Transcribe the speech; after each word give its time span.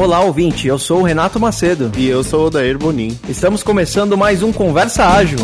Olá, 0.00 0.22
ouvinte. 0.22 0.66
Eu 0.66 0.78
sou 0.78 1.00
o 1.00 1.02
Renato 1.02 1.38
Macedo. 1.38 1.92
E 1.98 2.08
eu 2.08 2.24
sou 2.24 2.44
o 2.44 2.46
Odair 2.46 2.78
Bonin. 2.78 3.10
Estamos 3.28 3.62
começando 3.62 4.16
mais 4.16 4.42
um 4.42 4.50
Conversa 4.50 5.04
Ágil. 5.04 5.40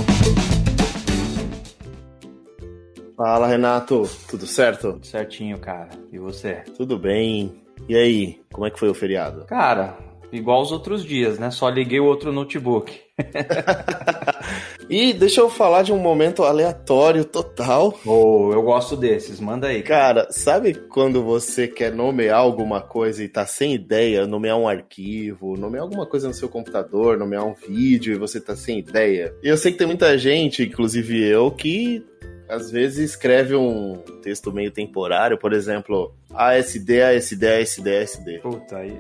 Fala, 3.15 3.49
Renato. 3.49 4.09
Tudo 4.27 4.47
certo? 4.47 4.95
Tudo 4.95 5.07
certinho, 5.07 5.59
cara. 5.59 5.91
E 6.11 6.19
você? 6.19 6.63
Tudo 6.75 6.99
bem. 6.99 7.53
E 7.87 7.95
aí, 7.95 8.41
como 8.51 8.67
é 8.67 8.71
que 8.71 8.79
foi 8.79 8.89
o 8.89 8.95
feriado? 8.95 9.45
Cara, 9.45 9.99
igual 10.33 10.63
os 10.63 10.73
outros 10.73 11.05
dias, 11.05 11.39
né? 11.39 11.51
Só 11.51 11.69
liguei 11.69 12.01
o 12.01 12.05
outro 12.05 12.33
notebook. 12.33 12.93
e 14.91 15.13
deixa 15.13 15.41
eu 15.41 15.49
falar 15.49 15.83
de 15.83 15.93
um 15.93 15.99
momento 15.99 16.45
aleatório 16.45 17.25
total. 17.25 17.99
Oh, 18.05 18.51
eu 18.53 18.63
gosto 18.63 18.97
desses, 18.97 19.41
manda 19.41 19.69
aí. 19.69 19.83
Cara, 19.83 20.29
sabe 20.31 20.75
quando 20.75 21.23
você 21.23 21.67
quer 21.67 21.93
nomear 21.93 22.39
alguma 22.39 22.81
coisa 22.81 23.25
e 23.25 23.29
tá 23.29 23.47
sem 23.47 23.75
ideia, 23.75 24.27
nomear 24.27 24.59
um 24.59 24.69
arquivo, 24.69 25.57
nomear 25.57 25.85
alguma 25.85 26.07
coisa 26.07 26.29
no 26.29 26.35
seu 26.35 26.49
computador, 26.49 27.17
nomear 27.17 27.45
um 27.45 27.55
vídeo 27.55 28.15
e 28.15 28.19
você 28.19 28.41
tá 28.41 28.55
sem 28.55 28.79
ideia? 28.79 29.35
E 29.43 29.49
eu 29.49 29.57
sei 29.57 29.73
que 29.73 29.79
tem 29.79 29.87
muita 29.87 30.19
gente, 30.19 30.63
inclusive 30.63 31.27
eu, 31.27 31.51
que 31.51 32.05
às 32.49 32.71
vezes 32.71 33.11
escreve 33.11 33.55
um 33.55 33.97
texto 34.23 34.53
meio 34.53 34.71
temporário, 34.71 35.39
por 35.39 35.53
exemplo, 35.53 36.15
ASD, 36.35 37.03
ASD, 37.03 37.47
ASD, 37.47 37.97
ASD. 37.97 38.39
Puta, 38.39 38.79
aí 38.79 38.97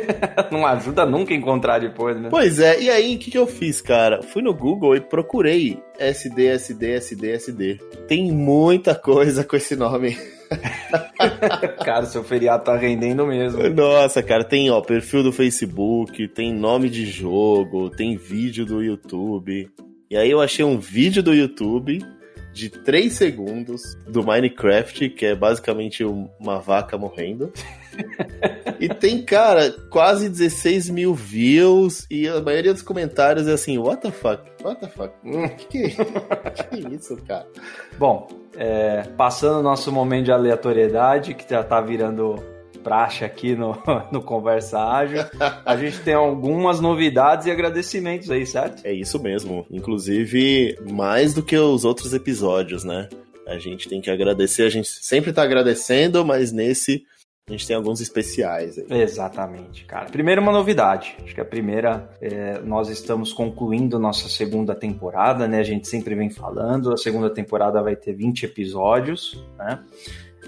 não 0.50 0.66
ajuda 0.66 1.06
nunca 1.06 1.32
a 1.32 1.36
encontrar 1.36 1.78
depois, 1.78 2.20
né? 2.20 2.28
Pois 2.30 2.58
é, 2.58 2.80
e 2.80 2.90
aí 2.90 3.16
o 3.16 3.18
que, 3.18 3.30
que 3.30 3.38
eu 3.38 3.46
fiz, 3.46 3.80
cara? 3.80 4.22
Fui 4.22 4.42
no 4.42 4.54
Google 4.54 4.96
e 4.96 5.00
procurei 5.00 5.82
SD, 5.98 6.46
SD, 6.46 6.92
SD, 6.92 7.30
SD. 7.32 7.78
Tem 8.06 8.32
muita 8.32 8.94
coisa 8.94 9.44
com 9.44 9.56
esse 9.56 9.76
nome. 9.76 10.16
cara, 11.84 12.06
seu 12.06 12.24
feriado 12.24 12.64
tá 12.64 12.76
rendendo 12.76 13.26
mesmo. 13.26 13.68
Nossa, 13.68 14.22
cara, 14.22 14.44
tem 14.44 14.70
ó, 14.70 14.80
perfil 14.80 15.22
do 15.22 15.32
Facebook, 15.32 16.26
tem 16.28 16.54
nome 16.54 16.88
de 16.88 17.04
jogo, 17.06 17.90
tem 17.90 18.16
vídeo 18.16 18.64
do 18.64 18.82
YouTube. 18.82 19.68
E 20.10 20.16
aí 20.16 20.30
eu 20.30 20.40
achei 20.40 20.64
um 20.64 20.78
vídeo 20.78 21.22
do 21.22 21.34
YouTube 21.34 22.02
de 22.58 22.68
3 22.68 23.12
segundos 23.12 23.94
do 24.06 24.24
Minecraft, 24.24 25.10
que 25.10 25.26
é 25.26 25.34
basicamente 25.34 26.04
uma 26.04 26.58
vaca 26.58 26.98
morrendo. 26.98 27.52
e 28.80 28.88
tem, 28.88 29.22
cara, 29.22 29.70
quase 29.88 30.28
16 30.28 30.90
mil 30.90 31.14
views 31.14 32.04
e 32.10 32.26
a 32.26 32.40
maioria 32.40 32.72
dos 32.72 32.82
comentários 32.82 33.46
é 33.46 33.52
assim, 33.52 33.78
what 33.78 34.02
the 34.02 34.10
fuck? 34.10 34.42
What 34.62 34.80
the 34.80 34.88
fuck? 34.88 35.14
Hum. 35.24 35.48
Que, 35.48 35.90
que, 35.90 35.90
que 35.90 36.86
é 36.86 36.94
isso, 36.94 37.16
cara? 37.28 37.46
Bom, 37.96 38.28
é, 38.56 39.02
passando 39.16 39.60
o 39.60 39.62
nosso 39.62 39.92
momento 39.92 40.24
de 40.24 40.32
aleatoriedade, 40.32 41.34
que 41.34 41.48
já 41.48 41.62
tá 41.62 41.80
virando 41.80 42.42
praxe 42.78 43.24
aqui 43.24 43.54
no, 43.54 43.76
no 44.10 44.22
Conversa 44.22 44.78
Ágil. 44.78 45.24
A 45.64 45.76
gente 45.76 46.00
tem 46.00 46.14
algumas 46.14 46.80
novidades 46.80 47.46
e 47.46 47.50
agradecimentos 47.50 48.30
aí, 48.30 48.46
certo? 48.46 48.84
É 48.84 48.92
isso 48.92 49.20
mesmo. 49.22 49.66
Inclusive, 49.70 50.78
mais 50.90 51.34
do 51.34 51.42
que 51.42 51.56
os 51.56 51.84
outros 51.84 52.14
episódios, 52.14 52.84
né? 52.84 53.08
A 53.46 53.58
gente 53.58 53.88
tem 53.88 54.00
que 54.00 54.10
agradecer, 54.10 54.64
a 54.64 54.68
gente 54.68 54.88
sempre 54.88 55.32
tá 55.32 55.42
agradecendo, 55.42 56.24
mas 56.24 56.52
nesse 56.52 57.04
a 57.48 57.52
gente 57.52 57.66
tem 57.66 57.74
alguns 57.74 58.00
especiais 58.02 58.78
aí. 58.78 59.00
Exatamente, 59.00 59.86
cara. 59.86 60.10
Primeiro, 60.10 60.42
uma 60.42 60.52
novidade. 60.52 61.16
Acho 61.24 61.34
que 61.34 61.40
a 61.40 61.44
primeira, 61.46 62.10
é, 62.20 62.60
nós 62.60 62.90
estamos 62.90 63.32
concluindo 63.32 63.98
nossa 63.98 64.28
segunda 64.28 64.74
temporada, 64.74 65.48
né? 65.48 65.58
A 65.60 65.62
gente 65.62 65.88
sempre 65.88 66.14
vem 66.14 66.28
falando. 66.28 66.92
A 66.92 66.98
segunda 66.98 67.30
temporada 67.30 67.82
vai 67.82 67.96
ter 67.96 68.12
20 68.12 68.44
episódios, 68.44 69.42
né? 69.56 69.82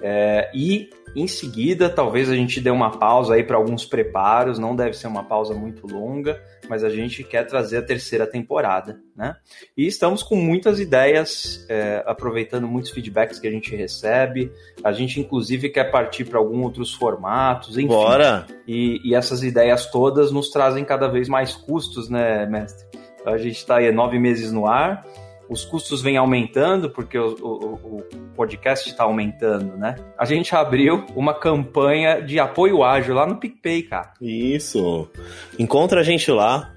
É, 0.02 0.50
e 0.54 0.90
em 1.14 1.26
seguida, 1.26 1.88
talvez 1.88 2.30
a 2.30 2.34
gente 2.34 2.60
dê 2.60 2.70
uma 2.70 2.90
pausa 2.90 3.34
aí 3.34 3.42
para 3.42 3.56
alguns 3.56 3.84
preparos, 3.84 4.58
não 4.58 4.76
deve 4.76 4.92
ser 4.94 5.08
uma 5.08 5.24
pausa 5.24 5.54
muito 5.54 5.86
longa, 5.86 6.40
mas 6.68 6.84
a 6.84 6.88
gente 6.88 7.24
quer 7.24 7.44
trazer 7.46 7.78
a 7.78 7.82
terceira 7.82 8.26
temporada, 8.26 9.00
né? 9.16 9.34
E 9.76 9.86
estamos 9.86 10.22
com 10.22 10.36
muitas 10.36 10.78
ideias, 10.78 11.66
é, 11.68 12.02
aproveitando 12.06 12.68
muitos 12.68 12.92
feedbacks 12.92 13.40
que 13.40 13.48
a 13.48 13.50
gente 13.50 13.74
recebe. 13.74 14.52
A 14.84 14.92
gente, 14.92 15.18
inclusive, 15.18 15.68
quer 15.68 15.90
partir 15.90 16.24
para 16.24 16.38
alguns 16.38 16.64
outros 16.64 16.94
formatos, 16.94 17.76
enfim. 17.76 17.88
Bora! 17.88 18.46
E, 18.66 19.00
e 19.04 19.14
essas 19.14 19.42
ideias 19.42 19.86
todas 19.86 20.30
nos 20.30 20.50
trazem 20.50 20.84
cada 20.84 21.08
vez 21.08 21.28
mais 21.28 21.54
custos, 21.54 22.08
né, 22.08 22.46
mestre? 22.46 22.86
A 23.26 23.36
gente 23.36 23.56
está 23.56 23.78
aí 23.78 23.92
nove 23.92 24.18
meses 24.18 24.52
no 24.52 24.66
ar 24.66 25.04
os 25.50 25.64
custos 25.64 26.00
vêm 26.00 26.16
aumentando 26.16 26.88
porque 26.88 27.18
o, 27.18 27.34
o, 27.40 27.96
o 27.98 28.04
podcast 28.36 28.88
está 28.88 29.02
aumentando, 29.02 29.76
né? 29.76 29.96
A 30.16 30.24
gente 30.24 30.54
abriu 30.54 31.04
uma 31.16 31.34
campanha 31.34 32.22
de 32.22 32.38
apoio 32.38 32.84
ágil 32.84 33.16
lá 33.16 33.26
no 33.26 33.36
PicPay, 33.36 33.82
cara. 33.82 34.12
Isso. 34.22 35.10
Encontra 35.58 36.00
a 36.00 36.04
gente 36.04 36.30
lá. 36.30 36.72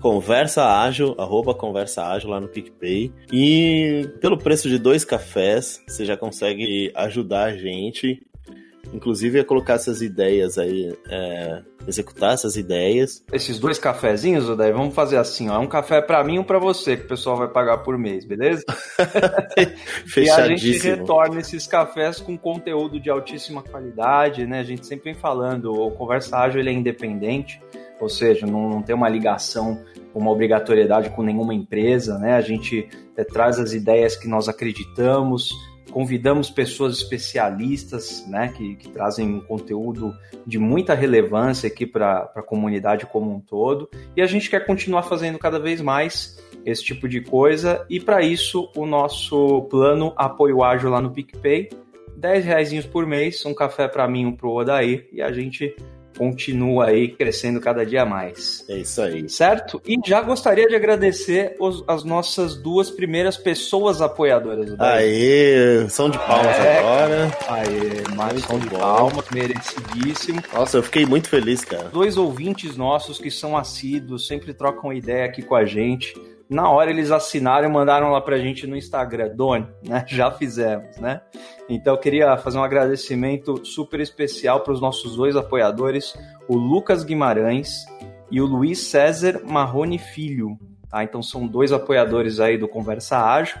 Conversa 0.00 0.64
ágil, 0.64 1.16
arroba 1.18 1.52
conversa 1.52 2.06
ágil 2.06 2.30
lá 2.30 2.40
no 2.40 2.48
PicPay. 2.48 3.12
E 3.32 4.08
pelo 4.20 4.38
preço 4.38 4.68
de 4.68 4.78
dois 4.78 5.04
cafés, 5.04 5.82
você 5.86 6.04
já 6.04 6.16
consegue 6.16 6.90
ajudar 6.94 7.46
a 7.46 7.56
gente 7.56 8.24
inclusive, 8.92 9.40
é 9.40 9.44
colocar 9.44 9.74
essas 9.74 10.02
ideias 10.02 10.58
aí, 10.58 10.96
é, 11.08 11.62
executar 11.86 12.34
essas 12.34 12.56
ideias. 12.56 13.24
Esses 13.32 13.58
dois 13.58 13.78
cafezinhos, 13.78 14.48
Odair, 14.48 14.74
vamos 14.74 14.94
fazer 14.94 15.16
assim, 15.16 15.48
ó, 15.48 15.56
é 15.56 15.58
um 15.58 15.66
café 15.66 16.00
para 16.00 16.22
mim 16.24 16.34
e 16.34 16.38
um 16.38 16.44
para 16.44 16.58
você, 16.58 16.96
que 16.96 17.04
o 17.04 17.08
pessoal 17.08 17.36
vai 17.36 17.48
pagar 17.48 17.78
por 17.78 17.98
mês, 17.98 18.24
beleza? 18.24 18.64
e 20.16 20.30
a 20.30 20.46
gente 20.48 20.78
retorna 20.78 21.40
esses 21.40 21.66
cafés 21.66 22.20
com 22.20 22.36
conteúdo 22.36 23.00
de 23.00 23.10
altíssima 23.10 23.62
qualidade, 23.62 24.46
né? 24.46 24.60
A 24.60 24.64
gente 24.64 24.86
sempre 24.86 25.12
vem 25.12 25.14
falando, 25.14 25.72
o 25.72 25.90
Conversa 25.92 26.38
Ágil 26.38 26.60
ele 26.60 26.70
é 26.70 26.72
independente, 26.72 27.60
ou 28.00 28.08
seja, 28.08 28.46
não, 28.46 28.68
não 28.68 28.82
tem 28.82 28.94
uma 28.94 29.08
ligação, 29.08 29.82
uma 30.14 30.30
obrigatoriedade 30.30 31.10
com 31.10 31.22
nenhuma 31.22 31.54
empresa, 31.54 32.18
né? 32.18 32.34
A 32.34 32.40
gente 32.40 32.88
é, 33.16 33.24
traz 33.24 33.58
as 33.58 33.72
ideias 33.72 34.16
que 34.16 34.28
nós 34.28 34.48
acreditamos, 34.48 35.52
convidamos 35.90 36.50
pessoas 36.50 36.98
especialistas, 36.98 38.26
né, 38.26 38.52
que, 38.56 38.76
que 38.76 38.88
trazem 38.88 39.28
um 39.28 39.40
conteúdo 39.40 40.16
de 40.46 40.58
muita 40.58 40.94
relevância 40.94 41.66
aqui 41.66 41.86
para 41.86 42.30
a 42.34 42.42
comunidade 42.42 43.06
como 43.06 43.34
um 43.34 43.40
todo, 43.40 43.88
e 44.16 44.22
a 44.22 44.26
gente 44.26 44.50
quer 44.50 44.66
continuar 44.66 45.02
fazendo 45.02 45.38
cada 45.38 45.58
vez 45.58 45.80
mais 45.80 46.38
esse 46.64 46.84
tipo 46.84 47.08
de 47.08 47.20
coisa, 47.20 47.84
e 47.88 47.98
para 47.98 48.22
isso 48.22 48.70
o 48.76 48.86
nosso 48.86 49.62
plano 49.70 50.12
apoio 50.16 50.62
ágil 50.62 50.90
lá 50.90 51.00
no 51.00 51.10
PicPay, 51.10 51.68
10 52.16 52.44
reais 52.44 52.86
por 52.86 53.06
mês, 53.06 53.44
um 53.46 53.54
café 53.54 53.86
para 53.86 54.08
mim, 54.08 54.26
um 54.26 54.32
para 54.32 54.48
o 54.48 54.56
Odair, 54.56 55.08
e 55.12 55.22
a 55.22 55.32
gente 55.32 55.74
continua 56.18 56.86
aí 56.86 57.08
crescendo 57.08 57.60
cada 57.60 57.86
dia 57.86 58.04
mais. 58.04 58.64
É 58.68 58.78
isso 58.78 59.00
aí. 59.00 59.28
Certo? 59.28 59.80
E 59.86 59.96
já 60.04 60.20
gostaria 60.20 60.66
de 60.66 60.74
agradecer 60.74 61.54
os, 61.60 61.84
as 61.86 62.02
nossas 62.02 62.56
duas 62.56 62.90
primeiras 62.90 63.36
pessoas 63.36 64.02
apoiadoras. 64.02 64.74
Aê, 64.78 65.88
som 65.88 66.10
de 66.10 66.18
palmas 66.18 66.58
é, 66.58 66.78
agora. 66.80 67.30
Aê, 67.48 68.16
mais 68.16 68.42
som 68.42 68.58
de 68.58 68.68
palmas, 68.68 69.24
merecidíssimo. 69.32 70.42
Nossa, 70.52 70.78
eu 70.78 70.82
fiquei 70.82 71.06
muito 71.06 71.28
feliz, 71.28 71.64
cara. 71.64 71.88
Dois 71.92 72.16
ouvintes 72.16 72.76
nossos 72.76 73.18
que 73.18 73.30
são 73.30 73.56
assíduos, 73.56 74.26
sempre 74.26 74.52
trocam 74.52 74.92
ideia 74.92 75.24
aqui 75.24 75.42
com 75.42 75.54
a 75.54 75.64
gente 75.64 76.14
na 76.48 76.70
hora 76.70 76.90
eles 76.90 77.10
assinaram 77.10 77.68
e 77.68 77.72
mandaram 77.72 78.10
lá 78.10 78.20
pra 78.20 78.38
gente 78.38 78.66
no 78.66 78.76
Instagram, 78.76 79.34
Doni, 79.34 79.66
né? 79.84 80.04
Já 80.08 80.30
fizemos, 80.30 80.96
né? 80.96 81.20
Então 81.68 81.94
eu 81.94 82.00
queria 82.00 82.36
fazer 82.38 82.58
um 82.58 82.64
agradecimento 82.64 83.64
super 83.64 84.00
especial 84.00 84.60
para 84.60 84.72
os 84.72 84.80
nossos 84.80 85.16
dois 85.16 85.36
apoiadores, 85.36 86.16
o 86.48 86.56
Lucas 86.56 87.04
Guimarães 87.04 87.84
e 88.30 88.40
o 88.40 88.46
Luiz 88.46 88.78
César 88.78 89.42
Marrone 89.44 89.98
Filho. 89.98 90.58
Tá? 90.88 91.04
Então 91.04 91.22
são 91.22 91.46
dois 91.46 91.72
apoiadores 91.72 92.40
aí 92.40 92.56
do 92.56 92.66
Conversa 92.66 93.18
Ágil. 93.18 93.58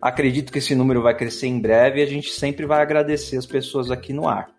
Acredito 0.00 0.52
que 0.52 0.58
esse 0.58 0.74
número 0.74 1.00
vai 1.00 1.16
crescer 1.16 1.46
em 1.46 1.60
breve 1.60 2.00
e 2.00 2.02
a 2.02 2.06
gente 2.06 2.30
sempre 2.30 2.66
vai 2.66 2.82
agradecer 2.82 3.36
as 3.36 3.46
pessoas 3.46 3.90
aqui 3.90 4.12
no 4.12 4.28
ar. 4.28 4.50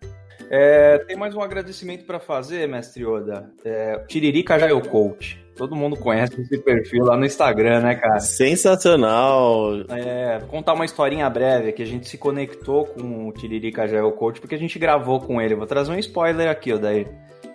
É, 0.48 0.98
tem 0.98 1.16
mais 1.16 1.34
um 1.34 1.40
agradecimento 1.40 2.04
para 2.04 2.18
fazer, 2.18 2.66
mestre 2.68 3.04
Oda. 3.04 3.52
É, 3.64 3.98
Tiririca 4.08 4.58
Jail 4.58 4.80
Coach. 4.80 5.45
Todo 5.56 5.74
mundo 5.74 5.96
conhece 5.96 6.38
esse 6.40 6.58
perfil 6.58 7.04
lá 7.04 7.16
no 7.16 7.24
Instagram, 7.24 7.80
né, 7.80 7.94
cara? 7.94 8.20
Sensacional! 8.20 9.80
É, 9.88 10.38
vou 10.38 10.48
contar 10.48 10.74
uma 10.74 10.84
historinha 10.84 11.28
breve 11.30 11.72
que 11.72 11.82
a 11.82 11.86
gente 11.86 12.06
se 12.06 12.18
conectou 12.18 12.84
com 12.84 13.28
o 13.28 13.32
Tiririca 13.32 13.88
Jail 13.88 14.12
Coach 14.12 14.40
porque 14.40 14.54
a 14.54 14.58
gente 14.58 14.78
gravou 14.78 15.18
com 15.18 15.40
ele. 15.40 15.54
Vou 15.54 15.66
trazer 15.66 15.90
um 15.90 15.98
spoiler 15.98 16.50
aqui, 16.50 16.74
ó, 16.74 16.78
daí. 16.78 17.06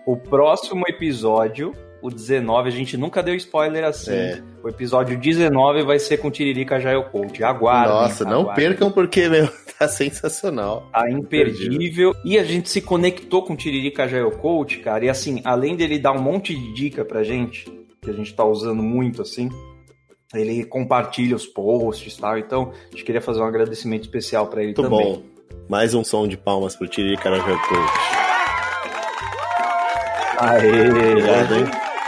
O 0.03 0.17
próximo 0.17 0.83
episódio, 0.87 1.73
o 2.01 2.09
19, 2.09 2.69
a 2.69 2.71
gente 2.71 2.97
nunca 2.97 3.21
deu 3.21 3.35
spoiler 3.35 3.83
assim. 3.83 4.13
É. 4.13 4.41
O 4.63 4.67
episódio 4.67 5.15
19 5.19 5.83
vai 5.83 5.99
ser 5.99 6.17
com 6.17 6.29
o 6.29 6.31
Tiririca 6.31 6.79
Jail 6.79 7.03
Coach. 7.03 7.43
Aguardem. 7.43 7.93
Nossa, 7.93 8.23
aguardem. 8.23 8.45
não 8.45 8.53
percam 8.55 8.91
porque, 8.91 9.29
meu, 9.29 9.47
tá 9.77 9.87
sensacional. 9.87 10.89
Tá 10.91 11.07
imperdível. 11.09 12.15
E 12.25 12.39
a 12.39 12.43
gente 12.43 12.67
se 12.67 12.81
conectou 12.81 13.43
com 13.43 13.53
o 13.53 13.55
Tiririca 13.55 14.07
Jail 14.07 14.31
Coach, 14.31 14.79
cara, 14.79 15.05
e 15.05 15.09
assim, 15.09 15.39
além 15.45 15.75
dele 15.75 15.99
dar 15.99 16.13
um 16.13 16.21
monte 16.21 16.55
de 16.55 16.73
dica 16.73 17.05
pra 17.05 17.23
gente, 17.23 17.80
que 18.03 18.09
a 18.09 18.13
gente 18.13 18.31
está 18.31 18.43
usando 18.43 18.81
muito 18.81 19.21
assim. 19.21 19.47
Ele 20.33 20.65
compartilha 20.65 21.35
os 21.35 21.45
posts 21.45 22.17
e 22.17 22.19
tal, 22.19 22.37
então 22.37 22.71
a 22.71 22.91
gente 22.91 23.05
queria 23.05 23.21
fazer 23.21 23.41
um 23.41 23.45
agradecimento 23.45 24.01
especial 24.01 24.47
para 24.47 24.63
ele 24.63 24.69
muito 24.69 24.81
também. 24.81 25.05
Muito 25.05 25.19
bom. 25.19 25.65
Mais 25.69 25.93
um 25.93 26.03
som 26.03 26.27
de 26.27 26.35
palmas 26.35 26.75
pro 26.75 26.87
Tiri 26.87 27.15
Carajatu. 27.15 27.75
Aê, 30.39 30.89
Obrigado, 30.89 31.55
hein? 31.55 31.65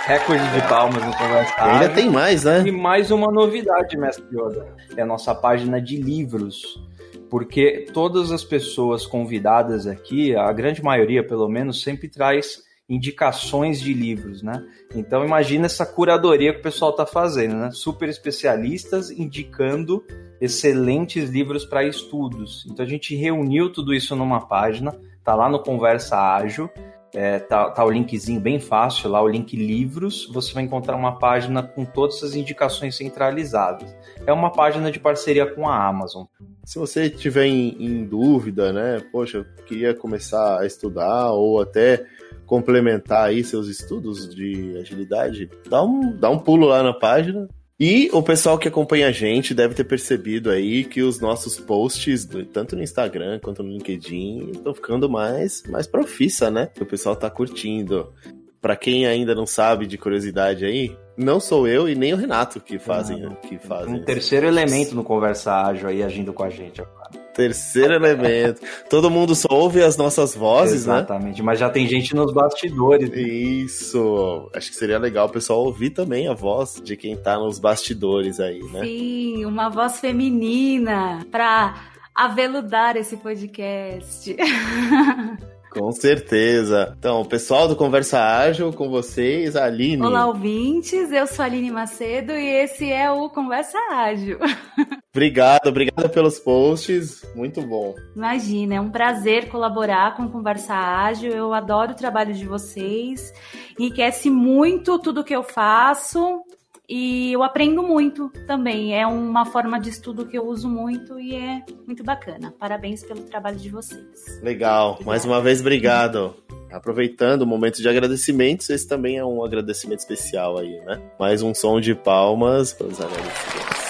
Recorde 0.07 0.51
de 0.51 0.67
palmas 0.67 1.05
no 1.05 1.15
Conversa 1.15 1.53
Ainda 1.59 1.89
tem 1.89 2.09
mais, 2.09 2.43
né? 2.43 2.63
E 2.65 2.71
mais 2.71 3.11
uma 3.11 3.31
novidade, 3.31 3.95
mestre 3.95 4.25
Yoda. 4.33 4.75
É 4.97 5.03
a 5.03 5.05
nossa 5.05 5.35
página 5.35 5.79
de 5.79 5.97
livros. 5.97 6.81
Porque 7.29 7.85
todas 7.93 8.31
as 8.31 8.43
pessoas 8.43 9.05
convidadas 9.05 9.85
aqui, 9.85 10.35
a 10.35 10.51
grande 10.51 10.83
maioria 10.83 11.25
pelo 11.25 11.47
menos, 11.47 11.83
sempre 11.83 12.09
traz 12.09 12.63
indicações 12.89 13.79
de 13.79 13.93
livros, 13.93 14.41
né? 14.41 14.65
Então 14.93 15.25
imagina 15.25 15.65
essa 15.65 15.85
curadoria 15.85 16.53
que 16.53 16.59
o 16.59 16.63
pessoal 16.63 16.91
está 16.91 17.05
fazendo, 17.05 17.55
né? 17.55 17.71
Super 17.71 18.09
especialistas 18.09 19.09
indicando 19.09 20.03
excelentes 20.41 21.29
livros 21.29 21.65
para 21.65 21.85
estudos. 21.85 22.65
Então 22.69 22.85
a 22.85 22.89
gente 22.89 23.15
reuniu 23.15 23.71
tudo 23.71 23.93
isso 23.93 24.15
numa 24.15 24.45
página, 24.45 24.93
tá 25.23 25.33
lá 25.33 25.49
no 25.49 25.63
Conversa 25.63 26.17
Ágil, 26.17 26.69
é, 27.15 27.37
tá, 27.37 27.69
tá, 27.69 27.85
o 27.85 27.91
linkzinho 27.91 28.41
bem 28.41 28.59
fácil 28.59 29.09
lá, 29.09 29.21
o 29.21 29.27
link 29.27 29.55
livros. 29.55 30.27
Você 30.33 30.51
vai 30.51 30.63
encontrar 30.63 30.95
uma 30.95 31.19
página 31.19 31.61
com 31.61 31.85
todas 31.85 32.23
as 32.23 32.33
indicações 32.33 32.97
centralizadas. 32.97 33.95
É 34.25 34.33
uma 34.33 34.51
página 34.51 34.91
de 34.91 34.99
parceria 34.99 35.45
com 35.45 35.67
a 35.69 35.87
Amazon. 35.87 36.25
Se 36.65 36.79
você 36.79 37.09
tiver 37.09 37.45
em, 37.45 37.75
em 37.79 38.03
dúvida, 38.03 38.73
né? 38.73 38.99
Poxa, 39.11 39.37
eu 39.37 39.45
queria 39.65 39.93
começar 39.93 40.59
a 40.59 40.65
estudar 40.65 41.31
ou 41.33 41.61
até 41.61 42.03
complementar 42.45 43.29
aí 43.29 43.43
seus 43.43 43.67
estudos 43.67 44.33
de 44.33 44.77
agilidade, 44.77 45.49
dá 45.69 45.83
um, 45.83 46.15
dá 46.15 46.29
um 46.29 46.39
pulo 46.39 46.67
lá 46.67 46.83
na 46.83 46.93
página. 46.93 47.47
E 47.79 48.09
o 48.13 48.21
pessoal 48.21 48.57
que 48.57 48.67
acompanha 48.67 49.07
a 49.07 49.11
gente 49.11 49.53
deve 49.53 49.73
ter 49.73 49.83
percebido 49.83 50.49
aí 50.49 50.83
que 50.85 51.01
os 51.01 51.19
nossos 51.19 51.59
posts, 51.59 52.27
tanto 52.53 52.75
no 52.75 52.83
Instagram 52.83 53.39
quanto 53.39 53.63
no 53.63 53.71
LinkedIn, 53.71 54.51
estão 54.51 54.73
ficando 54.73 55.09
mais, 55.09 55.63
mais 55.67 55.87
profissa, 55.87 56.51
né? 56.51 56.69
O 56.79 56.85
pessoal 56.85 57.15
tá 57.15 57.29
curtindo. 57.29 58.13
Para 58.61 58.77
quem 58.77 59.05
ainda 59.05 59.35
não 59.35 59.45
sabe 59.45 59.85
de 59.85 59.97
curiosidade 59.97 60.63
aí, 60.63 60.95
não 61.17 61.39
sou 61.39 61.67
eu 61.67 61.89
e 61.89 61.95
nem 61.95 62.13
o 62.13 62.17
Renato 62.17 62.61
que 62.61 62.79
fazem. 62.79 63.27
Que 63.41 63.57
fazem 63.57 63.95
um 63.95 64.05
terceiro 64.05 64.47
elemento 64.47 64.95
no 64.95 65.03
Conversa 65.03 65.53
Ágil 65.53 65.89
aí 65.89 66.01
agindo 66.01 66.31
com 66.31 66.43
a 66.43 66.49
gente 66.49 66.79
agora. 66.79 67.22
Terceiro 67.33 67.93
elemento. 67.93 68.61
Todo 68.89 69.09
mundo 69.09 69.33
só 69.35 69.47
ouve 69.49 69.83
as 69.83 69.97
nossas 69.97 70.35
vozes, 70.35 70.81
Exatamente, 70.81 70.87
né? 70.87 70.99
Exatamente, 70.99 71.43
mas 71.43 71.59
já 71.59 71.69
tem 71.69 71.87
gente 71.87 72.15
nos 72.15 72.33
bastidores. 72.33 73.09
Isso. 73.13 74.49
Acho 74.55 74.69
que 74.69 74.75
seria 74.75 74.99
legal 74.99 75.27
o 75.27 75.31
pessoal 75.31 75.59
ouvir 75.59 75.91
também 75.91 76.27
a 76.27 76.33
voz 76.33 76.81
de 76.83 76.95
quem 76.95 77.15
tá 77.15 77.37
nos 77.37 77.59
bastidores 77.59 78.39
aí, 78.39 78.59
né? 78.71 78.81
Sim, 78.81 79.45
uma 79.45 79.69
voz 79.69 79.99
feminina 79.99 81.25
pra 81.31 81.75
aveludar 82.13 82.95
esse 82.95 83.17
podcast. 83.17 84.35
Com 85.73 85.91
certeza. 85.91 86.95
Então, 86.97 87.21
o 87.21 87.25
pessoal 87.25 87.67
do 87.67 87.75
Conversa 87.75 88.19
Ágil 88.19 88.71
com 88.71 88.89
vocês, 88.89 89.55
Aline. 89.55 90.03
Olá, 90.03 90.27
ouvintes. 90.27 91.11
Eu 91.11 91.25
sou 91.25 91.41
a 91.41 91.45
Aline 91.47 91.71
Macedo 91.71 92.31
e 92.31 92.45
esse 92.63 92.91
é 92.91 93.09
o 93.09 93.27
Conversa 93.29 93.77
Ágil. 93.91 94.37
Obrigado, 95.15 95.67
obrigado 95.67 96.09
pelos 96.09 96.39
posts. 96.39 97.23
Muito 97.35 97.61
bom. 97.61 97.93
Imagina, 98.15 98.75
é 98.75 98.81
um 98.81 98.89
prazer 98.89 99.47
colaborar 99.47 100.17
com 100.17 100.27
Conversa 100.27 100.73
Ágil. 100.73 101.31
Eu 101.31 101.53
adoro 101.53 101.91
o 101.91 101.95
trabalho 101.95 102.33
de 102.33 102.47
vocês. 102.47 103.31
Enriquece 103.77 104.31
muito 104.31 104.97
tudo 104.97 105.23
que 105.23 105.35
eu 105.35 105.43
faço 105.43 106.43
e 106.87 107.31
eu 107.31 107.43
aprendo 107.43 107.81
muito 107.81 108.29
também. 108.45 108.97
É 108.97 109.07
uma 109.07 109.45
forma 109.45 109.79
de 109.79 109.89
estudo 109.89 110.25
que 110.25 110.37
eu 110.37 110.45
uso 110.45 110.67
muito 110.67 111.19
e 111.19 111.35
é 111.35 111.63
muito 111.85 112.03
bacana. 112.03 112.53
Parabéns 112.59 113.03
pelo 113.03 113.21
trabalho 113.21 113.57
de 113.57 113.69
vocês. 113.69 114.41
Legal, 114.41 114.91
Obrigada. 114.91 115.09
mais 115.09 115.25
uma 115.25 115.41
vez 115.41 115.61
obrigado. 115.61 116.35
Aproveitando 116.71 117.43
o 117.43 117.45
momento 117.45 117.81
de 117.81 117.87
agradecimentos, 117.87 118.69
esse 118.69 118.87
também 118.87 119.17
é 119.17 119.23
um 119.25 119.43
agradecimento 119.45 119.99
especial 119.99 120.57
aí, 120.57 120.79
né? 120.85 120.99
Mais 121.19 121.43
um 121.43 121.53
som 121.53 121.79
de 121.79 121.93
palmas 121.93 122.73
para 122.73 122.87
os 122.87 122.99
agradecimentos. 122.99 123.83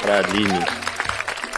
Para 0.00 0.14
a 0.14 0.18
Aline. 0.18 0.64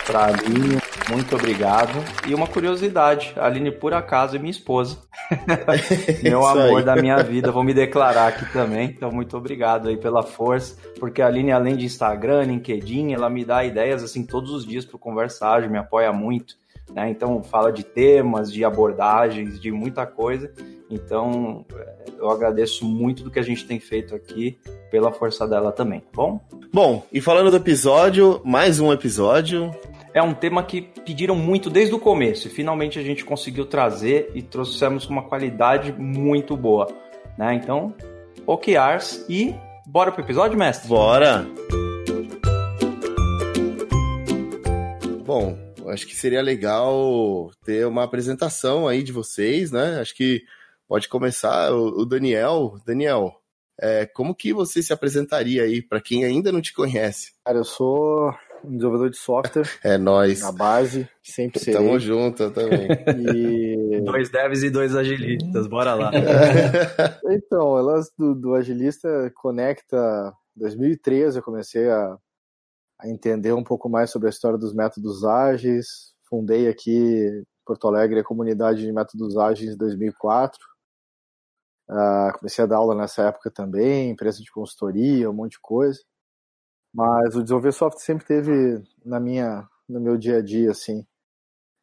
Para 0.04 0.18
a 0.18 0.26
Aline, 0.26 0.81
muito 1.12 1.36
obrigado. 1.36 1.92
E 2.26 2.34
uma 2.34 2.46
curiosidade, 2.46 3.34
a 3.36 3.44
Aline, 3.44 3.70
por 3.70 3.92
acaso, 3.92 4.34
é 4.34 4.38
minha 4.38 4.50
esposa. 4.50 4.96
Meu 6.24 6.46
amor 6.46 6.78
aí. 6.78 6.84
da 6.84 6.96
minha 6.96 7.22
vida, 7.22 7.52
vou 7.52 7.62
me 7.62 7.74
declarar 7.74 8.28
aqui 8.28 8.50
também. 8.50 8.88
Então, 8.88 9.10
muito 9.12 9.36
obrigado 9.36 9.88
aí 9.88 9.96
pela 9.96 10.22
força, 10.22 10.76
porque 10.98 11.20
a 11.20 11.26
Aline, 11.26 11.52
além 11.52 11.76
de 11.76 11.84
Instagram, 11.84 12.44
LinkedIn, 12.44 13.12
ela 13.12 13.28
me 13.28 13.44
dá 13.44 13.62
ideias 13.62 14.02
assim 14.02 14.24
todos 14.24 14.50
os 14.50 14.66
dias 14.66 14.86
para 14.86 14.98
conversar, 14.98 15.68
me 15.68 15.76
apoia 15.78 16.12
muito. 16.12 16.56
Né? 16.94 17.10
Então, 17.10 17.42
fala 17.42 17.70
de 17.70 17.84
temas, 17.84 18.50
de 18.50 18.64
abordagens, 18.64 19.60
de 19.60 19.70
muita 19.70 20.06
coisa. 20.06 20.50
Então, 20.90 21.64
eu 22.18 22.30
agradeço 22.30 22.84
muito 22.84 23.22
do 23.22 23.30
que 23.30 23.38
a 23.38 23.42
gente 23.42 23.66
tem 23.66 23.78
feito 23.78 24.14
aqui 24.14 24.58
pela 24.90 25.12
força 25.12 25.46
dela 25.46 25.72
também, 25.72 26.00
tá 26.00 26.08
bom? 26.14 26.40
Bom, 26.72 27.06
e 27.12 27.20
falando 27.20 27.50
do 27.50 27.56
episódio, 27.56 28.40
mais 28.44 28.78
um 28.78 28.92
episódio 28.92 29.70
é 30.14 30.22
um 30.22 30.34
tema 30.34 30.62
que 30.62 30.82
pediram 30.82 31.34
muito 31.34 31.70
desde 31.70 31.94
o 31.94 31.98
começo 31.98 32.46
e 32.46 32.50
finalmente 32.50 32.98
a 32.98 33.02
gente 33.02 33.24
conseguiu 33.24 33.64
trazer 33.64 34.30
e 34.34 34.42
trouxemos 34.42 35.06
com 35.06 35.12
uma 35.12 35.22
qualidade 35.22 35.92
muito 35.92 36.56
boa, 36.56 36.86
né? 37.38 37.54
Então, 37.54 37.94
OKRs 38.46 39.24
e 39.28 39.54
bora 39.86 40.12
pro 40.12 40.22
episódio, 40.22 40.58
mestre? 40.58 40.88
Bora! 40.88 41.46
Bom, 45.24 45.56
acho 45.88 46.06
que 46.06 46.14
seria 46.14 46.42
legal 46.42 47.50
ter 47.64 47.86
uma 47.86 48.04
apresentação 48.04 48.86
aí 48.86 49.02
de 49.02 49.12
vocês, 49.12 49.70
né? 49.70 49.98
Acho 49.98 50.14
que 50.14 50.42
pode 50.86 51.08
começar 51.08 51.72
o 51.72 52.04
Daniel. 52.04 52.78
Daniel, 52.84 53.32
é, 53.80 54.04
como 54.04 54.34
que 54.34 54.52
você 54.52 54.82
se 54.82 54.92
apresentaria 54.92 55.62
aí 55.62 55.80
para 55.80 56.02
quem 56.02 56.22
ainda 56.22 56.52
não 56.52 56.60
te 56.60 56.74
conhece? 56.74 57.32
Cara, 57.46 57.56
eu 57.56 57.64
sou 57.64 58.30
um 58.64 58.76
desenvolvedor 58.76 59.10
de 59.10 59.16
software. 59.16 59.68
É 59.82 59.98
nós. 59.98 60.40
Na 60.40 60.52
base, 60.52 61.08
sempre 61.22 61.58
serei. 61.58 61.80
Tamo 61.80 61.98
junto 61.98 62.50
também. 62.50 62.88
E... 63.34 64.00
dois 64.04 64.30
devs 64.30 64.62
e 64.62 64.70
dois 64.70 64.94
agilistas, 64.94 65.66
bora 65.66 65.94
lá. 65.94 66.10
então, 67.30 67.78
elas 67.78 68.10
do, 68.16 68.34
do 68.34 68.54
agilista 68.54 69.32
conecta. 69.34 70.32
2013 70.54 71.38
eu 71.38 71.42
comecei 71.42 71.88
a, 71.88 72.16
a 73.00 73.08
entender 73.08 73.54
um 73.54 73.64
pouco 73.64 73.88
mais 73.88 74.10
sobre 74.10 74.28
a 74.28 74.30
história 74.30 74.58
dos 74.58 74.74
métodos 74.74 75.24
ágeis. 75.24 76.12
Fundei 76.28 76.68
aqui 76.68 76.92
em 76.92 77.44
Porto 77.64 77.88
Alegre 77.88 78.20
a 78.20 78.24
comunidade 78.24 78.82
de 78.82 78.92
métodos 78.92 79.36
ágeis 79.36 79.74
em 79.74 79.76
2004. 79.76 80.58
Uh, 81.90 82.38
comecei 82.38 82.64
a 82.64 82.66
dar 82.66 82.76
aula 82.76 82.94
nessa 82.94 83.22
época 83.28 83.50
também, 83.50 84.10
empresa 84.10 84.42
de 84.42 84.50
consultoria, 84.50 85.28
um 85.28 85.34
monte 85.34 85.52
de 85.52 85.60
coisa. 85.60 86.00
Mas 86.94 87.34
o 87.34 87.42
desenvolver 87.42 87.72
software 87.72 88.04
sempre 88.04 88.26
teve 88.26 88.82
na 89.04 89.18
minha, 89.18 89.66
no 89.88 90.00
meu 90.00 90.18
dia 90.18 90.38
a 90.38 90.42
dia, 90.42 90.70
assim. 90.70 91.06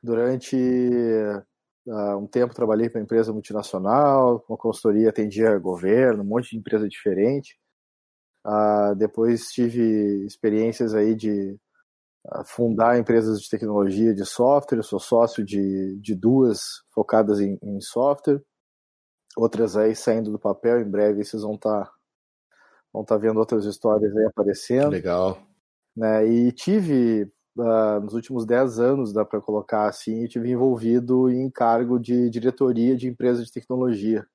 Durante 0.01 0.56
uh, 1.88 2.18
um 2.18 2.28
tempo 2.28 2.54
trabalhei 2.54 2.89
para 2.89 3.01
empresa 3.01 3.34
multinacional, 3.34 4.46
uma 4.48 4.58
consultoria 4.58 5.10
atendia 5.10 5.58
governo, 5.58 6.22
um 6.24 6.25
monte 6.25 6.51
de 6.51 6.58
empresa 6.58 6.88
diferente. 6.88 7.58
Uh, 8.46 8.96
depois 8.96 9.48
tive 9.50 10.25
experiências 10.25 10.94
aí 10.94 11.16
de 11.16 11.58
uh, 12.25 12.44
fundar 12.46 13.00
empresas 13.00 13.42
de 13.42 13.50
tecnologia 13.50 14.13
de 14.13 14.25
software. 14.25 14.78
Eu 14.78 14.84
sou 14.84 15.00
sócio 15.00 15.44
de, 15.44 16.00
de 16.00 16.16
duas 16.16 16.84
focadas 16.94 17.39
em, 17.39 17.58
em 17.63 17.82
software. 17.82 18.42
Outras 19.36 19.75
aí 19.75 19.96
saindo 19.96 20.32
do 20.32 20.39
papel, 20.39 20.82
em 20.82 20.89
breve 20.89 21.24
vocês 21.24 21.42
vão 21.44 21.56
estar 21.56 21.86
tá 21.86 21.99
vão 22.93 23.03
estar 23.03 23.15
tá 23.15 23.22
vendo 23.22 23.39
outras 23.39 23.65
histórias 23.65 24.15
aí 24.15 24.25
aparecendo. 24.25 24.89
Legal. 24.89 25.38
Né? 25.96 26.27
E 26.27 26.51
tive, 26.51 27.31
uh, 27.58 28.00
nos 28.01 28.13
últimos 28.13 28.46
10 28.46 28.79
anos, 28.79 29.13
dá 29.13 29.25
para 29.25 29.41
colocar 29.41 29.88
assim, 29.88 30.27
tive 30.27 30.50
envolvido 30.50 31.29
em 31.29 31.50
cargo 31.50 32.00
de 32.00 32.29
diretoria 32.29 32.96
de 32.96 33.08
empresas 33.08 33.46
de 33.46 33.51
tecnologia. 33.51 34.25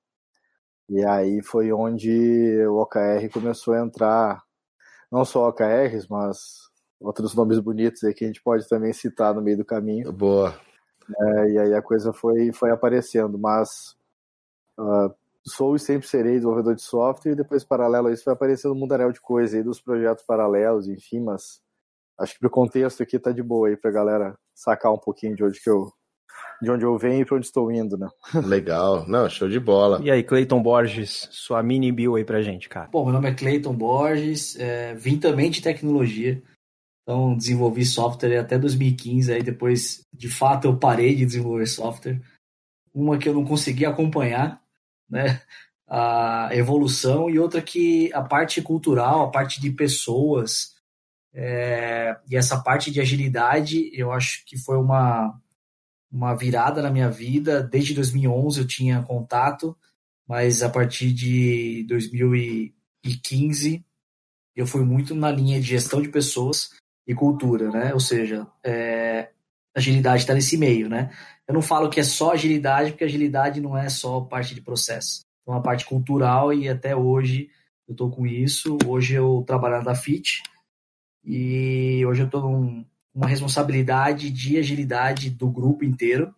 E 0.88 1.04
aí 1.04 1.42
foi 1.42 1.73
onde 1.73 2.66
o 2.66 2.76
OKR 2.82 3.28
começou 3.32 3.75
a 3.75 3.80
entrar, 3.80 4.42
não 5.11 5.25
só 5.25 5.49
OKRs, 5.49 6.06
mas 6.08 6.64
outros 7.00 7.34
nomes 7.34 7.58
bonitos 7.58 8.04
aí 8.04 8.12
que 8.12 8.25
a 8.25 8.26
gente 8.26 8.42
pode 8.42 8.68
também 8.68 8.92
citar 8.92 9.34
no 9.34 9.40
meio 9.40 9.56
do 9.56 9.64
caminho. 9.64 10.12
Boa. 10.12 10.54
É, 11.18 11.50
e 11.50 11.58
aí 11.58 11.75
a 11.75 11.82
coisa 11.82 12.12
foi, 12.12 12.52
foi 12.52 12.70
aparecendo, 12.70 13.38
mas 13.38 13.96
uh, 14.78 15.14
sou 15.46 15.76
e 15.76 15.78
sempre 15.78 16.06
serei 16.06 16.34
desenvolvedor 16.34 16.74
de 16.74 16.82
software 16.82 17.32
e 17.32 17.36
depois 17.36 17.64
paralelo 17.64 18.08
a 18.08 18.12
isso 18.12 18.24
vai 18.24 18.34
aparecendo 18.34 18.72
um 18.72 18.78
mundaréu 18.78 19.12
de 19.12 19.20
coisa 19.20 19.56
aí 19.56 19.62
dos 19.62 19.80
projetos 19.80 20.24
paralelos, 20.24 20.88
enfim, 20.88 21.20
mas 21.20 21.60
acho 22.18 22.34
que 22.34 22.40
pro 22.40 22.50
contexto 22.50 23.02
aqui 23.02 23.18
tá 23.18 23.32
de 23.32 23.42
boa 23.42 23.68
aí 23.68 23.76
pra 23.76 23.90
galera 23.90 24.34
sacar 24.54 24.92
um 24.92 24.98
pouquinho 24.98 25.36
de 25.36 25.44
onde 25.44 25.60
que 25.60 25.68
eu 25.68 25.92
de 26.62 26.70
onde 26.70 26.84
eu 26.84 26.96
venho 26.96 27.22
e 27.22 27.24
para 27.24 27.36
onde 27.36 27.46
estou 27.46 27.70
indo, 27.70 27.96
né? 27.96 28.08
Legal, 28.46 29.06
não, 29.06 29.28
show 29.28 29.48
de 29.48 29.60
bola. 29.60 30.00
E 30.02 30.10
aí, 30.10 30.22
Cleiton 30.22 30.62
Borges, 30.62 31.28
sua 31.30 31.62
mini 31.62 31.92
bio 31.92 32.14
aí 32.14 32.24
pra 32.24 32.42
gente, 32.42 32.68
cara. 32.68 32.88
Bom, 32.90 33.04
meu 33.04 33.12
nome 33.12 33.28
é 33.28 33.34
Cleiton 33.34 33.74
Borges, 33.74 34.58
é, 34.58 34.94
vim 34.94 35.18
também 35.18 35.50
de 35.50 35.60
tecnologia, 35.60 36.42
então 37.02 37.36
desenvolvi 37.36 37.84
software 37.84 38.38
até 38.38 38.58
2015, 38.58 39.32
aí 39.32 39.42
depois, 39.42 40.02
de 40.12 40.28
fato, 40.28 40.66
eu 40.66 40.76
parei 40.76 41.14
de 41.14 41.26
desenvolver 41.26 41.66
software. 41.66 42.20
Uma 42.94 43.18
que 43.18 43.28
eu 43.28 43.34
não 43.34 43.44
consegui 43.44 43.84
acompanhar, 43.84 44.62
né? 45.08 45.40
a 45.87 46.49
evolução 46.52 47.28
e 47.28 47.38
outra 47.38 47.61
que 47.61 48.12
a 48.12 48.23
parte 48.23 48.61
cultural, 48.62 49.23
a 49.23 49.30
parte 49.30 49.61
de 49.61 49.70
pessoas 49.70 50.75
é, 51.32 52.16
e 52.30 52.37
essa 52.37 52.61
parte 52.61 52.90
de 52.90 53.00
agilidade, 53.00 53.90
eu 53.92 54.12
acho 54.12 54.44
que 54.46 54.56
foi 54.56 54.76
uma, 54.78 55.38
uma 56.11 56.34
virada 56.34 56.80
na 56.80 56.90
minha 56.90 57.11
vida. 57.11 57.62
Desde 57.62 57.92
2011 57.92 58.61
eu 58.61 58.66
tinha 58.66 59.02
contato, 59.02 59.76
mas 60.26 60.62
a 60.62 60.70
partir 60.70 61.12
de 61.12 61.84
2015 61.88 63.84
eu 64.54 64.66
fui 64.66 64.84
muito 64.84 65.14
na 65.14 65.30
linha 65.30 65.61
de 65.61 65.66
gestão 65.66 66.00
de 66.00 66.08
pessoas 66.08 66.70
e 67.06 67.14
cultura, 67.14 67.70
né? 67.70 67.92
Ou 67.92 68.00
seja, 68.00 68.46
é, 68.62 69.30
agilidade 69.75 70.23
está 70.23 70.35
nesse 70.35 70.57
meio, 70.57 70.88
né? 70.88 71.11
Eu 71.47 71.54
não 71.54 71.62
falo 71.62 71.90
que 71.90 72.00
é 72.00 72.04
só 72.04 72.33
agilidade, 72.33 72.90
porque 72.90 73.04
agilidade 73.04 73.61
não 73.61 73.76
é 73.76 73.88
só 73.88 74.21
parte 74.21 74.54
de 74.54 74.61
processo. 74.61 75.23
É 75.47 75.50
uma 75.50 75.62
parte 75.62 75.85
cultural 75.85 76.52
e 76.52 76.69
até 76.69 76.95
hoje 76.97 77.50
eu 77.87 77.93
estou 77.93 78.11
com 78.11 78.26
isso. 78.26 78.78
Hoje 78.87 79.14
eu 79.14 79.45
trabalho 79.47 79.83
na 79.83 79.95
FIT 79.95 80.43
e 81.25 82.04
hoje 82.07 82.23
eu 82.23 82.26
estou 82.26 82.43
com 82.43 82.85
uma 83.14 83.26
responsabilidade 83.26 84.31
de 84.31 84.59
agilidade 84.59 85.31
do 85.31 85.49
grupo 85.49 85.85
inteiro, 85.85 86.35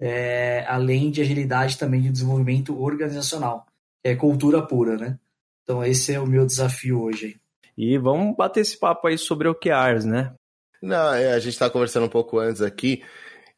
é, 0.00 0.64
além 0.66 1.10
de 1.10 1.20
agilidade 1.20 1.78
também 1.78 2.00
de 2.00 2.10
desenvolvimento 2.10 2.80
organizacional, 2.80 3.66
é 4.04 4.14
cultura 4.14 4.66
pura, 4.66 4.96
né? 4.96 5.18
Então 5.62 5.84
esse 5.84 6.12
é 6.12 6.20
o 6.20 6.26
meu 6.26 6.44
desafio 6.44 7.00
hoje. 7.00 7.40
E 7.76 7.96
vamos 7.98 8.36
bater 8.36 8.60
esse 8.60 8.78
papo 8.78 9.06
aí 9.06 9.16
sobre 9.16 9.48
OKRs, 9.48 10.04
né? 10.04 10.34
Não, 10.82 11.14
é, 11.14 11.32
a 11.32 11.38
gente 11.38 11.52
estava 11.52 11.70
conversando 11.70 12.06
um 12.06 12.10
pouco 12.10 12.38
antes 12.38 12.62
aqui. 12.62 13.02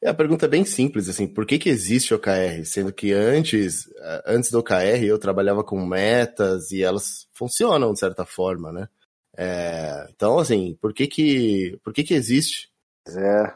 É 0.03 0.09
a 0.09 0.15
pergunta 0.15 0.47
é 0.47 0.49
bem 0.49 0.65
simples, 0.65 1.11
assim, 1.11 1.27
por 1.27 1.45
que 1.45 1.59
que 1.59 1.69
existe 1.69 2.15
OKR? 2.15 2.65
Sendo 2.65 2.91
que 2.91 3.13
antes, 3.13 3.87
antes 4.25 4.51
do 4.51 4.59
OKR 4.59 5.05
eu 5.05 5.19
trabalhava 5.19 5.63
com 5.63 5.85
metas 5.85 6.71
e 6.71 6.83
elas 6.83 7.29
funcionam 7.35 7.93
de 7.93 7.99
certa 7.99 8.25
forma, 8.25 8.73
né? 8.73 8.89
É, 9.37 10.07
então, 10.11 10.39
assim, 10.39 10.77
por 10.81 10.95
que 10.95 11.07
que, 11.07 11.79
por 11.85 11.93
que 11.93 12.03
que 12.03 12.15
existe? 12.15 12.71
É. 13.09 13.53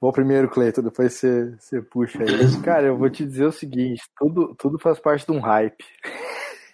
Bom, 0.00 0.12
primeiro, 0.12 0.50
Cleiton, 0.50 0.82
depois 0.82 1.14
você, 1.14 1.50
você 1.58 1.82
puxa 1.82 2.22
aí. 2.22 2.62
Cara, 2.62 2.88
eu 2.88 2.98
vou 2.98 3.10
te 3.10 3.24
dizer 3.24 3.46
o 3.46 3.52
seguinte, 3.52 4.02
tudo, 4.16 4.54
tudo 4.56 4.78
faz 4.78 5.00
parte 5.00 5.26
de 5.26 5.32
um 5.32 5.40
hype. 5.40 5.84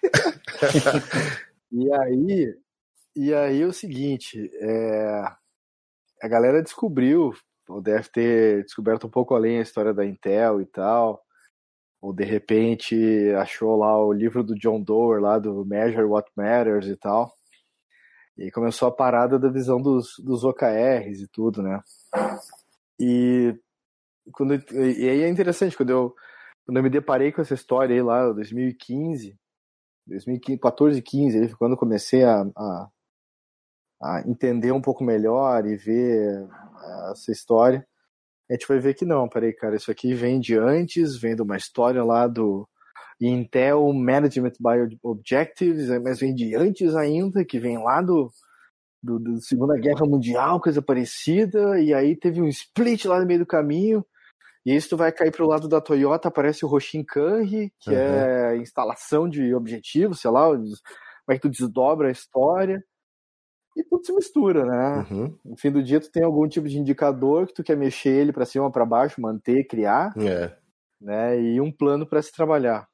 e 1.73 1.93
aí, 1.93 2.57
e 3.17 3.35
aí 3.35 3.63
é 3.63 3.67
o 3.67 3.73
seguinte, 3.73 4.51
é, 4.61 5.23
a 6.23 6.29
galera 6.29 6.63
descobriu, 6.63 7.33
ou 7.69 7.81
deve 7.81 8.09
ter 8.11 8.65
descoberto 8.65 9.07
um 9.07 9.11
pouco 9.11 9.35
além 9.35 9.59
a 9.59 9.63
história 9.63 9.95
da 9.95 10.05
Intel 10.05 10.61
e 10.61 10.67
tal, 10.67 11.23
ou 12.01 12.13
de 12.13 12.25
repente 12.25 12.97
achou 13.39 13.77
lá 13.77 14.03
o 14.03 14.13
livro 14.13 14.43
do 14.43 14.55
John 14.55 14.83
Doerr 14.83 15.21
lá 15.21 15.39
do 15.39 15.65
Measure 15.65 16.05
What 16.05 16.31
Matters 16.37 16.87
e 16.87 16.97
tal. 16.97 17.33
E 18.39 18.51
começou 18.51 18.89
a 18.89 18.93
parada 18.93 19.39
da 19.39 19.51
visão 19.51 19.81
dos, 19.81 20.15
dos 20.19 20.45
OKRs 20.45 21.21
e 21.21 21.29
tudo, 21.29 21.63
né? 21.63 21.83
E, 22.99 23.55
quando, 24.33 24.55
e 24.55 25.09
aí 25.09 25.23
é 25.23 25.29
interessante, 25.29 25.77
quando 25.77 25.91
eu, 25.91 26.15
quando 26.65 26.79
eu 26.79 26.83
me 26.83 26.91
deparei 26.91 27.33
com 27.33 27.43
essa 27.43 27.55
história 27.55 27.95
aí 27.95 28.03
lá, 28.03 28.33
2015, 28.33 29.39
2014, 30.07 31.03
15, 31.03 31.55
quando 31.57 31.73
eu 31.73 31.79
comecei 31.79 32.25
a, 32.25 32.43
a 32.57 32.89
a 34.03 34.23
entender 34.27 34.73
um 34.73 34.81
pouco 34.81 35.05
melhor 35.05 35.67
e 35.67 35.77
ver 35.77 36.43
eh, 36.43 37.11
essa 37.13 37.31
história, 37.31 37.87
a 38.51 38.55
gente 38.55 38.67
vai 38.67 38.79
ver 38.81 38.95
que 38.95 39.05
não, 39.05 39.29
peraí, 39.29 39.53
cara, 39.53 39.77
isso 39.77 39.91
aqui 39.91 40.15
vem 40.15 40.41
de 40.41 40.57
antes, 40.57 41.17
vem 41.17 41.37
de 41.37 41.43
uma 41.43 41.57
história 41.57 42.03
lá 42.03 42.27
do 42.27 42.69
Intel 43.21 43.93
Management 43.93 44.55
by 44.59 44.99
Objectives, 45.03 45.89
mas 46.03 46.19
vem 46.19 46.35
de 46.35 46.57
antes 46.57 46.97
ainda, 46.97 47.45
que 47.45 47.61
vem 47.61 47.79
lá 47.79 48.01
do, 48.01 48.33
do, 49.03 49.21
do 49.21 49.41
Segunda 49.41 49.79
Guerra 49.79 50.05
Mundial, 50.07 50.61
coisa 50.61 50.83
parecida, 50.83 51.79
e 51.81 51.95
aí 51.95 52.17
teve 52.17 52.41
um 52.41 52.49
split 52.49 53.05
lá 53.05 53.21
no 53.21 53.27
meio 53.27 53.41
do 53.41 53.47
caminho, 53.47 54.05
e 54.67 54.75
isso 54.75 54.97
vai 54.97 55.13
cair 55.13 55.31
para 55.31 55.45
o 55.45 55.49
lado 55.49 55.69
da 55.69 55.81
Toyota, 55.81 56.29
aparece 56.29 56.65
o 56.65 56.69
Roshin 56.69 57.05
Kanri, 57.05 57.73
que 57.79 57.91
uhum. 57.91 57.97
é 57.97 58.57
instalação 58.57 59.29
de 59.29 59.55
objetivos, 59.55 60.21
sei 60.21 60.31
lá, 60.31 60.49
como 60.49 60.67
é 61.31 61.35
que 61.35 61.43
tu 61.43 61.51
desdobra 61.51 62.09
a 62.09 62.13
história 62.13 62.83
e 63.77 63.85
tudo 63.85 64.05
se 64.05 64.13
mistura, 64.13 64.65
né? 64.65 65.07
Uhum. 65.11 65.39
No 65.45 65.57
fim 65.57 65.71
do 65.71 65.83
dia, 65.83 66.01
tu 66.01 66.11
tem 66.11 66.25
algum 66.25 66.47
tipo 66.49 66.69
de 66.69 66.79
indicador 66.79 67.47
que 67.47 67.55
tu 67.55 67.63
quer 67.63 67.77
mexer 67.77 68.11
ele 68.11 68.33
para 68.33 68.45
cima, 68.45 68.71
para 68.71 68.85
baixo, 68.85 69.21
manter, 69.21 69.67
criar, 69.67 70.13
é. 70.19 70.53
né? 71.01 71.41
E 71.41 71.61
um 71.61 71.71
plano 71.71 72.07
para 72.07 72.21
se 72.23 72.33
trabalhar. 72.33 72.89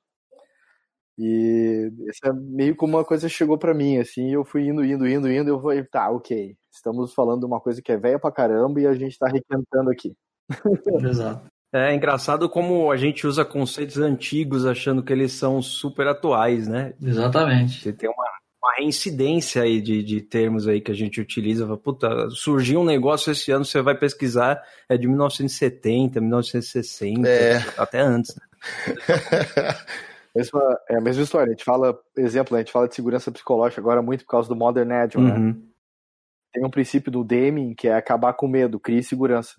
E 1.18 1.90
essa 2.09 2.28
é 2.28 2.33
meio 2.33 2.76
como 2.76 2.97
uma 2.97 3.04
coisa 3.04 3.28
chegou 3.28 3.56
para 3.56 3.73
mim, 3.73 3.97
assim, 3.97 4.35
eu 4.35 4.45
fui 4.45 4.68
indo, 4.68 4.85
indo, 4.85 5.09
indo, 5.09 5.30
indo, 5.30 5.49
eu 5.49 5.61
falei, 5.61 5.83
tá, 5.83 6.11
ok, 6.11 6.54
estamos 6.71 7.14
falando 7.14 7.40
de 7.40 7.47
uma 7.47 7.59
coisa 7.59 7.80
que 7.80 7.90
é 7.90 7.97
velha 7.97 8.18
pra 8.18 8.30
caramba 8.30 8.80
e 8.80 8.87
a 8.87 8.92
gente 8.92 9.18
tá 9.18 9.26
requentando 9.26 9.90
aqui. 9.90 10.14
Exato. 11.11 11.50
É 11.73 11.95
engraçado 11.95 12.49
como 12.49 12.90
a 12.90 12.97
gente 12.97 13.26
usa 13.26 13.45
conceitos 13.45 13.99
antigos 13.99 14.64
achando 14.64 15.02
que 15.02 15.12
eles 15.12 15.33
são 15.33 15.61
super 15.61 16.06
atuais, 16.06 16.68
né? 16.68 16.95
Exatamente. 17.02 17.83
Você 17.83 17.92
tem 17.92 18.09
uma 18.09 18.25
uma 18.66 18.75
reincidência 18.76 19.62
aí 19.62 19.80
de, 19.80 20.02
de 20.02 20.20
termos 20.20 20.66
aí 20.66 20.80
que 20.80 20.90
a 20.90 20.94
gente 20.94 21.20
utiliza. 21.20 21.76
Puta, 21.76 22.28
surgiu 22.30 22.80
um 22.80 22.85
negócio 22.85 23.30
esse 23.30 23.52
ano, 23.52 23.64
você 23.64 23.80
vai 23.80 23.96
pesquisar, 23.96 24.61
é 24.88 24.96
de 24.96 25.06
1970, 25.06 26.20
1960, 26.20 27.28
é. 27.28 27.64
até 27.78 28.00
antes. 28.00 28.35
mesma, 30.35 30.80
é 30.90 30.96
a 30.96 31.00
mesma 31.00 31.23
história. 31.23 31.46
A 31.46 31.52
gente 31.52 31.64
fala, 31.64 31.99
exemplo, 32.16 32.56
a 32.56 32.58
gente 32.58 32.73
fala 32.73 32.88
de 32.88 32.94
segurança 32.94 33.30
psicológica 33.30 33.80
agora 33.80 34.02
muito 34.02 34.25
por 34.25 34.30
causa 34.30 34.49
do 34.49 34.56
Modern 34.56 34.90
Agile, 34.92 35.25
né? 35.25 35.32
uhum. 35.32 35.46
né? 35.49 35.56
Tem 36.52 36.64
um 36.64 36.70
princípio 36.70 37.12
do 37.12 37.23
Deming 37.23 37.75
que 37.75 37.87
é 37.87 37.94
acabar 37.94 38.32
com 38.32 38.49
medo, 38.49 38.80
crie 38.80 39.02
segurança. 39.02 39.54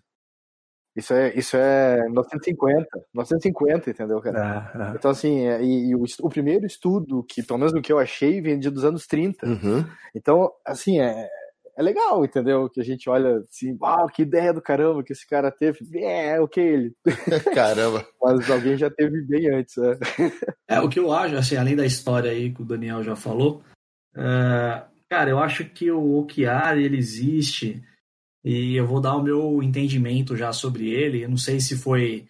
Isso 0.97 1.13
é, 1.13 1.31
isso 1.37 1.55
é 1.55 2.01
1950, 2.05 2.87
1950, 3.13 3.91
entendeu, 3.91 4.19
cara? 4.19 4.41
Ah, 4.41 4.71
ah. 4.73 4.93
Então, 4.95 5.11
assim, 5.11 5.45
é, 5.45 5.61
e, 5.61 5.89
e 5.89 5.95
o, 5.95 6.03
o, 6.21 6.29
primeiro 6.29 6.65
estudo, 6.65 7.23
que 7.23 7.43
pelo 7.43 7.59
menos 7.59 7.71
o 7.71 7.81
que 7.83 7.93
eu 7.93 7.99
achei, 7.99 8.41
vem 8.41 8.59
dos 8.59 8.83
anos 8.83 9.05
30. 9.05 9.45
Uhum. 9.45 9.85
Então, 10.15 10.51
assim, 10.65 10.99
é, 10.99 11.29
é 11.77 11.83
legal, 11.83 12.25
entendeu? 12.25 12.67
Que 12.67 12.81
a 12.81 12.83
gente 12.83 13.07
olha 13.07 13.43
assim, 13.47 13.77
uau, 13.79 14.07
que 14.07 14.23
ideia 14.23 14.51
do 14.51 14.59
caramba 14.59 15.03
que 15.03 15.13
esse 15.13 15.27
cara 15.27 15.51
teve. 15.51 15.77
É, 16.03 16.41
o 16.41 16.47
que 16.47 16.59
ele. 16.59 16.95
Caramba. 17.53 18.03
Mas 18.19 18.49
alguém 18.49 18.75
já 18.75 18.89
teve 18.89 19.21
bem 19.21 19.51
antes, 19.53 19.77
né? 19.77 19.99
É, 20.67 20.81
o 20.81 20.89
que 20.89 20.99
eu 20.99 21.13
acho, 21.13 21.35
assim, 21.35 21.57
além 21.57 21.75
da 21.75 21.85
história 21.85 22.31
aí 22.31 22.51
que 22.51 22.63
o 22.63 22.65
Daniel 22.65 23.03
já 23.03 23.15
falou, 23.15 23.61
uh, 24.15 24.81
cara, 25.07 25.29
eu 25.29 25.37
acho 25.37 25.63
que 25.65 25.91
o 25.91 26.17
OKR, 26.17 26.79
ele 26.79 26.97
existe 26.97 27.83
e 28.47 28.77
eu 28.77 28.87
vou 28.87 29.01
dar 29.01 29.13
o 29.13 29.21
meu 29.21 29.61
entendimento 29.61 30.37
já 30.37 30.53
sobre 30.53 30.89
ele. 30.89 31.21
Eu 31.21 31.29
não 31.29 31.35
sei 31.35 31.59
se 31.59 31.75
foi 31.75 32.25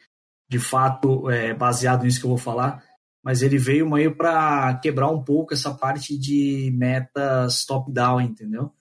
de 0.50 0.58
fato 0.58 1.30
é, 1.30 1.54
baseado 1.54 2.04
nisso 2.04 2.20
que 2.20 2.26
eu 2.26 2.32
vou 2.32 2.40
falar, 2.40 2.84
mas 3.24 3.44
ele 3.44 3.60
veio 3.60 3.88
meio 3.88 4.16
para 4.16 4.74
quebrar 4.82 5.12
um 5.12 5.24
pouco 5.24 5.54
essa 5.54 5.72
parte 5.72 6.18
de 6.18 6.72
metas 6.74 7.66
top-down, 7.66 8.20
entendeu? 8.22 8.72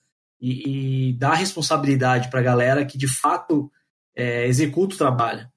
E, 0.41 1.09
e, 1.09 1.13
dar 1.13 1.35
responsabilidade 1.35 2.29
para 2.29 2.39
a 2.39 2.43
galera 2.43 2.85
que 2.85 2.97
de 2.97 3.07
fato 3.07 3.71
é, 4.15 4.47
executa 4.47 4.95
o 4.95 4.97
trabalho. 4.97 5.47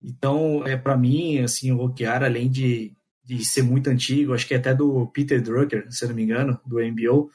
Então, 0.00 0.64
é 0.64 0.76
para 0.76 0.96
mim, 0.96 1.40
assim, 1.40 1.72
o 1.72 1.80
OKR, 1.80 2.22
além 2.24 2.48
de, 2.48 2.96
de 3.24 3.44
ser 3.44 3.62
muito 3.62 3.90
antigo, 3.90 4.34
acho 4.34 4.46
que 4.46 4.54
é 4.54 4.56
até 4.56 4.72
do 4.72 5.08
Peter 5.08 5.42
Drucker, 5.42 5.90
se 5.90 6.06
não 6.06 6.14
me 6.14 6.22
engano, 6.22 6.60
do 6.64 6.78
MBO, 6.78 7.28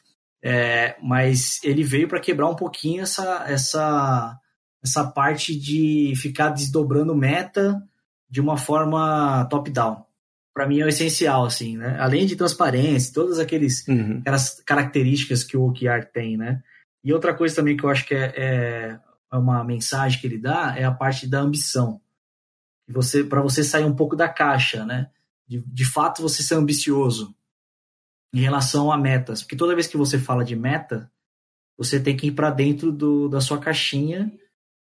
é, 0.43 0.97
mas 1.01 1.63
ele 1.63 1.83
veio 1.83 2.09
para 2.09 2.19
quebrar 2.19 2.49
um 2.49 2.55
pouquinho 2.55 3.03
essa, 3.03 3.45
essa, 3.47 4.37
essa 4.83 5.07
parte 5.07 5.57
de 5.57 6.13
ficar 6.17 6.49
desdobrando 6.49 7.15
meta 7.15 7.81
de 8.29 8.41
uma 8.41 8.57
forma 8.57 9.45
top-down. 9.45 10.05
Para 10.53 10.67
mim 10.67 10.81
é 10.81 10.85
o 10.85 10.89
essencial, 10.89 11.45
assim, 11.45 11.77
né? 11.77 11.97
Além 11.97 12.25
de 12.25 12.35
transparência, 12.35 13.13
todas 13.13 13.39
aqueles, 13.39 13.87
uhum. 13.87 14.19
aquelas 14.19 14.61
características 14.65 15.45
que 15.45 15.55
o 15.55 15.69
OKR 15.69 16.05
tem, 16.13 16.35
né? 16.35 16.61
E 17.03 17.13
outra 17.13 17.33
coisa 17.33 17.55
também 17.55 17.77
que 17.77 17.85
eu 17.85 17.89
acho 17.89 18.05
que 18.05 18.13
é, 18.13 18.33
é, 18.35 18.99
é 19.31 19.37
uma 19.37 19.63
mensagem 19.63 20.19
que 20.19 20.27
ele 20.27 20.37
dá 20.37 20.75
é 20.77 20.83
a 20.83 20.91
parte 20.91 21.25
da 21.25 21.39
ambição. 21.39 22.01
Você, 22.89 23.23
para 23.23 23.41
você 23.41 23.63
sair 23.63 23.85
um 23.85 23.95
pouco 23.95 24.15
da 24.15 24.27
caixa, 24.27 24.85
né? 24.85 25.09
De, 25.47 25.63
de 25.65 25.85
fato 25.85 26.21
você 26.21 26.43
ser 26.43 26.55
ambicioso 26.55 27.33
em 28.33 28.39
relação 28.39 28.91
a 28.91 28.97
metas. 28.97 29.43
Porque 29.43 29.55
toda 29.55 29.75
vez 29.75 29.87
que 29.87 29.97
você 29.97 30.17
fala 30.17 30.43
de 30.43 30.55
meta, 30.55 31.11
você 31.77 31.99
tem 31.99 32.17
que 32.17 32.27
ir 32.27 32.31
para 32.31 32.49
dentro 32.49 32.91
do, 32.91 33.29
da 33.29 33.39
sua 33.39 33.59
caixinha 33.59 34.31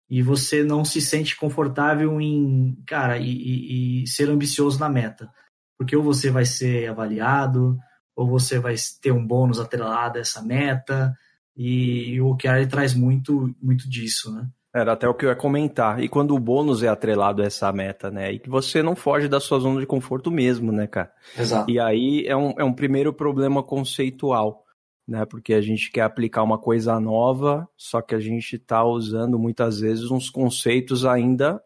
e 0.09 0.21
você 0.21 0.63
não 0.63 0.85
se 0.85 1.01
sente 1.01 1.35
confortável 1.35 2.19
em, 2.19 2.81
cara, 2.87 3.17
e, 3.17 3.29
e, 3.29 4.03
e, 4.03 4.07
ser 4.07 4.29
ambicioso 4.29 4.79
na 4.79 4.89
meta. 4.89 5.31
Porque 5.77 5.95
ou 5.95 6.03
você 6.03 6.31
vai 6.31 6.45
ser 6.45 6.89
avaliado, 6.89 7.77
ou 8.15 8.27
você 8.27 8.57
vai 8.57 8.75
ter 9.01 9.11
um 9.11 9.25
bônus 9.25 9.59
atrelado 9.59 10.17
a 10.17 10.21
essa 10.21 10.41
meta, 10.41 11.15
e, 11.55 12.13
e 12.13 12.21
o 12.21 12.29
OKR 12.29 12.67
traz 12.69 12.93
muito, 12.93 13.53
muito 13.61 13.89
disso, 13.89 14.33
né? 14.33 14.49
Era 14.77 14.93
até 14.93 15.07
o 15.07 15.13
que 15.13 15.25
eu 15.25 15.29
ia 15.29 15.35
comentar. 15.35 16.03
E 16.03 16.07
quando 16.07 16.35
o 16.35 16.39
bônus 16.39 16.83
é 16.83 16.87
atrelado 16.87 17.41
a 17.41 17.45
essa 17.45 17.71
meta, 17.71 18.11
né? 18.11 18.31
E 18.31 18.39
que 18.39 18.49
você 18.49 18.83
não 18.83 18.95
foge 18.95 19.27
da 19.27 19.39
sua 19.39 19.59
zona 19.59 19.79
de 19.79 19.87
conforto 19.87 20.29
mesmo, 20.29 20.71
né, 20.71 20.85
cara? 20.85 21.11
Exato. 21.37 21.71
E 21.71 21.79
aí 21.79 22.25
é 22.27 22.35
um, 22.35 22.53
é 22.57 22.63
um 22.63 22.73
primeiro 22.73 23.11
problema 23.11 23.63
conceitual, 23.63 24.63
né? 25.07 25.25
Porque 25.25 25.55
a 25.55 25.61
gente 25.61 25.91
quer 25.91 26.01
aplicar 26.01 26.43
uma 26.43 26.59
coisa 26.59 26.99
nova, 26.99 27.67
só 27.75 28.01
que 28.01 28.13
a 28.13 28.19
gente 28.19 28.55
está 28.55 28.83
usando 28.83 29.39
muitas 29.39 29.79
vezes 29.79 30.11
uns 30.11 30.29
conceitos 30.29 31.05
ainda 31.05 31.59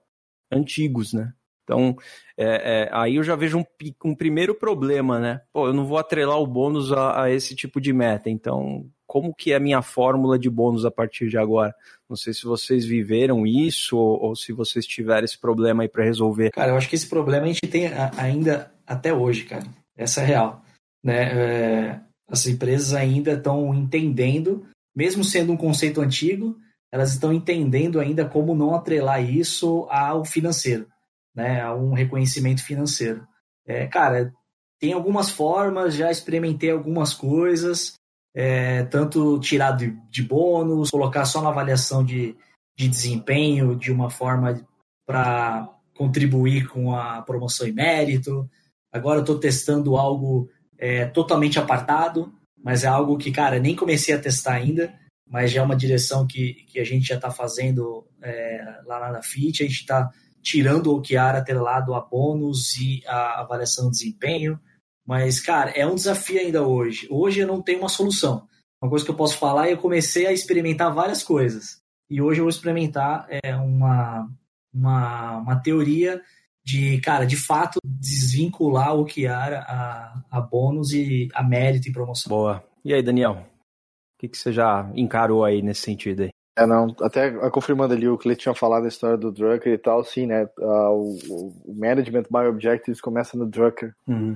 antigos, 0.50 1.12
né? 1.12 1.34
Então, 1.64 1.96
é, 2.38 2.84
é, 2.86 2.90
aí 2.92 3.16
eu 3.16 3.24
já 3.24 3.36
vejo 3.36 3.60
um, 3.60 3.66
um, 4.04 4.16
primeiro 4.16 4.56
problema, 4.56 5.20
né? 5.20 5.42
Pô, 5.54 5.68
eu 5.68 5.74
não 5.74 5.86
vou 5.86 5.98
atrelar 5.98 6.40
o 6.40 6.48
bônus 6.48 6.92
a, 6.92 7.24
a, 7.24 7.32
esse 7.32 7.56
tipo 7.56 7.80
de 7.80 7.94
meta. 7.94 8.30
Então, 8.30 8.86
como 9.12 9.36
que 9.36 9.52
é 9.52 9.58
a 9.58 9.60
minha 9.60 9.82
fórmula 9.82 10.40
de 10.40 10.50
bônus 10.50 10.86
a 10.86 10.90
partir 10.90 11.28
de 11.28 11.38
agora? 11.38 11.76
Não 12.10 12.16
sei 12.16 12.34
se 12.34 12.46
vocês 12.46 12.86
viveram 12.86 13.46
isso 13.46 13.98
ou, 13.98 14.24
ou 14.24 14.36
se 14.38 14.54
vocês 14.54 14.86
tiveram 14.86 15.26
esse 15.26 15.38
problema 15.38 15.84
aí 15.84 15.90
para 15.90 16.06
resolver. 16.06 16.52
Cara, 16.52 16.72
eu 16.72 16.78
acho 16.78 16.88
que 16.88 16.96
esse 16.96 17.08
problema 17.08 17.44
a 17.44 17.48
gente 17.48 17.68
tem 17.68 17.90
ainda 18.18 18.72
até 18.88 19.14
hoje, 19.14 19.44
cara. 19.44 19.66
Essa 19.98 20.22
é 20.22 20.26
real. 20.26 20.64
Né? 21.04 21.24
É, 21.24 22.00
as 22.30 22.48
empresas 22.48 22.94
ainda 22.94 23.34
estão 23.34 23.76
entendendo, 23.76 24.66
mesmo 24.96 25.26
sendo 25.26 25.52
um 25.52 25.58
conceito 25.58 26.00
antigo, 26.00 26.56
elas 26.90 27.12
estão 27.12 27.34
entendendo 27.34 28.00
ainda 28.00 28.24
como 28.24 28.56
não 28.56 28.74
atrelar 28.74 29.22
isso 29.22 29.88
ao 29.90 30.24
financeiro 30.24 30.88
né, 31.36 31.62
a 31.62 31.74
um 31.74 31.94
reconhecimento 31.94 32.64
financeiro. 32.64 33.28
É, 33.66 33.88
cara, 33.88 34.34
tem 34.80 34.94
algumas 34.94 35.30
formas, 35.30 35.96
já 35.96 36.10
experimentei 36.10 36.72
algumas 36.72 37.14
coisas, 37.14 37.94
é, 38.34 38.84
tanto 38.84 39.40
tirar 39.40 39.72
de, 39.72 39.98
de, 40.10 40.24
bônus, 40.24 40.90
colocar 40.90 41.26
só 41.26 41.42
na 41.42 41.50
avaliação 41.50 42.04
de, 42.04 42.36
de 42.78 42.88
desempenho 42.88 43.76
de 43.76 43.92
uma 43.92 44.10
forma 44.10 44.66
para 45.06 45.70
contribuir 45.96 46.68
com 46.68 46.96
a 46.96 47.22
promoção 47.22 47.68
e 47.68 47.72
mérito. 47.72 48.50
Agora 48.92 49.18
eu 49.18 49.22
estou 49.22 49.40
testando 49.40 49.98
algo 49.98 50.50
é, 50.78 51.06
totalmente 51.06 51.60
apartado, 51.60 52.34
mas 52.64 52.84
é 52.84 52.88
algo 52.88 53.18
que, 53.18 53.32
cara, 53.32 53.60
nem 53.60 53.76
comecei 53.76 54.14
a 54.16 54.20
testar 54.20 54.54
ainda, 54.54 54.94
mas 55.28 55.52
já 55.52 55.62
é 55.62 55.64
uma 55.64 55.76
direção 55.76 56.26
que, 56.26 56.66
que 56.68 56.80
a 56.80 56.84
gente 56.84 57.08
já 57.08 57.16
está 57.16 57.32
fazendo 57.32 58.06
é, 58.22 58.82
lá 58.86 59.12
na 59.12 59.22
FIT, 59.22 59.64
a 59.64 59.68
gente 59.68 59.80
está 59.80 60.10
tirando 60.42 60.88
o 60.88 60.98
OKR 60.98 61.38
atrelado 61.38 61.94
a 61.94 62.02
bônus 62.02 62.76
e 62.76 63.04
a 63.06 63.42
avaliação 63.42 63.86
de 63.86 63.98
desempenho. 63.98 64.60
Mas, 65.06 65.40
cara, 65.40 65.72
é 65.72 65.86
um 65.86 65.96
desafio 65.96 66.40
ainda 66.40 66.66
hoje. 66.66 67.08
Hoje 67.10 67.40
eu 67.40 67.48
não 67.48 67.62
tenho 67.62 67.80
uma 67.80 67.90
solução. 67.90 68.48
Uma 68.82 68.90
coisa 68.90 69.06
que 69.06 69.12
eu 69.12 69.16
posso 69.16 69.38
falar 69.38 69.68
é 69.68 69.74
eu 69.74 69.78
comecei 69.78 70.26
a 70.26 70.32
experimentar 70.32 70.94
várias 70.94 71.24
coisas. 71.24 71.82
E 72.10 72.22
hoje 72.22 72.40
eu 72.40 72.46
vou 72.46 72.50
experimentar 72.50 73.28
é, 73.30 73.56
uma, 73.56 74.28
uma, 74.74 75.38
uma 75.38 75.56
teoria 75.62 76.22
de, 76.64 77.00
cara, 77.02 77.26
de 77.26 77.38
fato, 77.38 77.80
desvincular 77.84 78.96
o 78.96 79.02
OKR 79.02 79.54
a, 79.68 80.24
a 80.30 80.42
bônus 80.42 80.92
e 80.92 81.30
a 81.34 81.44
mérito 81.44 81.90
e 81.90 81.92
promoção. 81.92 82.30
Boa. 82.30 82.64
E 82.84 82.94
aí, 82.94 83.02
Daniel? 83.02 83.34
O 83.34 84.20
que, 84.20 84.28
que 84.28 84.38
você 84.38 84.52
já 84.52 84.92
encarou 84.96 85.44
aí 85.44 85.62
nesse 85.62 85.82
sentido 85.82 86.24
aí? 86.24 86.30
É, 86.58 86.66
não, 86.66 86.94
até 87.02 87.32
confirmando 87.50 87.94
ali 87.94 88.08
o 88.08 88.18
que 88.18 88.28
ele 88.28 88.36
tinha 88.36 88.54
falado 88.54 88.84
da 88.84 88.90
história 88.90 89.18
do 89.18 89.32
Drucker 89.32 89.74
e 89.74 89.78
tal, 89.78 90.04
sim, 90.04 90.28
né? 90.28 90.48
Uh, 90.60 91.18
o, 91.30 91.54
o, 91.66 91.74
Management 91.74 92.24
by 92.24 92.48
Objectives 92.50 93.00
começa 93.00 93.38
no 93.38 93.48
Drucker. 93.48 93.94
Uhum. 94.08 94.36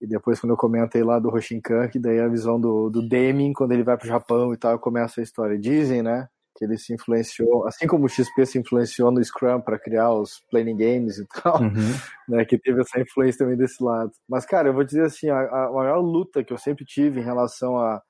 E 0.00 0.06
depois, 0.06 0.40
quando 0.40 0.52
eu 0.52 0.56
comentei 0.56 1.02
lá 1.02 1.18
do 1.18 1.28
Roshinkan, 1.28 1.88
que 1.88 1.98
daí 1.98 2.18
é 2.18 2.24
a 2.24 2.28
visão 2.28 2.60
do, 2.60 2.88
do 2.88 3.06
Deming, 3.06 3.52
quando 3.52 3.72
ele 3.72 3.82
vai 3.82 3.96
pro 3.96 4.06
Japão 4.06 4.52
e 4.54 4.56
tal, 4.56 4.78
começa 4.78 5.20
a 5.20 5.24
história. 5.24 5.58
Dizem, 5.58 6.02
né? 6.02 6.28
Que 6.56 6.64
ele 6.64 6.78
se 6.78 6.92
influenciou, 6.92 7.66
assim 7.66 7.86
como 7.86 8.06
o 8.06 8.08
XP 8.08 8.46
se 8.46 8.58
influenciou 8.58 9.10
no 9.10 9.22
Scrum 9.22 9.60
para 9.60 9.78
criar 9.78 10.12
os 10.12 10.40
planning 10.50 10.76
games 10.76 11.18
e 11.18 11.26
tal, 11.42 11.60
uhum. 11.60 11.94
né? 12.28 12.44
Que 12.44 12.58
teve 12.58 12.80
essa 12.80 13.00
influência 13.00 13.38
também 13.38 13.56
desse 13.56 13.82
lado. 13.82 14.12
Mas, 14.28 14.46
cara, 14.46 14.68
eu 14.68 14.74
vou 14.74 14.84
dizer 14.84 15.04
assim, 15.04 15.28
a, 15.28 15.40
a 15.40 15.72
maior 15.72 16.00
luta 16.00 16.44
que 16.44 16.52
eu 16.52 16.58
sempre 16.58 16.84
tive 16.84 17.20
em 17.20 17.24
relação 17.24 17.76
a 17.76 18.00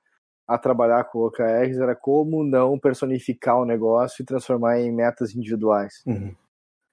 a 0.49 0.57
trabalhar 0.57 1.05
com 1.05 1.19
OKRs 1.19 1.79
era 1.79 1.95
como 1.95 2.43
não 2.43 2.79
personificar 2.79 3.59
o 3.59 3.67
negócio 3.67 4.23
e 4.23 4.25
transformar 4.25 4.81
em 4.81 4.91
metas 4.91 5.37
individuais. 5.37 6.03
Uhum. 6.07 6.35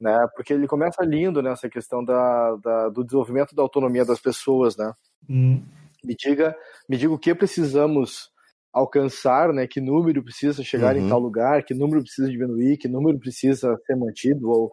Né? 0.05 0.27
Porque 0.35 0.53
ele 0.53 0.67
começa 0.67 1.03
lindo 1.03 1.41
nessa 1.41 1.67
questão 1.67 2.05
da, 2.05 2.55
da, 2.57 2.89
do 2.89 3.03
desenvolvimento 3.03 3.55
da 3.55 3.63
autonomia 3.63 4.05
das 4.05 4.19
pessoas, 4.19 4.77
né? 4.77 4.93
Uhum. 5.27 5.63
Me 6.03 6.15
diga, 6.15 6.55
me 6.87 6.95
diga 6.95 7.11
o 7.11 7.17
que 7.17 7.33
precisamos 7.33 8.29
alcançar, 8.71 9.51
né? 9.51 9.65
Que 9.65 9.81
número 9.81 10.23
precisa 10.23 10.63
chegar 10.63 10.95
uhum. 10.95 11.07
em 11.07 11.09
tal 11.09 11.17
lugar, 11.17 11.63
que 11.63 11.73
número 11.73 12.03
precisa 12.03 12.29
diminuir, 12.29 12.77
que 12.77 12.87
número 12.87 13.17
precisa 13.17 13.75
ser 13.87 13.95
mantido 13.95 14.47
ou 14.47 14.71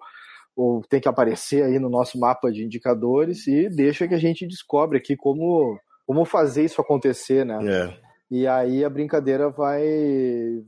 ou 0.54 0.82
tem 0.82 1.00
que 1.00 1.08
aparecer 1.08 1.64
aí 1.64 1.78
no 1.78 1.88
nosso 1.88 2.20
mapa 2.20 2.52
de 2.52 2.62
indicadores 2.62 3.46
e 3.46 3.70
deixa 3.70 4.06
que 4.06 4.12
a 4.12 4.18
gente 4.18 4.46
descobre 4.46 4.98
aqui 4.98 5.16
como 5.16 5.80
como 6.06 6.26
fazer 6.26 6.66
isso 6.66 6.78
acontecer, 6.78 7.46
né? 7.46 7.58
É. 7.66 7.98
E 8.30 8.46
aí 8.46 8.84
a 8.84 8.90
brincadeira 8.90 9.48
vai, 9.48 9.82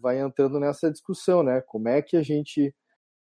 vai 0.00 0.20
entrando 0.20 0.59
nessa 0.59 0.90
discussão, 0.90 1.42
né? 1.42 1.61
Como 1.66 1.87
é 1.87 2.00
que 2.00 2.16
a 2.16 2.22
gente 2.22 2.74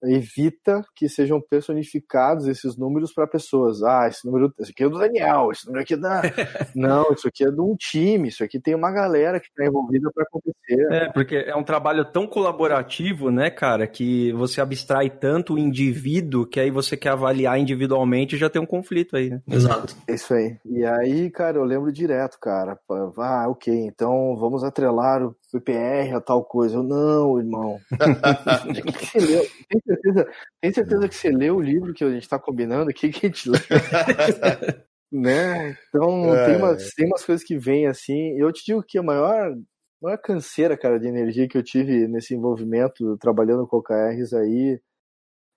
evita 0.03 0.85
que 0.95 1.09
sejam 1.09 1.41
personificados 1.41 2.47
esses 2.47 2.77
números 2.77 3.13
para 3.13 3.27
pessoas. 3.27 3.83
Ah, 3.83 4.07
esse 4.09 4.25
número, 4.27 4.53
esse 4.59 4.71
aqui 4.71 4.85
é 4.85 4.89
do 4.89 4.99
Daniel, 4.99 5.51
esse 5.51 5.67
número 5.67 5.83
aqui 5.83 5.95
é 5.95 5.97
da. 5.97 6.23
Não, 6.75 7.13
isso 7.13 7.29
aqui 7.29 7.45
é 7.45 7.51
de 7.51 7.61
um 7.61 7.77
time, 7.77 8.29
isso 8.29 8.43
aqui 8.43 8.61
tem 8.61 8.75
uma 8.75 8.91
galera 8.91 9.41
que 9.41 9.47
está 9.47 9.65
envolvida 9.65 10.11
para 10.15 10.25
acontecer. 10.25 10.93
É, 10.93 11.13
porque 11.13 11.37
é 11.37 11.55
um 11.55 11.65
trabalho 11.65 12.05
tão 12.05 12.27
colaborativo, 12.27 13.31
né, 13.31 13.51
cara, 13.51 13.87
que 13.87 14.33
você 14.33 14.61
abstrai 14.61 15.11
tanto 15.11 15.55
o 15.55 15.59
indivíduo 15.59 16.47
que 16.47 16.61
aí 16.61 16.71
você 16.71 16.97
quer 16.97 17.11
avaliar 17.11 17.59
individualmente 17.59 18.37
e 18.37 18.39
já 18.39 18.49
tem 18.49 18.61
um 18.61 18.67
conflito 18.67 19.17
aí, 19.17 19.31
né? 19.31 19.41
Exato. 19.49 19.95
Isso 20.09 20.35
aí. 20.35 20.57
E 20.65 20.85
aí, 20.85 21.31
cara, 21.31 21.59
eu 21.59 21.65
lembro 21.65 21.93
direto, 21.93 22.39
cara. 22.41 22.79
Ah, 23.19 23.47
ok, 23.49 23.73
então 23.75 24.37
vamos 24.37 24.65
atrelar 24.65 25.23
o 25.23 25.35
PPR 25.51 26.15
a 26.15 26.21
tal 26.21 26.45
coisa. 26.45 26.77
Eu, 26.77 26.83
não, 26.83 27.39
irmão. 27.39 27.81
tem, 29.69 29.81
certeza, 29.81 30.29
tem 30.61 30.73
certeza 30.73 31.09
que 31.09 31.15
você 31.15 31.31
leu 31.31 31.57
o 31.57 31.63
livro 31.63 31.93
que 31.93 32.05
a 32.05 32.11
gente 32.11 32.23
está 32.23 32.39
combinando 32.39 32.91
aqui 32.91 33.11
que 33.11 33.27
a 33.27 33.29
gente 33.29 33.51
lê? 33.51 33.59
né? 35.13 35.77
Então 35.89 36.35
é. 36.35 36.47
tem, 36.47 36.57
umas, 36.57 36.95
tem 36.95 37.07
umas 37.07 37.25
coisas 37.25 37.45
que 37.45 37.59
vêm 37.59 37.87
assim. 37.87 38.39
Eu 38.39 38.53
te 38.53 38.65
digo 38.65 38.83
que 38.83 38.99
a 38.99 39.03
maior, 39.03 39.55
maior 40.01 40.19
canseira, 40.19 40.77
cara, 40.77 40.99
de 40.99 41.09
energia 41.09 41.49
que 41.49 41.59
eu 41.59 41.63
tive 41.63 42.07
nesse 42.07 42.35
envolvimento 42.35 43.17
trabalhando 43.19 43.67
com 43.67 43.79
OKRs 43.79 44.33
aí, 44.35 44.81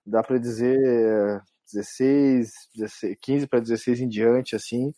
dá 0.04 0.22
para 0.22 0.38
dizer 0.38 0.78
16, 1.72 2.50
16 2.74 3.16
15 3.20 3.46
para 3.46 3.60
16 3.60 4.00
em 4.00 4.08
diante, 4.08 4.56
assim. 4.56 4.92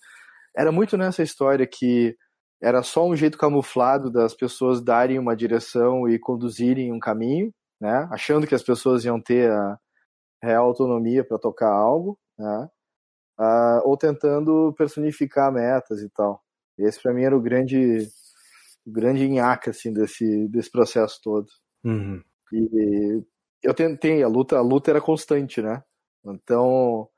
Era 0.57 0.73
muito 0.73 0.97
nessa 0.97 1.23
história 1.23 1.67
que 1.67 2.17
era 2.61 2.83
só 2.83 3.07
um 3.07 3.15
jeito 3.15 3.37
camuflado 3.39 4.11
das 4.11 4.35
pessoas 4.35 4.83
darem 4.83 5.19
uma 5.19 5.37
direção 5.37 6.09
e 6.09 6.19
conduzirem 6.19 6.93
um 6.93 6.99
caminho, 6.99 7.53
né? 7.81 8.09
Achando 8.11 8.47
que 8.47 8.55
as 8.55 8.63
pessoas 8.63 9.05
iam 9.05 9.21
ter 9.21 9.51
a 9.51 9.79
real 10.43 10.67
autonomia 10.67 11.25
para 11.25 11.39
tocar 11.39 11.71
algo, 11.71 12.19
né? 12.39 12.69
Uh, 13.39 13.81
ou 13.85 13.97
tentando 13.97 14.75
personificar 14.79 15.53
metas 15.53 16.01
e 16.01 16.09
tal. 16.09 16.43
Esse 16.79 17.03
para 17.03 17.13
mim 17.13 17.25
era 17.25 17.37
o 17.37 17.41
grande, 17.41 18.09
o 18.87 18.91
grande 18.91 19.29
nhaca 19.29 19.71
assim 19.71 19.93
desse 19.93 20.49
desse 20.49 20.71
processo 20.71 21.21
todo. 21.23 21.47
Uhum. 21.85 22.23
E 22.53 23.23
eu 23.63 23.75
tentei 23.75 24.23
a 24.23 24.29
luta, 24.29 24.57
a 24.57 24.63
luta 24.63 24.91
era 24.91 25.01
constante, 25.01 25.61
né? 25.61 25.83
Então 26.25 27.09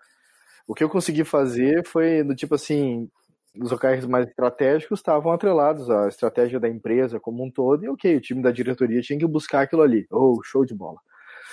o 0.66 0.74
que 0.74 0.84
eu 0.84 0.90
consegui 0.90 1.24
fazer 1.24 1.86
foi 1.86 2.22
do 2.22 2.34
tipo 2.34 2.54
assim, 2.54 3.08
os 3.56 3.72
OKRs 3.72 4.06
mais 4.06 4.28
estratégicos 4.28 4.98
estavam 4.98 5.32
atrelados 5.32 5.90
à 5.90 6.08
estratégia 6.08 6.60
da 6.60 6.68
empresa 6.68 7.20
como 7.20 7.44
um 7.44 7.50
todo, 7.50 7.84
e 7.84 7.88
ok, 7.88 8.16
o 8.16 8.20
time 8.20 8.42
da 8.42 8.50
diretoria 8.50 9.00
tinha 9.00 9.18
que 9.18 9.26
buscar 9.26 9.62
aquilo 9.62 9.82
ali. 9.82 10.06
Oh, 10.10 10.40
show 10.44 10.64
de 10.64 10.74
bola. 10.74 10.98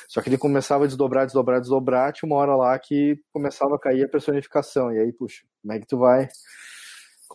Só 0.08 0.21
que 0.21 0.29
ele 0.29 0.38
começava 0.38 0.84
a 0.84 0.88
desdobrar, 0.88 1.25
desdobrar, 1.25 1.60
desdobrar, 1.60 2.13
tinha 2.13 2.27
uma 2.27 2.38
hora 2.38 2.55
lá 2.55 2.77
que 2.77 3.19
começava 3.34 3.75
a 3.75 3.79
cair 3.79 4.03
a 4.03 4.10
personificação. 4.10 4.93
E 4.93 4.99
aí, 4.99 5.12
puxa, 5.12 5.43
como 5.62 5.73
é 5.73 5.79
que 5.79 5.88
tu 5.88 5.97
vai 5.97 6.27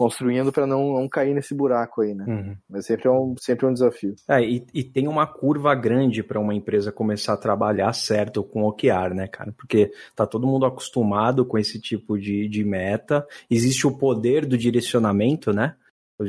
construindo 0.00 0.50
para 0.50 0.66
não, 0.66 0.94
não 0.94 1.06
cair 1.06 1.34
nesse 1.34 1.54
buraco 1.54 2.00
aí, 2.00 2.14
né? 2.14 2.24
Uhum. 2.26 2.56
Mas 2.70 2.86
sempre 2.86 3.06
é 3.06 3.10
um, 3.10 3.34
sempre 3.38 3.66
é 3.66 3.68
um 3.68 3.72
desafio. 3.74 4.14
É, 4.26 4.42
e, 4.42 4.66
e 4.72 4.82
tem 4.82 5.06
uma 5.06 5.26
curva 5.26 5.74
grande 5.74 6.22
para 6.22 6.40
uma 6.40 6.54
empresa 6.54 6.90
começar 6.90 7.34
a 7.34 7.36
trabalhar 7.36 7.92
certo 7.92 8.42
com 8.42 8.62
OKR, 8.62 9.12
né, 9.14 9.28
cara? 9.28 9.52
Porque 9.52 9.92
tá 10.16 10.26
todo 10.26 10.46
mundo 10.46 10.64
acostumado 10.64 11.44
com 11.44 11.58
esse 11.58 11.78
tipo 11.78 12.18
de, 12.18 12.48
de 12.48 12.64
meta, 12.64 13.26
existe 13.50 13.86
o 13.86 13.94
poder 13.94 14.46
do 14.46 14.56
direcionamento, 14.56 15.52
né? 15.52 15.74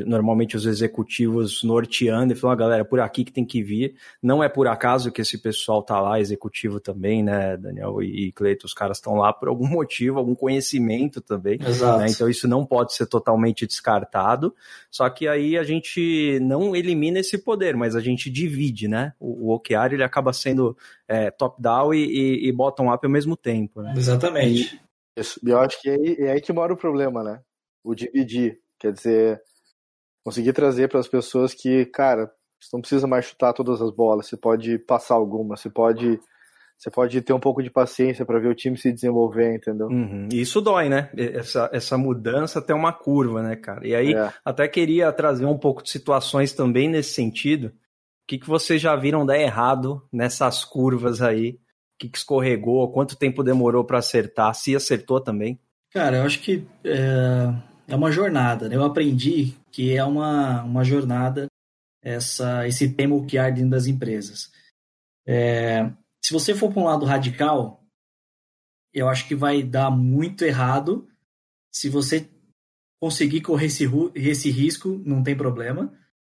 Normalmente 0.06 0.56
os 0.56 0.65
executivos 0.65 1.63
norteando 1.63 2.34
e 2.34 2.36
falando, 2.36 2.54
ah, 2.54 2.60
galera, 2.60 2.86
por 2.86 2.99
aqui 2.99 3.23
que 3.23 3.32
tem 3.32 3.45
que 3.45 3.62
vir. 3.62 3.95
Não 4.21 4.43
é 4.43 4.47
por 4.47 4.67
acaso 4.67 5.12
que 5.12 5.21
esse 5.21 5.38
pessoal 5.38 5.84
tá 5.84 5.99
lá, 5.99 6.19
executivo 6.19 6.80
também, 6.80 7.21
né, 7.21 7.58
Daniel 7.58 8.01
e 8.01 8.32
Cleito, 8.32 8.65
os 8.65 8.73
caras 8.73 8.97
estão 8.97 9.15
lá 9.15 9.34
por 9.34 9.49
algum 9.49 9.67
motivo, 9.69 10.17
algum 10.17 10.36
conhecimento 10.36 11.21
também. 11.21 11.60
Exato. 11.62 11.99
Né? 11.99 12.08
Então 12.10 12.30
isso 12.30 12.47
não 12.47 12.65
pode 12.65 12.93
ser 12.93 13.06
totalmente 13.06 13.67
descartado. 13.67 14.56
Só 14.89 15.10
que 15.10 15.27
aí 15.27 15.58
a 15.58 15.63
gente 15.63 16.39
não 16.41 16.75
elimina 16.75 17.19
esse 17.19 17.38
poder, 17.38 17.75
mas 17.75 17.95
a 17.95 17.99
gente 17.99 18.30
divide, 18.30 18.88
né? 18.88 19.13
O, 19.19 19.49
o 19.49 19.56
OKR 19.56 19.93
ele 19.93 20.04
acaba 20.04 20.32
sendo 20.32 20.77
é, 21.08 21.30
top-down 21.30 21.93
e, 21.93 22.06
e, 22.06 22.47
e 22.47 22.51
bottom-up 22.51 23.06
ao 23.06 23.12
mesmo 23.12 23.36
tempo. 23.36 23.82
Né? 23.82 23.93
Exatamente. 23.97 24.75
E, 24.75 25.49
eu 25.49 25.60
acho 25.60 25.82
que 25.82 25.89
é 25.89 25.95
aí, 25.95 26.15
é 26.19 26.32
aí 26.32 26.41
que 26.41 26.54
mora 26.54 26.73
o 26.73 26.77
problema, 26.77 27.23
né? 27.23 27.41
O 27.84 27.93
dividir. 27.93 28.60
Quer 28.80 28.93
dizer, 28.93 29.41
conseguir 30.23 30.53
trazer 30.53 30.88
para 30.89 30.99
as 30.99 31.07
pessoas 31.07 31.53
que, 31.53 31.86
cara, 31.88 32.31
você 32.60 32.69
não 32.73 32.81
precisa 32.81 33.07
mais 33.07 33.25
chutar 33.25 33.53
todas 33.53 33.81
as 33.81 33.91
bolas, 33.91 34.27
você 34.27 34.38
pode 34.38 34.77
passar 34.79 35.15
alguma, 35.15 35.57
você 35.57 35.69
pode 35.69 36.19
você 36.81 36.89
pode 36.89 37.21
ter 37.21 37.31
um 37.31 37.39
pouco 37.39 37.62
de 37.62 37.69
paciência 37.69 38.25
para 38.25 38.39
ver 38.39 38.47
o 38.47 38.55
time 38.55 38.75
se 38.75 38.91
desenvolver, 38.91 39.53
entendeu? 39.53 39.86
Uhum. 39.86 40.27
E 40.31 40.41
isso 40.41 40.60
dói, 40.60 40.89
né? 40.89 41.12
Essa, 41.15 41.69
essa 41.71 41.95
mudança 41.95 42.60
tem 42.60 42.75
uma 42.75 42.91
curva, 42.91 43.43
né, 43.43 43.55
cara? 43.55 43.86
E 43.88 43.93
aí, 43.93 44.15
é. 44.15 44.34
até 44.43 44.67
queria 44.67 45.12
trazer 45.12 45.45
um 45.45 45.60
pouco 45.60 45.84
de 45.84 45.91
situações 45.91 46.53
também 46.53 46.89
nesse 46.89 47.13
sentido. 47.13 47.67
O 47.67 47.71
que, 48.27 48.39
que 48.39 48.47
vocês 48.47 48.81
já 48.81 48.95
viram 48.95 49.27
dar 49.27 49.38
errado 49.38 50.01
nessas 50.12 50.65
curvas 50.65 51.21
aí? 51.21 51.51
O 51.51 51.57
que, 51.99 52.10
que 52.10 52.17
escorregou? 52.17 52.91
Quanto 52.91 53.15
tempo 53.15 53.43
demorou 53.43 53.84
para 53.84 53.99
acertar? 53.99 54.55
Se 54.55 54.75
acertou 54.75 55.21
também? 55.21 55.60
Cara, 55.93 56.17
eu 56.17 56.23
acho 56.23 56.39
que 56.39 56.65
é, 56.84 57.53
é 57.87 57.95
uma 57.95 58.11
jornada. 58.11 58.69
Né? 58.69 58.75
Eu 58.75 58.83
aprendi 58.83 59.55
que 59.71 59.95
é 59.95 60.03
uma, 60.03 60.63
uma 60.63 60.83
jornada 60.83 61.47
essa, 62.01 62.67
esse 62.67 62.93
tema 62.93 63.15
OKR 63.15 63.53
dentro 63.53 63.69
das 63.69 63.87
empresas. 63.87 64.51
É, 65.25 65.91
se 66.23 66.33
você 66.33 66.55
for 66.55 66.71
para 66.71 66.81
um 66.81 66.85
lado 66.85 67.05
radical, 67.05 67.83
eu 68.93 69.07
acho 69.07 69.27
que 69.27 69.35
vai 69.35 69.63
dar 69.63 69.91
muito 69.91 70.43
errado. 70.43 71.07
Se 71.71 71.89
você 71.89 72.29
conseguir 72.99 73.41
correr 73.41 73.67
esse, 73.67 73.85
esse 74.15 74.49
risco, 74.51 75.01
não 75.05 75.23
tem 75.23 75.35
problema, 75.35 75.93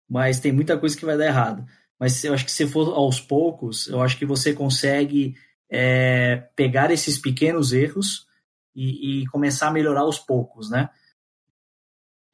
mas 0.09 0.39
tem 0.39 0.51
muita 0.51 0.77
coisa 0.77 0.97
que 0.97 1.05
vai 1.05 1.17
dar 1.17 1.27
errado. 1.27 1.65
Mas 1.99 2.23
eu 2.23 2.33
acho 2.33 2.45
que 2.45 2.51
se 2.51 2.67
for 2.67 2.93
aos 2.93 3.19
poucos, 3.19 3.87
eu 3.87 4.01
acho 4.01 4.17
que 4.17 4.25
você 4.25 4.53
consegue 4.53 5.35
é, 5.69 6.37
pegar 6.55 6.91
esses 6.91 7.17
pequenos 7.17 7.73
erros 7.73 8.27
e, 8.75 9.21
e, 9.21 9.27
começar 9.27 9.67
a 9.69 9.71
melhorar 9.71 10.01
aos 10.01 10.19
poucos, 10.19 10.69
né? 10.69 10.89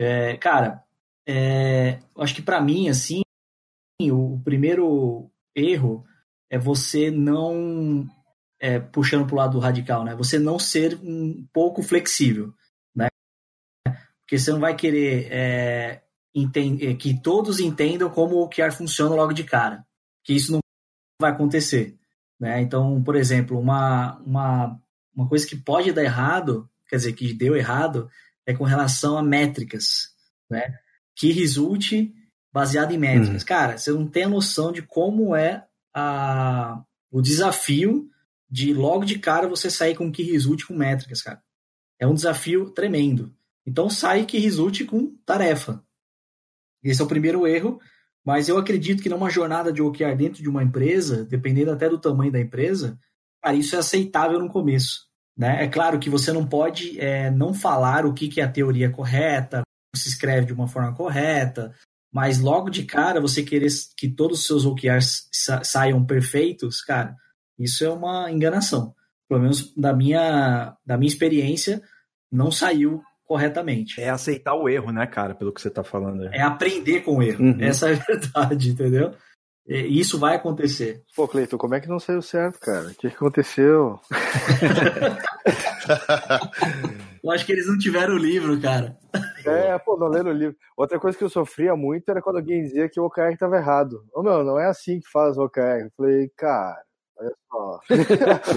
É, 0.03 0.37
cara, 0.37 0.83
é, 1.27 1.99
acho 2.17 2.35
que 2.35 2.41
para 2.41 2.61
mim, 2.61 2.89
assim, 2.89 3.21
o 4.01 4.39
primeiro 4.43 5.31
erro 5.55 6.05
é 6.49 6.57
você 6.57 7.09
não, 7.09 8.07
é, 8.59 8.79
puxando 8.79 9.25
para 9.25 9.33
o 9.33 9.37
lado 9.37 9.59
radical, 9.59 10.03
né? 10.03 10.15
Você 10.15 10.37
não 10.37 10.59
ser 10.59 10.99
um 11.01 11.47
pouco 11.53 11.81
flexível, 11.81 12.53
né? 12.95 13.07
Porque 14.19 14.37
você 14.37 14.51
não 14.51 14.59
vai 14.59 14.75
querer 14.75 15.27
é, 15.31 16.03
entender, 16.35 16.95
que 16.95 17.19
todos 17.19 17.59
entendam 17.59 18.09
como 18.09 18.41
o 18.41 18.49
QR 18.49 18.71
funciona 18.71 19.15
logo 19.15 19.33
de 19.33 19.43
cara, 19.43 19.85
que 20.23 20.33
isso 20.33 20.51
não 20.51 20.59
vai 21.21 21.31
acontecer, 21.31 21.97
né? 22.39 22.61
Então, 22.61 23.01
por 23.03 23.15
exemplo, 23.15 23.57
uma, 23.59 24.17
uma, 24.19 24.81
uma 25.15 25.29
coisa 25.29 25.47
que 25.47 25.55
pode 25.55 25.91
dar 25.93 26.03
errado, 26.03 26.69
quer 26.87 26.97
dizer, 26.97 27.13
que 27.13 27.33
deu 27.33 27.55
errado, 27.55 28.09
é 28.45 28.53
com 28.53 28.63
relação 28.63 29.17
a 29.17 29.23
métricas, 29.23 30.09
né? 30.49 30.77
Que 31.15 31.31
resulte 31.31 32.13
baseado 32.51 32.91
em 32.91 32.97
métricas. 32.97 33.41
Uhum. 33.41 33.47
Cara, 33.47 33.77
você 33.77 33.91
não 33.91 34.07
tem 34.07 34.23
a 34.23 34.29
noção 34.29 34.71
de 34.71 34.81
como 34.81 35.35
é 35.35 35.65
a, 35.93 36.83
o 37.11 37.21
desafio 37.21 38.09
de 38.49 38.73
logo 38.73 39.05
de 39.05 39.17
cara 39.17 39.47
você 39.47 39.69
sair 39.69 39.95
com 39.95 40.11
que 40.11 40.23
resulte 40.23 40.67
com 40.67 40.75
métricas, 40.75 41.21
cara. 41.21 41.41
É 41.99 42.05
um 42.05 42.13
desafio 42.13 42.69
tremendo. 42.69 43.33
Então 43.65 43.89
sai 43.89 44.25
que 44.25 44.37
resulte 44.37 44.85
com 44.85 45.15
tarefa. 45.25 45.83
Esse 46.83 47.01
é 47.01 47.05
o 47.05 47.07
primeiro 47.07 47.47
erro, 47.47 47.79
mas 48.25 48.49
eu 48.49 48.57
acredito 48.57 49.01
que 49.01 49.09
numa 49.09 49.29
jornada 49.29 49.71
de 49.71 49.81
OKR 49.81 50.15
dentro 50.15 50.43
de 50.43 50.49
uma 50.49 50.61
empresa, 50.61 51.23
dependendo 51.23 51.71
até 51.71 51.89
do 51.89 51.99
tamanho 51.99 52.31
da 52.31 52.39
empresa, 52.39 52.99
cara, 53.41 53.55
isso 53.55 53.75
é 53.75 53.79
aceitável 53.79 54.39
no 54.39 54.49
começo. 54.49 55.07
Né? 55.37 55.63
É 55.63 55.67
claro 55.67 55.99
que 55.99 56.09
você 56.09 56.31
não 56.31 56.45
pode 56.45 56.99
é, 56.99 57.31
não 57.31 57.53
falar 57.53 58.05
o 58.05 58.13
que, 58.13 58.27
que 58.27 58.39
é 58.39 58.43
a 58.43 58.51
teoria 58.51 58.89
correta, 58.89 59.63
se 59.95 60.09
escreve 60.09 60.47
de 60.47 60.53
uma 60.53 60.67
forma 60.67 60.93
correta, 60.93 61.73
mas 62.11 62.39
logo 62.39 62.69
de 62.69 62.83
cara 62.83 63.19
você 63.19 63.43
querer 63.43 63.69
que 63.97 64.07
todos 64.07 64.39
os 64.39 64.47
seus 64.47 64.65
OKRs 64.65 65.27
sa 65.31 65.63
saiam 65.63 66.05
perfeitos, 66.05 66.81
cara, 66.81 67.15
isso 67.57 67.83
é 67.83 67.89
uma 67.89 68.31
enganação. 68.31 68.93
Pelo 69.27 69.41
menos 69.41 69.73
da 69.75 69.93
minha, 69.93 70.75
da 70.85 70.97
minha 70.97 71.07
experiência, 71.07 71.81
não 72.31 72.51
saiu 72.51 73.01
corretamente. 73.25 74.01
É 74.01 74.09
aceitar 74.09 74.53
o 74.53 74.69
erro, 74.69 74.91
né, 74.91 75.07
cara, 75.07 75.33
pelo 75.33 75.51
que 75.51 75.61
você 75.61 75.69
está 75.69 75.83
falando. 75.83 76.25
É 76.31 76.41
aprender 76.41 77.01
com 77.01 77.17
o 77.17 77.23
erro. 77.23 77.43
Uhum. 77.43 77.57
Essa 77.59 77.89
é 77.89 77.93
a 77.93 77.95
verdade, 77.95 78.69
entendeu? 78.73 79.13
E 79.67 79.99
isso 79.99 80.17
vai 80.19 80.35
acontecer. 80.35 81.01
Pô, 81.15 81.27
Cleiton, 81.27 81.57
como 81.57 81.73
é 81.73 81.79
que 81.79 81.87
não 81.87 81.99
saiu 81.99 82.21
certo, 82.21 82.59
cara? 82.59 82.87
O 82.87 82.95
que 82.95 83.07
aconteceu? 83.07 83.97
eu 87.23 87.31
acho 87.31 87.45
que 87.45 87.53
eles 87.53 87.67
não 87.67 87.77
tiveram 87.77 88.15
o 88.15 88.17
livro, 88.17 88.59
cara. 88.59 88.97
É, 89.45 89.77
pô, 89.79 89.95
não 89.97 90.09
leram 90.09 90.31
o 90.31 90.33
livro. 90.33 90.57
Outra 90.75 90.99
coisa 90.99 91.17
que 91.17 91.23
eu 91.23 91.29
sofria 91.29 91.77
muito 91.77 92.09
era 92.09 92.21
quando 92.21 92.35
alguém 92.37 92.63
dizia 92.63 92.89
que 92.89 92.99
o 92.99 93.05
OKR 93.05 93.31
estava 93.31 93.55
errado. 93.55 94.03
Ô, 94.13 94.21
meu, 94.21 94.43
não 94.43 94.59
é 94.59 94.67
assim 94.67 94.99
que 94.99 95.09
faz 95.09 95.37
o 95.37 95.45
OKR. 95.45 95.83
Eu 95.83 95.91
falei, 95.95 96.29
cara, 96.35 96.83
olha 97.17 97.33
só. 97.49 97.79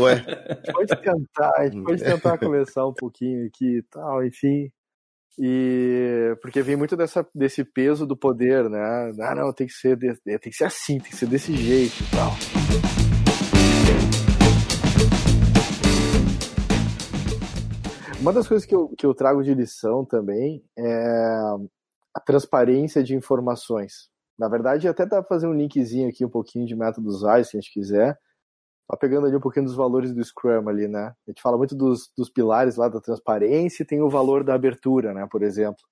Ué. 0.01 0.25
pode 0.73 1.03
tentar, 1.03 1.53
a 1.57 1.69
gente 1.69 1.85
pode 1.85 2.03
tentar 2.03 2.37
começar 2.39 2.85
um 2.85 2.95
pouquinho 2.95 3.47
aqui 3.47 3.79
e 3.79 3.83
tal, 3.83 4.25
enfim. 4.25 4.73
E 5.39 6.35
porque 6.41 6.63
vem 6.63 6.77
muito 6.77 6.97
dessa, 6.97 7.27
desse 7.35 7.63
peso 7.63 8.07
do 8.07 8.17
poder, 8.17 8.71
né? 8.71 9.13
Ah, 9.21 9.35
não, 9.35 9.53
tem 9.53 9.67
que 9.67 9.73
ser, 9.75 9.99
tem 9.99 10.39
que 10.39 10.53
ser 10.53 10.65
assim, 10.65 10.99
tem 10.99 11.11
que 11.11 11.17
ser 11.17 11.27
desse 11.27 11.55
jeito 11.55 12.03
e 12.03 12.11
tal. 12.11 12.33
Uma 18.19 18.33
das 18.33 18.49
coisas 18.49 18.67
que 18.67 18.75
eu, 18.75 18.89
que 18.89 19.05
eu 19.05 19.15
trago 19.15 19.43
de 19.43 19.55
lição 19.55 20.05
também 20.05 20.65
é 20.77 21.39
a 22.15 22.21
transparência 22.21 23.05
de 23.05 23.15
informações. 23.15 24.09
Na 24.39 24.49
verdade, 24.49 24.89
até 24.89 25.05
dá 25.05 25.23
pra 25.23 25.29
fazer 25.29 25.47
um 25.47 25.53
linkzinho 25.53 26.09
aqui, 26.09 26.25
um 26.25 26.31
pouquinho 26.31 26.67
de 26.67 26.75
métodos 26.75 27.25
ágeis, 27.25 27.51
se 27.51 27.57
a 27.57 27.61
gente 27.61 27.73
quiser. 27.73 28.19
Tá 28.89 28.97
pegando 28.97 29.27
ali 29.27 29.37
um 29.37 29.41
pouquinho 29.41 29.67
dos 29.67 29.75
valores 29.75 30.13
do 30.15 30.23
Scrum 30.25 30.69
ali, 30.69 30.87
né? 30.87 31.13
A 31.27 31.31
gente 31.31 31.43
fala 31.43 31.57
muito 31.57 31.75
dos, 31.75 32.11
dos 32.17 32.31
pilares 32.31 32.77
lá 32.77 32.89
da 32.89 33.01
transparência 33.01 33.83
e 33.83 33.87
tem 33.87 34.01
o 34.01 34.09
valor 34.09 34.45
da 34.45 34.55
abertura, 34.55 35.13
né, 35.13 35.27
por 35.31 35.43
exemplo. 35.43 35.83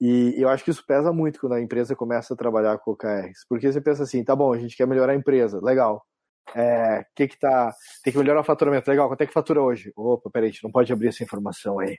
E 0.00 0.34
eu 0.36 0.48
acho 0.48 0.62
que 0.62 0.70
isso 0.70 0.84
pesa 0.86 1.12
muito 1.12 1.40
quando 1.40 1.54
a 1.54 1.60
empresa 1.60 1.96
começa 1.96 2.34
a 2.34 2.36
trabalhar 2.36 2.78
com 2.78 2.92
OKRs. 2.92 3.44
Porque 3.48 3.72
você 3.72 3.80
pensa 3.80 4.02
assim, 4.02 4.22
tá 4.22 4.36
bom, 4.36 4.52
a 4.52 4.58
gente 4.58 4.76
quer 4.76 4.86
melhorar 4.86 5.12
a 5.12 5.16
empresa, 5.16 5.58
legal. 5.62 6.04
É, 6.54 7.04
que 7.14 7.26
que 7.26 7.38
tá, 7.38 7.74
tem 8.04 8.12
que 8.12 8.18
melhorar 8.18 8.40
o 8.40 8.44
faturamento. 8.44 8.88
Legal, 8.88 9.08
quanto 9.08 9.22
é 9.22 9.26
que 9.26 9.32
fatura 9.32 9.60
hoje? 9.60 9.92
Opa, 9.96 10.30
peraí, 10.30 10.48
a 10.48 10.52
gente 10.52 10.62
não 10.62 10.70
pode 10.70 10.92
abrir 10.92 11.08
essa 11.08 11.24
informação 11.24 11.80
aí. 11.80 11.98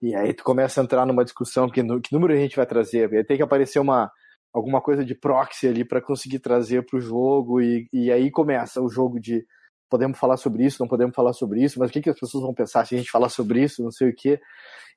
E 0.00 0.14
aí 0.14 0.32
tu 0.32 0.44
começa 0.44 0.80
a 0.80 0.84
entrar 0.84 1.04
numa 1.06 1.24
discussão 1.24 1.68
que, 1.68 1.82
que 2.00 2.12
número 2.12 2.32
a 2.32 2.36
gente 2.36 2.56
vai 2.56 2.66
trazer. 2.66 3.12
Aí 3.12 3.24
tem 3.24 3.36
que 3.36 3.42
aparecer 3.42 3.80
uma, 3.80 4.10
alguma 4.52 4.80
coisa 4.80 5.04
de 5.04 5.14
proxy 5.14 5.68
ali 5.68 5.84
para 5.84 6.00
conseguir 6.00 6.40
trazer 6.40 6.84
para 6.84 6.98
o 6.98 7.00
jogo 7.00 7.60
e, 7.60 7.88
e 7.92 8.10
aí 8.10 8.30
começa 8.30 8.80
o 8.80 8.88
jogo 8.88 9.20
de 9.20 9.44
podemos 9.88 10.18
falar 10.18 10.36
sobre 10.36 10.64
isso, 10.64 10.80
não 10.80 10.88
podemos 10.88 11.14
falar 11.14 11.32
sobre 11.32 11.62
isso, 11.62 11.78
mas 11.78 11.90
o 11.90 11.92
que, 11.92 12.00
que 12.00 12.10
as 12.10 12.18
pessoas 12.18 12.44
vão 12.44 12.54
pensar 12.54 12.86
se 12.86 12.94
a 12.94 12.98
gente 12.98 13.10
falar 13.10 13.28
sobre 13.28 13.62
isso, 13.62 13.82
não 13.82 13.90
sei 13.90 14.10
o 14.10 14.14
quê. 14.14 14.40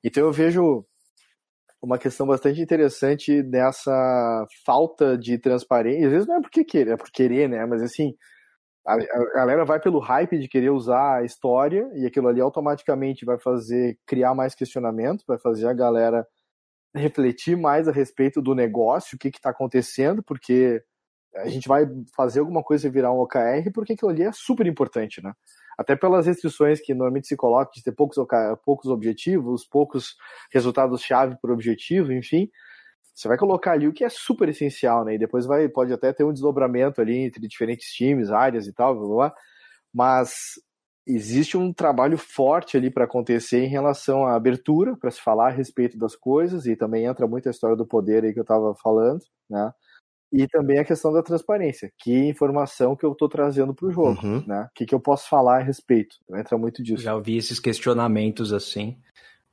Então 0.02 0.24
eu 0.24 0.32
vejo 0.32 0.86
uma 1.82 1.98
questão 1.98 2.26
bastante 2.26 2.60
interessante 2.60 3.42
dessa 3.42 4.46
falta 4.64 5.18
de 5.18 5.36
transparência. 5.38 6.06
Às 6.06 6.12
vezes 6.12 6.28
não 6.28 6.36
é 6.36 6.40
porque 6.40 6.64
querer, 6.64 6.92
é 6.92 6.96
por 6.96 7.10
querer, 7.10 7.48
né? 7.48 7.66
Mas 7.66 7.82
assim, 7.82 8.14
a, 8.86 8.94
a, 8.94 9.34
galera 9.34 9.64
vai 9.64 9.80
pelo 9.80 9.98
hype 9.98 10.38
de 10.38 10.48
querer 10.48 10.70
usar 10.70 11.18
a 11.18 11.24
história 11.24 11.90
e 11.94 12.06
aquilo 12.06 12.28
ali 12.28 12.40
automaticamente 12.40 13.24
vai 13.24 13.38
fazer 13.38 13.98
criar 14.06 14.34
mais 14.34 14.54
questionamentos, 14.54 15.24
vai 15.26 15.38
fazer 15.38 15.68
a 15.68 15.74
galera 15.74 16.26
refletir 16.94 17.56
mais 17.56 17.88
a 17.88 17.92
respeito 17.92 18.40
do 18.40 18.54
negócio, 18.54 19.16
o 19.16 19.18
que 19.18 19.28
está 19.28 19.50
acontecendo, 19.50 20.22
porque 20.22 20.82
a 21.36 21.48
gente 21.48 21.66
vai 21.66 21.84
fazer 22.16 22.40
alguma 22.40 22.62
coisa 22.62 22.90
virar 22.90 23.12
um 23.12 23.18
OKR, 23.18 23.70
porque 23.74 23.94
aquilo 23.94 24.10
ali 24.10 24.22
é 24.22 24.30
super 24.32 24.66
importante, 24.66 25.22
né? 25.22 25.32
Até 25.76 25.96
pelas 25.96 26.26
restrições 26.26 26.80
que 26.80 26.94
normalmente 26.94 27.26
se 27.26 27.36
coloca 27.36 27.72
de 27.74 27.82
ter 27.82 27.92
poucos, 27.92 28.16
poucos 28.64 28.88
objetivos, 28.90 29.66
poucos 29.66 30.14
resultados-chave 30.52 31.36
por 31.40 31.50
objetivo, 31.50 32.12
enfim. 32.12 32.48
Você 33.12 33.26
vai 33.26 33.36
colocar 33.36 33.72
ali 33.72 33.88
o 33.88 33.92
que 33.92 34.04
é 34.04 34.08
super 34.08 34.48
essencial, 34.48 35.04
né? 35.04 35.14
E 35.14 35.18
depois 35.18 35.46
vai, 35.46 35.68
pode 35.68 35.92
até 35.92 36.12
ter 36.12 36.22
um 36.24 36.32
desdobramento 36.32 37.00
ali 37.00 37.18
entre 37.18 37.46
diferentes 37.48 37.88
times, 37.88 38.30
áreas 38.30 38.68
e 38.68 38.72
tal, 38.72 38.94
blá, 38.94 39.06
blá, 39.06 39.16
blá. 39.16 39.34
mas 39.92 40.32
existe 41.06 41.56
um 41.56 41.72
trabalho 41.72 42.16
forte 42.16 42.76
ali 42.76 42.90
para 42.90 43.04
acontecer 43.04 43.64
em 43.64 43.68
relação 43.68 44.26
à 44.26 44.34
abertura, 44.34 44.96
para 44.96 45.10
se 45.10 45.20
falar 45.20 45.48
a 45.48 45.52
respeito 45.52 45.98
das 45.98 46.16
coisas, 46.16 46.66
e 46.66 46.76
também 46.76 47.04
entra 47.04 47.26
muito 47.26 47.48
a 47.48 47.50
história 47.50 47.76
do 47.76 47.86
poder 47.86 48.24
aí 48.24 48.32
que 48.32 48.38
eu 48.38 48.42
estava 48.44 48.74
falando, 48.74 49.20
né? 49.48 49.72
E 50.32 50.48
também 50.48 50.78
a 50.78 50.84
questão 50.84 51.12
da 51.12 51.22
transparência, 51.22 51.92
que 51.96 52.28
informação 52.28 52.96
que 52.96 53.06
eu 53.06 53.12
estou 53.12 53.28
trazendo 53.28 53.72
para 53.72 53.86
o 53.86 53.92
jogo, 53.92 54.26
uhum. 54.26 54.42
né? 54.46 54.68
O 54.70 54.74
que, 54.74 54.86
que 54.86 54.94
eu 54.94 55.00
posso 55.00 55.28
falar 55.28 55.58
a 55.60 55.62
respeito. 55.62 56.16
Então, 56.24 56.38
entra 56.38 56.58
muito 56.58 56.82
disso. 56.82 57.02
Já 57.02 57.14
ouvi 57.14 57.36
esses 57.36 57.60
questionamentos 57.60 58.52
assim. 58.52 58.98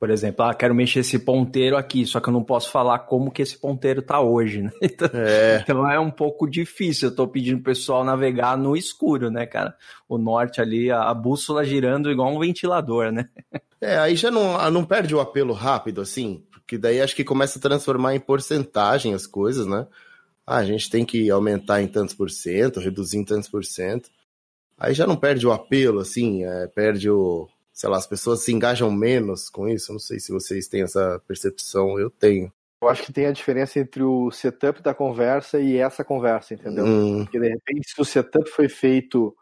Por 0.02 0.10
exemplo, 0.10 0.44
ah, 0.44 0.54
quero 0.56 0.74
mexer 0.74 1.02
esse 1.02 1.20
ponteiro 1.20 1.78
aqui, 1.78 2.08
só 2.08 2.20
que 2.20 2.28
eu 2.28 2.34
não 2.34 2.44
posso 2.44 2.72
falar 2.72 2.98
como 2.98 3.30
que 3.30 3.44
esse 3.44 3.56
ponteiro 3.56 4.02
tá 4.02 4.20
hoje, 4.20 4.64
né? 4.64 4.72
Então 4.82 5.10
é, 5.14 5.60
então 5.62 5.92
é 5.92 6.00
um 6.00 6.10
pouco 6.10 6.50
difícil. 6.50 7.10
Eu 7.10 7.16
tô 7.16 7.28
pedindo 7.28 7.58
pro 7.58 7.72
pessoal 7.72 8.04
navegar 8.04 8.58
no 8.58 8.76
escuro, 8.76 9.30
né, 9.30 9.46
cara? 9.46 9.78
O 10.10 10.18
norte 10.18 10.60
ali, 10.60 10.90
a, 10.90 11.04
a 11.04 11.14
bússola 11.14 11.64
girando 11.64 12.10
igual 12.10 12.36
um 12.36 12.40
ventilador, 12.40 13.12
né? 13.12 13.30
É, 13.84 13.98
aí 13.98 14.16
já 14.16 14.30
não, 14.30 14.56
ah, 14.56 14.70
não 14.70 14.86
perde 14.86 15.16
o 15.16 15.20
apelo 15.20 15.54
rápido, 15.54 16.02
assim, 16.02 16.44
porque 16.52 16.78
daí 16.78 17.02
acho 17.02 17.16
que 17.16 17.24
começa 17.24 17.58
a 17.58 17.62
transformar 17.62 18.14
em 18.14 18.20
porcentagem 18.20 19.12
as 19.16 19.26
coisas, 19.26 19.66
né? 19.66 19.88
Ah, 20.46 20.58
a 20.58 20.64
gente 20.64 20.88
tem 20.88 21.04
que 21.04 21.32
aumentar 21.32 21.82
em 21.82 21.88
tantos 21.88 22.14
por 22.14 22.30
cento, 22.30 22.80
reduzir 22.80 23.18
em 23.18 23.26
tantos 23.26 23.50
por 23.50 23.66
cento. 23.66 24.12
Aí 24.78 24.94
já 24.94 25.08
não 25.08 25.16
perde 25.16 25.48
o 25.48 25.52
apelo, 25.52 26.00
assim, 26.00 26.44
é, 26.44 26.68
perde 26.68 27.10
o, 27.10 27.50
sei 27.74 27.90
lá, 27.90 27.98
as 27.98 28.08
pessoas 28.08 28.44
se 28.44 28.52
engajam 28.52 28.92
menos 28.92 29.50
com 29.50 29.68
isso. 29.68 29.92
Não 29.92 30.00
sei 30.00 30.20
se 30.20 30.32
vocês 30.32 30.68
têm 30.68 30.84
essa 30.84 31.22
percepção, 31.28 32.00
eu 32.00 32.10
tenho. 32.10 32.52
Eu 32.82 32.90
acho 32.90 33.04
que 33.04 33.14
tem 33.14 33.28
a 33.28 33.32
diferença 33.32 33.80
entre 33.80 34.02
o 34.02 34.32
setup 34.32 34.82
da 34.82 34.94
conversa 34.94 35.60
e 35.60 35.78
essa 35.78 36.04
conversa, 36.04 36.54
entendeu? 36.54 36.86
Hum. 36.86 37.24
Porque 37.24 37.40
de 37.40 37.50
repente, 37.50 37.92
se 37.94 38.02
o 38.02 38.06
setup 38.06 38.50
foi 38.50 38.68
feito 38.68 39.36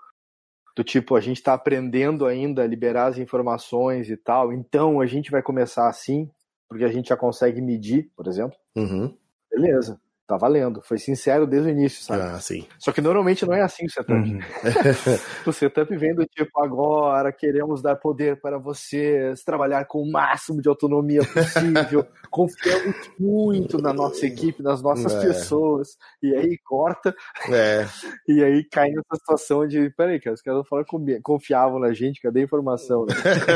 do 0.75 0.83
tipo, 0.83 1.15
a 1.15 1.21
gente 1.21 1.37
está 1.37 1.53
aprendendo 1.53 2.25
ainda 2.25 2.63
a 2.63 2.67
liberar 2.67 3.07
as 3.07 3.17
informações 3.17 4.09
e 4.09 4.17
tal, 4.17 4.51
então 4.51 4.99
a 4.99 5.05
gente 5.05 5.31
vai 5.31 5.41
começar 5.41 5.87
assim, 5.87 6.29
porque 6.67 6.83
a 6.83 6.89
gente 6.89 7.09
já 7.09 7.17
consegue 7.17 7.61
medir, 7.61 8.11
por 8.15 8.27
exemplo. 8.27 8.57
Uhum. 8.75 9.15
Beleza 9.49 9.99
tá 10.29 10.37
valendo. 10.37 10.79
Foi 10.83 10.99
sincero 10.99 11.47
desde 11.47 11.69
o 11.69 11.71
início, 11.71 12.03
sabe? 12.03 12.21
Ah, 12.21 12.39
sim. 12.39 12.67
Só 12.77 12.91
que 12.91 13.01
normalmente 13.01 13.43
não 13.47 13.53
é 13.55 13.61
assim 13.63 13.87
o 13.87 13.89
setup. 13.89 14.13
Uhum. 14.13 14.39
o 15.47 15.51
setup 15.51 15.97
vem 15.97 16.13
do 16.13 16.23
tipo, 16.23 16.61
agora 16.61 17.31
queremos 17.31 17.81
dar 17.81 17.95
poder 17.95 18.39
para 18.39 18.59
vocês, 18.59 19.43
trabalhar 19.43 19.85
com 19.85 20.03
o 20.03 20.11
máximo 20.11 20.61
de 20.61 20.69
autonomia 20.69 21.21
possível, 21.21 22.05
confiamos 22.29 22.95
muito 23.19 23.79
na 23.79 23.91
nossa 23.91 24.27
equipe, 24.27 24.61
nas 24.61 24.83
nossas 24.83 25.15
é. 25.15 25.21
pessoas. 25.21 25.97
E 26.21 26.35
aí 26.35 26.59
corta. 26.63 27.15
É. 27.49 27.87
E 28.27 28.43
aí 28.43 28.63
cai 28.63 28.89
nessa 28.89 29.15
situação 29.15 29.67
de, 29.67 29.89
peraí, 29.89 30.19
cara, 30.19 30.35
os 30.35 30.41
caras 30.43 30.67
falam 30.67 30.85
confiavam 31.23 31.79
na 31.79 31.91
gente, 31.91 32.21
cadê 32.21 32.41
a 32.41 32.43
informação? 32.43 33.07
Né? 33.07 33.15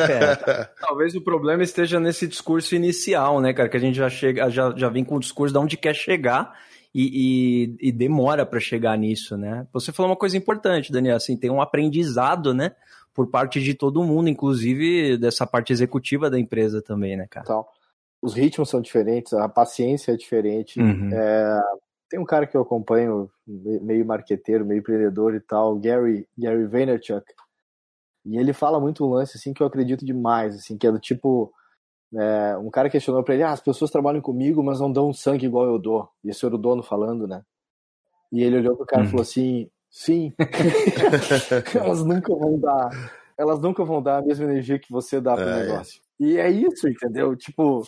É. 0.09 0.65
Talvez 0.79 1.13
o 1.13 1.23
problema 1.23 1.61
esteja 1.61 1.99
nesse 1.99 2.27
discurso 2.27 2.75
inicial, 2.75 3.39
né, 3.39 3.53
cara? 3.53 3.69
Que 3.69 3.77
a 3.77 3.79
gente 3.79 3.95
já 3.95 4.09
chega, 4.09 4.49
já, 4.49 4.73
já 4.75 4.89
vem 4.89 5.03
com 5.03 5.17
o 5.17 5.19
discurso 5.19 5.53
de 5.53 5.59
onde 5.59 5.77
quer 5.77 5.93
chegar 5.93 6.62
e, 6.93 7.75
e, 7.81 7.89
e 7.89 7.91
demora 7.91 8.45
para 8.45 8.59
chegar 8.59 8.97
nisso, 8.97 9.35
né? 9.35 9.67
Você 9.73 9.91
falou 9.91 10.11
uma 10.11 10.17
coisa 10.17 10.37
importante, 10.37 10.91
Daniel, 10.91 11.15
assim, 11.15 11.35
tem 11.35 11.49
um 11.49 11.61
aprendizado, 11.61 12.53
né? 12.53 12.75
Por 13.13 13.27
parte 13.27 13.61
de 13.61 13.73
todo 13.73 14.03
mundo, 14.03 14.29
inclusive 14.29 15.17
dessa 15.17 15.45
parte 15.45 15.73
executiva 15.73 16.29
da 16.29 16.39
empresa 16.39 16.81
também, 16.81 17.17
né, 17.17 17.27
cara? 17.29 17.43
Então, 17.45 17.65
os 18.21 18.33
ritmos 18.33 18.69
são 18.69 18.81
diferentes, 18.81 19.33
a 19.33 19.49
paciência 19.49 20.11
é 20.11 20.15
diferente. 20.15 20.79
Uhum. 20.79 21.09
É, 21.11 21.61
tem 22.09 22.19
um 22.19 22.25
cara 22.25 22.45
que 22.45 22.55
eu 22.55 22.61
acompanho, 22.61 23.29
meio 23.47 24.05
marqueteiro, 24.05 24.65
meio 24.65 24.79
empreendedor 24.79 25.33
e 25.35 25.39
tal, 25.39 25.75
Gary, 25.77 26.27
Gary 26.37 26.65
Vaynerchuk, 26.65 27.25
e 28.25 28.37
ele 28.37 28.53
fala 28.53 28.79
muito 28.79 29.05
um 29.05 29.09
lance 29.09 29.37
assim 29.37 29.53
que 29.53 29.61
eu 29.61 29.67
acredito 29.67 30.05
demais, 30.05 30.55
assim, 30.55 30.77
que 30.77 30.87
é 30.87 30.91
do 30.91 30.99
tipo 30.99 31.51
é, 32.15 32.57
um 32.57 32.69
cara 32.69 32.89
questionou 32.89 33.23
para 33.23 33.33
ele: 33.33 33.43
ah, 33.43 33.51
as 33.51 33.61
pessoas 33.61 33.91
trabalham 33.91 34.21
comigo, 34.21 34.63
mas 34.63 34.79
não 34.79 34.91
dão 34.91 35.13
sangue 35.13 35.45
igual 35.45 35.65
eu 35.65 35.79
dou. 35.79 36.09
E 36.23 36.29
esse 36.29 36.45
era 36.45 36.55
o 36.55 36.57
dono 36.57 36.83
falando, 36.83 37.27
né? 37.27 37.43
E 38.31 38.43
ele 38.43 38.57
olhou 38.57 38.75
pro 38.75 38.85
cara 38.85 39.03
e 39.03 39.07
falou 39.07 39.21
assim: 39.21 39.69
sim, 39.89 40.33
elas 41.75 42.03
nunca 42.03 42.35
vão 42.35 42.59
dar, 42.59 42.89
elas 43.37 43.59
nunca 43.59 43.83
vão 43.83 44.01
dar 44.01 44.17
a 44.17 44.21
mesma 44.21 44.45
energia 44.45 44.79
que 44.79 44.91
você 44.91 45.19
dá 45.19 45.35
pro 45.35 45.47
é, 45.47 45.63
negócio. 45.63 46.01
É. 46.21 46.25
E 46.25 46.37
é 46.37 46.49
isso, 46.49 46.87
entendeu? 46.87 47.35
Tipo, 47.35 47.83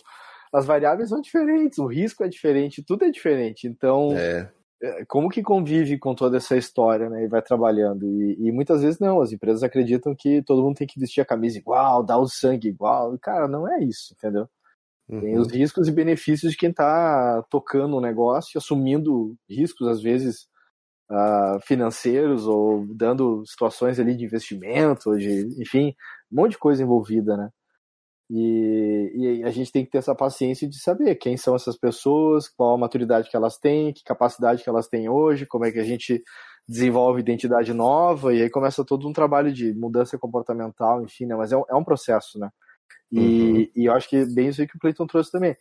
as 0.52 0.66
variáveis 0.66 1.08
são 1.08 1.20
diferentes, 1.20 1.78
o 1.78 1.86
risco 1.86 2.24
é 2.24 2.28
diferente, 2.28 2.82
tudo 2.82 3.04
é 3.04 3.10
diferente. 3.10 3.66
Então, 3.66 4.12
é. 4.16 4.50
É 4.82 5.04
como 5.06 5.28
que 5.30 5.42
convive 5.42 5.98
com 5.98 6.14
toda 6.14 6.36
essa 6.36 6.56
história, 6.56 7.08
né? 7.08 7.24
E 7.24 7.28
vai 7.28 7.40
trabalhando. 7.42 8.06
E, 8.06 8.48
e, 8.48 8.52
muitas 8.52 8.82
vezes 8.82 8.98
não, 9.00 9.20
as 9.20 9.32
empresas 9.32 9.62
acreditam 9.62 10.14
que 10.14 10.42
todo 10.42 10.62
mundo 10.62 10.76
tem 10.76 10.86
que 10.86 11.00
vestir 11.00 11.20
a 11.20 11.26
camisa 11.26 11.58
igual, 11.58 12.02
dar 12.02 12.18
o 12.18 12.28
sangue 12.28 12.68
igual. 12.68 13.14
E, 13.14 13.18
cara, 13.18 13.48
não 13.48 13.66
é 13.66 13.82
isso, 13.82 14.14
entendeu? 14.16 14.48
Uhum. 15.08 15.20
Tem 15.20 15.38
os 15.38 15.50
riscos 15.50 15.88
e 15.88 15.92
benefícios 15.92 16.52
de 16.52 16.58
quem 16.58 16.70
está 16.70 17.42
tocando 17.50 17.96
o 17.96 18.00
negócio, 18.00 18.58
assumindo 18.58 19.36
riscos, 19.48 19.86
às 19.88 20.02
vezes, 20.02 20.46
uh, 21.10 21.60
financeiros, 21.64 22.46
ou 22.46 22.86
dando 22.94 23.44
situações 23.46 23.98
ali 23.98 24.16
de 24.16 24.24
investimento, 24.24 25.16
de, 25.16 25.46
enfim, 25.60 25.94
um 26.30 26.36
monte 26.36 26.52
de 26.52 26.58
coisa 26.58 26.82
envolvida, 26.82 27.36
né? 27.36 27.50
E, 28.28 29.12
e, 29.14 29.44
a 29.44 29.50
gente 29.50 29.70
tem 29.70 29.84
que 29.84 29.90
ter 29.90 29.98
essa 29.98 30.14
paciência 30.14 30.68
de 30.68 30.80
saber 30.80 31.14
quem 31.14 31.36
são 31.36 31.54
essas 31.54 31.78
pessoas, 31.78 32.48
qual 32.48 32.74
a 32.74 32.78
maturidade 32.78 33.30
que 33.30 33.36
elas 33.36 33.56
têm, 33.56 33.92
que 33.92 34.02
capacidade 34.02 34.64
que 34.64 34.68
elas 34.68 34.88
têm 34.88 35.08
hoje, 35.08 35.46
como 35.46 35.64
é 35.64 35.70
que 35.70 35.78
a 35.78 35.84
gente 35.84 36.22
desenvolve 36.68 37.20
identidade 37.20 37.72
nova, 37.72 38.34
e 38.34 38.42
aí 38.42 38.50
começa 38.50 38.84
todo 38.84 39.08
um 39.08 39.12
trabalho 39.12 39.52
de 39.52 39.72
mudança 39.74 40.18
comportamental, 40.18 41.02
enfim, 41.02 41.26
né? 41.26 41.36
Mas 41.36 41.52
é 41.52 41.56
um, 41.56 41.62
é 41.70 41.74
um 41.76 41.84
processo, 41.84 42.38
né? 42.38 42.50
E, 43.12 43.20
uhum. 43.20 43.68
e 43.76 43.84
eu 43.84 43.92
acho 43.92 44.08
que 44.08 44.24
bem 44.34 44.48
isso 44.48 44.60
aí 44.60 44.66
que 44.66 44.76
o 44.76 44.80
Clayton 44.80 45.06
trouxe 45.06 45.30
também. 45.30 45.56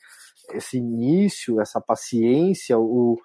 Esse 0.51 0.77
início, 0.77 1.61
essa 1.61 1.79
paciência, 1.79 2.77
o, 2.79 3.17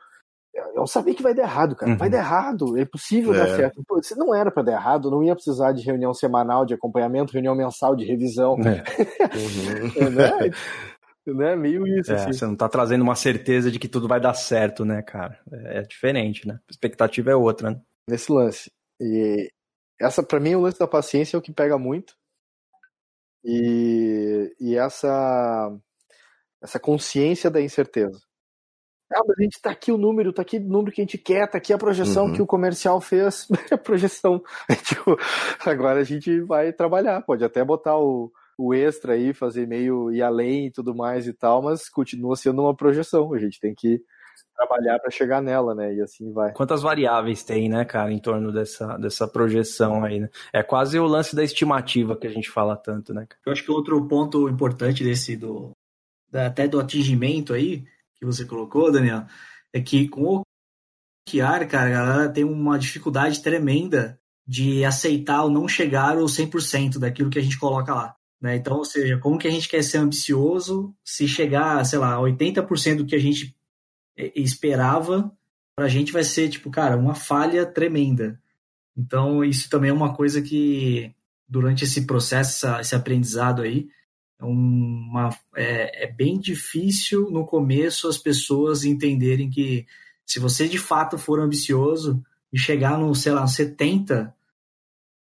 eu 0.74 0.86
sabia 0.86 1.14
que 1.14 1.22
vai 1.22 1.34
dar 1.34 1.42
errado, 1.42 1.76
cara. 1.76 1.92
Uhum. 1.92 1.98
Vai 1.98 2.10
dar 2.10 2.18
errado, 2.18 2.78
é 2.78 2.84
possível 2.84 3.34
é. 3.34 3.38
dar 3.38 3.56
certo. 3.56 3.82
Pô, 3.86 4.02
se 4.02 4.16
não 4.16 4.34
era 4.34 4.50
para 4.50 4.62
dar 4.62 4.72
errado, 4.72 5.10
não 5.10 5.22
ia 5.22 5.34
precisar 5.34 5.72
de 5.72 5.82
reunião 5.82 6.14
semanal 6.14 6.64
de 6.64 6.74
acompanhamento, 6.74 7.32
reunião 7.32 7.54
mensal 7.54 7.94
de 7.94 8.04
revisão. 8.04 8.56
É. 8.60 8.82
Uhum. 9.36 10.10
né? 10.10 10.50
né? 11.26 11.56
Meio 11.56 11.86
isso. 11.86 12.12
É, 12.12 12.16
assim. 12.16 12.32
Você 12.32 12.46
não 12.46 12.56
tá 12.56 12.68
trazendo 12.68 13.02
uma 13.02 13.14
certeza 13.14 13.70
de 13.70 13.78
que 13.78 13.88
tudo 13.88 14.08
vai 14.08 14.20
dar 14.20 14.34
certo, 14.34 14.84
né, 14.84 15.02
cara? 15.02 15.38
É, 15.52 15.78
é 15.78 15.82
diferente, 15.82 16.46
né? 16.46 16.54
A 16.68 16.70
expectativa 16.70 17.30
é 17.30 17.34
outra, 17.34 17.70
né? 17.70 17.80
Nesse 18.08 18.32
lance. 18.32 18.70
E 19.00 19.50
essa, 20.00 20.22
para 20.22 20.40
mim, 20.40 20.54
o 20.54 20.60
lance 20.60 20.78
da 20.78 20.86
paciência 20.86 21.36
é 21.36 21.38
o 21.38 21.42
que 21.42 21.52
pega 21.52 21.78
muito. 21.78 22.14
E, 23.44 24.54
e 24.60 24.76
essa, 24.76 25.70
essa 26.62 26.78
consciência 26.78 27.50
da 27.50 27.60
incerteza. 27.60 28.20
Ah, 29.12 29.22
mas 29.26 29.38
a 29.38 29.42
gente 29.42 29.60
tá 29.60 29.70
aqui 29.70 29.90
o 29.90 29.98
número, 29.98 30.32
tá 30.32 30.42
aqui 30.42 30.58
o 30.58 30.60
número 30.60 30.92
que 30.92 31.00
a 31.00 31.04
gente 31.04 31.18
quer, 31.18 31.48
tá 31.48 31.58
aqui 31.58 31.72
a 31.72 31.78
projeção 31.78 32.26
uhum. 32.26 32.32
que 32.32 32.42
o 32.42 32.46
comercial 32.46 33.00
fez, 33.00 33.48
a 33.70 33.76
projeção. 33.76 34.42
Tipo, 34.84 35.18
agora 35.66 36.00
a 36.00 36.04
gente 36.04 36.40
vai 36.42 36.72
trabalhar, 36.72 37.20
pode 37.22 37.44
até 37.44 37.64
botar 37.64 37.98
o, 37.98 38.30
o 38.56 38.72
extra 38.72 39.14
aí, 39.14 39.34
fazer 39.34 39.66
meio 39.66 40.12
ir 40.12 40.22
além 40.22 40.66
e 40.66 40.70
tudo 40.70 40.94
mais 40.94 41.26
e 41.26 41.32
tal, 41.32 41.60
mas 41.60 41.88
continua 41.88 42.36
sendo 42.36 42.62
uma 42.62 42.74
projeção. 42.74 43.34
A 43.34 43.38
gente 43.38 43.58
tem 43.58 43.74
que 43.74 44.00
trabalhar 44.54 44.98
para 44.98 45.10
chegar 45.10 45.42
nela, 45.42 45.74
né? 45.74 45.94
E 45.94 46.00
assim 46.02 46.32
vai. 46.32 46.52
Quantas 46.52 46.82
variáveis 46.82 47.42
tem, 47.42 47.68
né, 47.68 47.84
cara, 47.84 48.12
em 48.12 48.20
torno 48.20 48.52
dessa, 48.52 48.96
dessa 48.96 49.26
projeção 49.26 50.04
aí, 50.04 50.20
né? 50.20 50.28
É 50.52 50.62
quase 50.62 50.98
o 50.98 51.06
lance 51.06 51.34
da 51.34 51.42
estimativa 51.42 52.16
que 52.16 52.26
a 52.26 52.30
gente 52.30 52.50
fala 52.50 52.76
tanto, 52.76 53.12
né? 53.12 53.26
Eu 53.44 53.52
acho 53.52 53.64
que 53.64 53.72
outro 53.72 54.06
ponto 54.06 54.48
importante 54.48 55.02
desse 55.02 55.36
do 55.36 55.72
até 56.32 56.68
do 56.68 56.78
atingimento 56.78 57.52
aí 57.52 57.84
que 58.20 58.26
você 58.26 58.44
colocou, 58.44 58.92
Daniel, 58.92 59.26
é 59.72 59.80
que 59.80 60.06
com 60.08 60.22
o 60.22 60.42
OKR, 61.26 61.66
cara, 61.68 61.86
a 61.86 61.90
galera 61.90 62.28
tem 62.28 62.44
uma 62.44 62.78
dificuldade 62.78 63.42
tremenda 63.42 64.20
de 64.46 64.84
aceitar 64.84 65.44
ou 65.44 65.50
não 65.50 65.66
chegar 65.66 66.18
ao 66.18 66.24
100% 66.26 66.98
daquilo 66.98 67.30
que 67.30 67.38
a 67.38 67.42
gente 67.42 67.58
coloca 67.58 67.94
lá. 67.94 68.14
Né? 68.40 68.56
Então, 68.56 68.76
ou 68.76 68.84
seja, 68.84 69.18
como 69.18 69.38
que 69.38 69.48
a 69.48 69.50
gente 69.50 69.68
quer 69.68 69.82
ser 69.82 69.98
ambicioso 69.98 70.94
se 71.04 71.26
chegar, 71.26 71.84
sei 71.84 71.98
lá, 71.98 72.16
80% 72.18 72.96
do 72.96 73.06
que 73.06 73.14
a 73.14 73.18
gente 73.18 73.56
é, 74.16 74.32
esperava, 74.38 75.32
para 75.74 75.86
a 75.86 75.88
gente 75.88 76.12
vai 76.12 76.24
ser, 76.24 76.48
tipo, 76.48 76.70
cara, 76.70 76.96
uma 76.96 77.14
falha 77.14 77.64
tremenda. 77.64 78.40
Então, 78.96 79.42
isso 79.44 79.70
também 79.70 79.90
é 79.90 79.94
uma 79.94 80.14
coisa 80.14 80.42
que, 80.42 81.14
durante 81.48 81.84
esse 81.84 82.06
processo, 82.06 82.66
esse 82.80 82.94
aprendizado 82.94 83.62
aí, 83.62 83.88
uma, 84.40 85.30
é, 85.54 86.04
é 86.04 86.12
bem 86.12 86.38
difícil 86.38 87.30
no 87.30 87.46
começo 87.46 88.08
as 88.08 88.18
pessoas 88.18 88.84
entenderem 88.84 89.50
que 89.50 89.86
se 90.24 90.38
você 90.38 90.68
de 90.68 90.78
fato 90.78 91.18
for 91.18 91.40
ambicioso 91.40 92.24
e 92.52 92.58
chegar 92.58 92.98
no, 92.98 93.14
sei 93.14 93.32
lá, 93.32 93.46
70, 93.46 94.34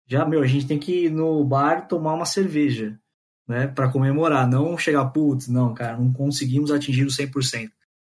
já, 0.06 0.24
meu, 0.26 0.42
a 0.42 0.46
gente 0.46 0.66
tem 0.66 0.78
que 0.78 1.06
ir 1.06 1.10
no 1.10 1.44
bar 1.44 1.88
tomar 1.88 2.14
uma 2.14 2.26
cerveja, 2.26 2.98
né, 3.48 3.66
para 3.66 3.90
comemorar, 3.90 4.48
não 4.48 4.76
chegar, 4.76 5.06
putz, 5.06 5.48
não, 5.48 5.72
cara, 5.74 5.96
não 5.96 6.12
conseguimos 6.12 6.70
atingir 6.70 7.04
o 7.04 7.08
100%. 7.08 7.70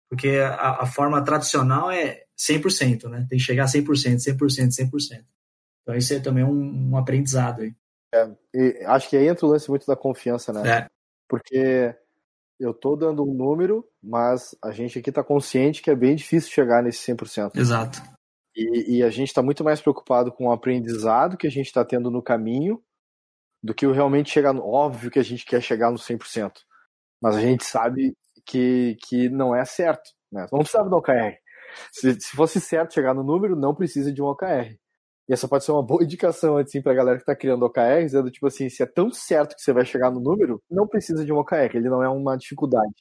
Porque 0.10 0.30
a, 0.38 0.82
a 0.82 0.86
forma 0.86 1.24
tradicional 1.24 1.90
é 1.90 2.24
100%, 2.38 3.10
né, 3.10 3.26
tem 3.30 3.38
que 3.38 3.44
chegar 3.44 3.64
a 3.64 3.68
100%, 3.68 4.18
100%, 4.18 4.38
100%. 4.38 5.24
Então 5.82 5.96
isso 5.96 6.14
é 6.14 6.20
também 6.20 6.44
um, 6.44 6.92
um 6.92 6.98
aprendizado 6.98 7.62
aí. 7.62 7.74
É, 8.16 8.86
acho 8.86 9.10
que 9.10 9.18
aí 9.18 9.28
entra 9.28 9.46
o 9.46 9.50
lance 9.50 9.70
muito 9.70 9.86
da 9.86 9.96
confiança, 9.96 10.54
né? 10.54 10.70
É. 10.70 10.88
Porque 11.28 11.96
eu 12.60 12.74
tô 12.74 12.96
dando 12.96 13.24
um 13.24 13.34
número, 13.34 13.86
mas 14.02 14.56
a 14.64 14.72
gente 14.72 15.00
aqui 15.00 15.12
tá 15.12 15.24
consciente 15.24 15.82
que 15.82 15.90
é 15.90 15.96
bem 15.96 16.16
difícil 16.16 16.52
chegar 16.52 16.82
nesse 16.82 17.12
100%. 17.12 17.52
Exato. 17.56 18.02
E, 18.56 18.98
e 18.98 19.04
a 19.04 19.10
gente 19.10 19.28
está 19.28 19.42
muito 19.42 19.64
mais 19.64 19.82
preocupado 19.82 20.32
com 20.32 20.48
o 20.48 20.52
aprendizado 20.52 21.38
que 21.38 21.48
a 21.48 21.52
gente 21.52 21.66
está 21.66 21.84
tendo 21.84 22.10
no 22.10 22.22
caminho 22.22 22.82
do 23.62 23.74
que 23.74 23.86
o 23.86 23.92
realmente 23.92 24.32
chegar 24.32 24.54
no. 24.54 24.66
Óbvio 24.66 25.12
que 25.12 25.20
a 25.20 25.24
gente 25.24 25.46
quer 25.46 25.62
chegar 25.62 25.92
no 25.92 25.98
100%, 25.98 26.52
mas 27.22 27.36
a 27.36 27.42
gente 27.42 27.66
sabe 27.66 28.16
que, 28.46 28.96
que 29.08 29.28
não 29.30 29.56
é 29.56 29.66
certo. 29.66 30.12
Né? 30.32 30.46
Não 30.52 30.60
precisava 30.60 30.90
do 30.90 30.96
OKR. 30.96 31.38
Se, 31.92 32.14
se 32.22 32.36
fosse 32.36 32.62
certo 32.62 32.94
chegar 32.94 33.14
no 33.14 33.24
número, 33.24 33.56
não 33.56 33.76
precisa 33.76 34.14
de 34.14 34.22
um 34.22 34.28
OKR. 34.28 34.78
E 35.28 35.34
essa 35.34 35.48
pode 35.48 35.64
ser 35.64 35.72
uma 35.72 35.84
boa 35.84 36.02
indicação 36.06 36.58
assim, 36.58 36.82
para 36.82 36.92
a 36.92 36.96
galera 36.96 37.18
que 37.18 37.24
está 37.24 37.36
criando 37.36 37.66
OKRs, 37.66 38.14
é 38.14 38.22
do 38.22 38.32
tipo 38.32 38.48
assim, 38.48 38.70
se 38.70 38.84
é 38.84 38.86
tão 38.86 39.12
certo 39.12 39.56
que 39.56 39.62
você 39.62 39.74
vai 39.74 39.86
chegar 39.86 40.12
no 40.12 40.20
número, 40.20 40.62
não 40.70 40.88
precisa 40.88 41.26
de 41.26 41.34
um 41.34 41.38
OKR, 41.38 41.76
ele 41.76 41.90
não 41.90 42.04
é 42.04 42.10
uma 42.10 42.38
dificuldade 42.38 42.94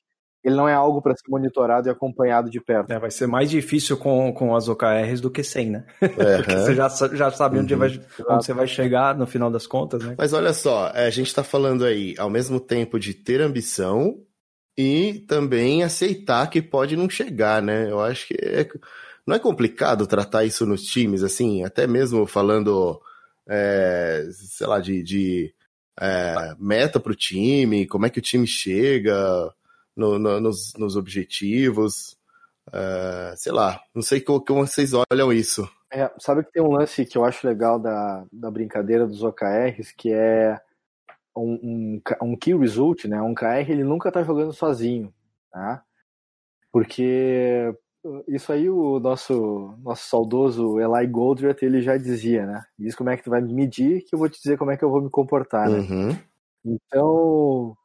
ele 0.44 0.54
não 0.54 0.68
é 0.68 0.74
algo 0.74 1.00
para 1.00 1.16
ser 1.16 1.30
monitorado 1.30 1.88
e 1.88 1.90
acompanhado 1.90 2.50
de 2.50 2.60
perto. 2.60 2.92
É, 2.92 2.98
vai 2.98 3.10
ser 3.10 3.26
mais 3.26 3.50
difícil 3.50 3.96
com, 3.96 4.30
com 4.32 4.54
as 4.54 4.68
OKRs 4.68 5.20
do 5.20 5.30
que 5.30 5.42
sem, 5.42 5.70
né? 5.70 5.86
Uhum. 6.02 6.08
Porque 6.36 6.56
você 6.56 6.74
já, 6.74 6.88
já 7.14 7.30
sabe 7.30 7.58
onde, 7.58 7.72
uhum. 7.72 7.80
vai, 7.80 7.88
onde 8.28 8.44
você 8.44 8.52
vai 8.52 8.66
chegar 8.66 9.16
no 9.16 9.26
final 9.26 9.50
das 9.50 9.66
contas, 9.66 10.04
né? 10.04 10.14
Mas 10.18 10.34
olha 10.34 10.52
só, 10.52 10.88
é, 10.94 11.06
a 11.06 11.10
gente 11.10 11.28
está 11.28 11.42
falando 11.42 11.84
aí 11.86 12.14
ao 12.18 12.28
mesmo 12.28 12.60
tempo 12.60 13.00
de 13.00 13.14
ter 13.14 13.40
ambição 13.40 14.18
e 14.76 15.24
também 15.26 15.82
aceitar 15.82 16.50
que 16.50 16.60
pode 16.60 16.94
não 16.94 17.08
chegar, 17.08 17.62
né? 17.62 17.90
Eu 17.90 18.00
acho 18.00 18.28
que 18.28 18.34
é, 18.42 18.68
não 19.26 19.36
é 19.36 19.38
complicado 19.38 20.06
tratar 20.06 20.44
isso 20.44 20.66
nos 20.66 20.84
times, 20.84 21.22
assim, 21.22 21.64
até 21.64 21.86
mesmo 21.86 22.26
falando, 22.26 23.00
é, 23.48 24.26
sei 24.32 24.66
lá, 24.66 24.80
de, 24.80 25.02
de 25.02 25.54
é, 26.00 26.54
meta 26.58 27.00
para 27.00 27.12
o 27.12 27.16
time, 27.16 27.86
como 27.86 28.06
é 28.06 28.10
que 28.10 28.18
o 28.18 28.22
time 28.22 28.46
chega 28.46 29.52
no, 29.96 30.18
no, 30.18 30.40
nos, 30.40 30.74
nos, 30.74 30.96
objetivos. 30.96 32.16
Uh, 32.68 33.36
sei 33.36 33.52
lá, 33.52 33.78
não 33.94 34.00
sei 34.00 34.22
como, 34.22 34.42
como 34.42 34.66
vocês 34.66 34.92
olham 34.94 35.30
isso. 35.32 35.68
É, 35.92 36.10
sabe 36.18 36.42
que 36.42 36.52
tem 36.52 36.62
um 36.62 36.72
lance 36.72 37.04
que 37.04 37.16
eu 37.16 37.24
acho 37.24 37.46
legal 37.46 37.78
da, 37.78 38.24
da 38.32 38.50
brincadeira 38.50 39.06
dos 39.06 39.22
OKRs, 39.22 39.92
que 39.92 40.10
é 40.10 40.58
um, 41.36 41.52
um, 41.62 42.02
um 42.22 42.36
key 42.36 42.54
result, 42.54 43.04
né? 43.04 43.20
Um 43.20 43.34
KR 43.34 43.68
ele 43.68 43.84
nunca 43.84 44.10
tá 44.10 44.22
jogando 44.22 44.52
sozinho, 44.52 45.12
tá? 45.52 45.84
Porque 46.72 47.74
isso 48.28 48.52
aí 48.52 48.68
o 48.68 48.98
nosso 49.00 49.74
nosso 49.82 50.08
saudoso 50.08 50.78
Eli 50.78 51.06
Goldratt 51.06 51.62
ele 51.62 51.80
já 51.82 51.96
dizia, 51.96 52.46
né? 52.46 52.64
Diz 52.78 52.94
como 52.94 53.10
é 53.10 53.16
que 53.16 53.24
tu 53.24 53.30
vai 53.30 53.40
me 53.40 53.52
medir 53.52 54.02
que 54.02 54.14
eu 54.14 54.18
vou 54.18 54.28
te 54.28 54.40
dizer 54.40 54.58
como 54.58 54.70
é 54.70 54.76
que 54.76 54.84
eu 54.84 54.90
vou 54.90 55.02
me 55.02 55.10
comportar, 55.10 55.68
né? 55.68 55.78
Uhum. 55.78 56.16
Então 56.64 57.76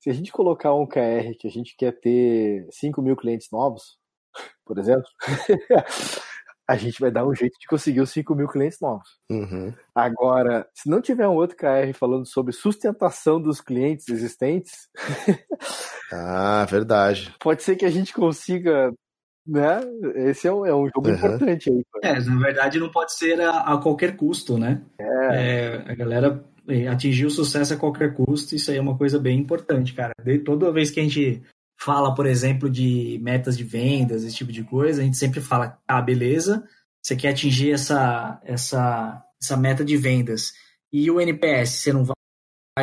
se 0.00 0.08
a 0.08 0.12
gente 0.12 0.32
colocar 0.32 0.74
um 0.74 0.86
KR 0.86 1.36
que 1.38 1.46
a 1.46 1.50
gente 1.50 1.76
quer 1.76 1.92
ter 1.92 2.66
5 2.70 3.02
mil 3.02 3.16
clientes 3.16 3.48
novos, 3.52 3.98
por 4.64 4.78
exemplo, 4.78 5.04
a 6.70 6.76
gente 6.76 7.00
vai 7.00 7.10
dar 7.10 7.26
um 7.26 7.34
jeito 7.34 7.58
de 7.58 7.66
conseguir 7.66 8.00
os 8.00 8.10
5 8.10 8.32
mil 8.34 8.46
clientes 8.46 8.78
novos. 8.80 9.18
Uhum. 9.28 9.74
Agora, 9.92 10.68
se 10.72 10.88
não 10.88 11.02
tiver 11.02 11.26
um 11.26 11.34
outro 11.34 11.56
KR 11.56 11.92
falando 11.92 12.24
sobre 12.26 12.52
sustentação 12.52 13.42
dos 13.42 13.60
clientes 13.60 14.08
existentes. 14.08 14.88
ah, 16.12 16.64
verdade. 16.70 17.34
Pode 17.40 17.64
ser 17.64 17.74
que 17.74 17.84
a 17.84 17.90
gente 17.90 18.12
consiga. 18.14 18.92
Né? 19.46 19.80
Esse 20.28 20.46
é 20.46 20.52
um, 20.52 20.66
é 20.66 20.74
um 20.74 20.88
jogo 20.94 21.08
uhum. 21.08 21.14
importante 21.14 21.70
aí. 21.70 21.84
É, 22.02 22.20
na 22.20 22.38
verdade, 22.38 22.78
não 22.78 22.90
pode 22.90 23.14
ser 23.14 23.40
a, 23.40 23.74
a 23.74 23.78
qualquer 23.78 24.16
custo, 24.16 24.58
né? 24.58 24.82
É. 24.98 25.04
é. 25.04 25.92
a 25.92 25.94
galera 25.94 26.44
atingir 26.90 27.26
o 27.26 27.30
sucesso 27.30 27.74
a 27.74 27.76
qualquer 27.76 28.14
custo, 28.14 28.54
isso 28.54 28.70
aí 28.70 28.76
é 28.76 28.80
uma 28.80 28.96
coisa 28.96 29.18
bem 29.18 29.38
importante, 29.38 29.92
cara. 29.92 30.12
De, 30.22 30.38
toda 30.38 30.72
vez 30.72 30.90
que 30.90 31.00
a 31.00 31.02
gente 31.02 31.42
fala, 31.80 32.14
por 32.14 32.26
exemplo, 32.26 32.68
de 32.70 33.18
metas 33.22 33.56
de 33.56 33.64
vendas, 33.64 34.22
esse 34.22 34.36
tipo 34.36 34.52
de 34.52 34.62
coisa, 34.62 35.00
a 35.00 35.04
gente 35.04 35.16
sempre 35.16 35.40
fala, 35.40 35.78
ah, 35.88 36.00
beleza, 36.00 36.64
você 37.02 37.16
quer 37.16 37.30
atingir 37.30 37.72
essa, 37.72 38.40
essa, 38.44 39.24
essa 39.42 39.56
meta 39.56 39.84
de 39.84 39.96
vendas. 39.96 40.52
E 40.92 41.10
o 41.10 41.20
NPS, 41.20 41.70
você 41.70 41.92
não 41.92 42.04
vai 42.04 42.14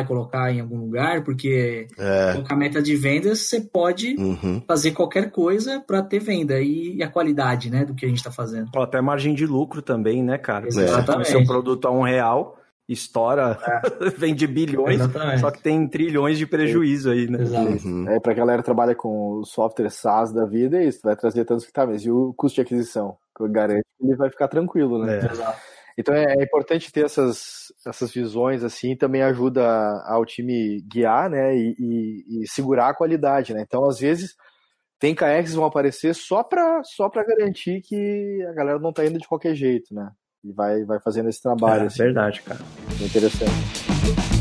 colocar 0.04 0.52
em 0.52 0.60
algum 0.60 0.78
lugar, 0.78 1.24
porque 1.24 1.86
é. 1.98 2.32
colocar 2.32 2.56
meta 2.56 2.82
de 2.82 2.96
vendas, 2.96 3.40
você 3.40 3.60
pode 3.60 4.16
uhum. 4.18 4.62
fazer 4.66 4.92
qualquer 4.92 5.30
coisa 5.30 5.80
para 5.80 6.02
ter 6.02 6.20
venda 6.20 6.60
e, 6.60 6.96
e, 6.96 7.02
a 7.02 7.08
qualidade, 7.08 7.70
né, 7.70 7.84
do 7.84 7.94
que 7.94 8.04
a 8.04 8.08
gente 8.08 8.18
está 8.18 8.30
fazendo. 8.30 8.70
Até 8.76 9.00
margem 9.00 9.34
de 9.34 9.46
lucro 9.46 9.82
também, 9.82 10.22
né, 10.22 10.38
cara? 10.38 10.66
Exatamente. 10.66 11.28
Seu 11.28 11.44
produto 11.44 11.86
a 11.86 11.90
um 11.90 12.02
real, 12.02 12.58
estoura, 12.88 13.58
é. 13.62 14.10
vende 14.16 14.46
bilhões, 14.46 15.00
Exatamente. 15.00 15.40
só 15.40 15.50
que 15.50 15.62
tem 15.62 15.86
trilhões 15.86 16.38
de 16.38 16.46
prejuízo 16.46 17.10
aí, 17.10 17.28
né? 17.28 17.42
Exato. 17.42 17.86
Uhum. 17.86 18.08
É, 18.08 18.18
pra 18.18 18.32
galera 18.32 18.62
que 18.62 18.64
trabalha 18.64 18.94
com 18.94 19.38
o 19.38 19.44
software 19.44 19.90
SaaS 19.90 20.32
da 20.32 20.46
vida, 20.46 20.78
é 20.78 20.86
isso, 20.86 21.00
vai 21.04 21.14
trazer 21.14 21.44
tantos 21.44 21.66
que 21.66 21.72
tá, 21.72 21.86
mas 21.86 22.04
e 22.04 22.10
o 22.10 22.32
custo 22.34 22.56
de 22.56 22.62
aquisição? 22.62 23.16
Que 23.36 23.44
eu 23.44 23.48
garanto 23.48 23.82
que 23.98 24.06
ele 24.06 24.16
vai 24.16 24.30
ficar 24.30 24.48
tranquilo, 24.48 25.04
né? 25.04 25.18
É. 25.18 25.32
Exato. 25.32 25.58
Então 25.98 26.14
é, 26.14 26.36
é, 26.38 26.42
importante 26.42 26.92
ter 26.92 27.04
essas, 27.04 27.72
essas 27.84 28.12
visões 28.12 28.62
assim, 28.62 28.96
também 28.96 29.22
ajuda 29.22 29.66
ao 30.06 30.24
time 30.24 30.80
guiar, 30.82 31.28
né, 31.28 31.56
e, 31.56 31.74
e, 31.78 32.42
e 32.42 32.48
segurar 32.48 32.88
a 32.88 32.94
qualidade, 32.94 33.52
né? 33.52 33.62
Então, 33.66 33.84
às 33.84 33.98
vezes, 33.98 34.36
tem 34.98 35.14
KRs 35.14 35.50
que 35.50 35.56
vão 35.56 35.66
aparecer 35.66 36.14
só 36.14 36.42
para 36.42 36.82
só 36.84 37.08
pra 37.08 37.24
garantir 37.24 37.82
que 37.82 38.46
a 38.48 38.52
galera 38.52 38.78
não 38.78 38.92
tá 38.92 39.04
indo 39.04 39.18
de 39.18 39.28
qualquer 39.28 39.54
jeito, 39.54 39.94
né? 39.94 40.10
e 40.44 40.52
vai, 40.52 40.84
vai 40.84 41.00
fazendo 41.00 41.28
esse 41.28 41.42
trabalho. 41.42 41.84
É, 41.84 41.86
assim. 41.86 42.02
verdade, 42.02 42.42
cara. 42.42 42.60
Interessante. 43.00 44.37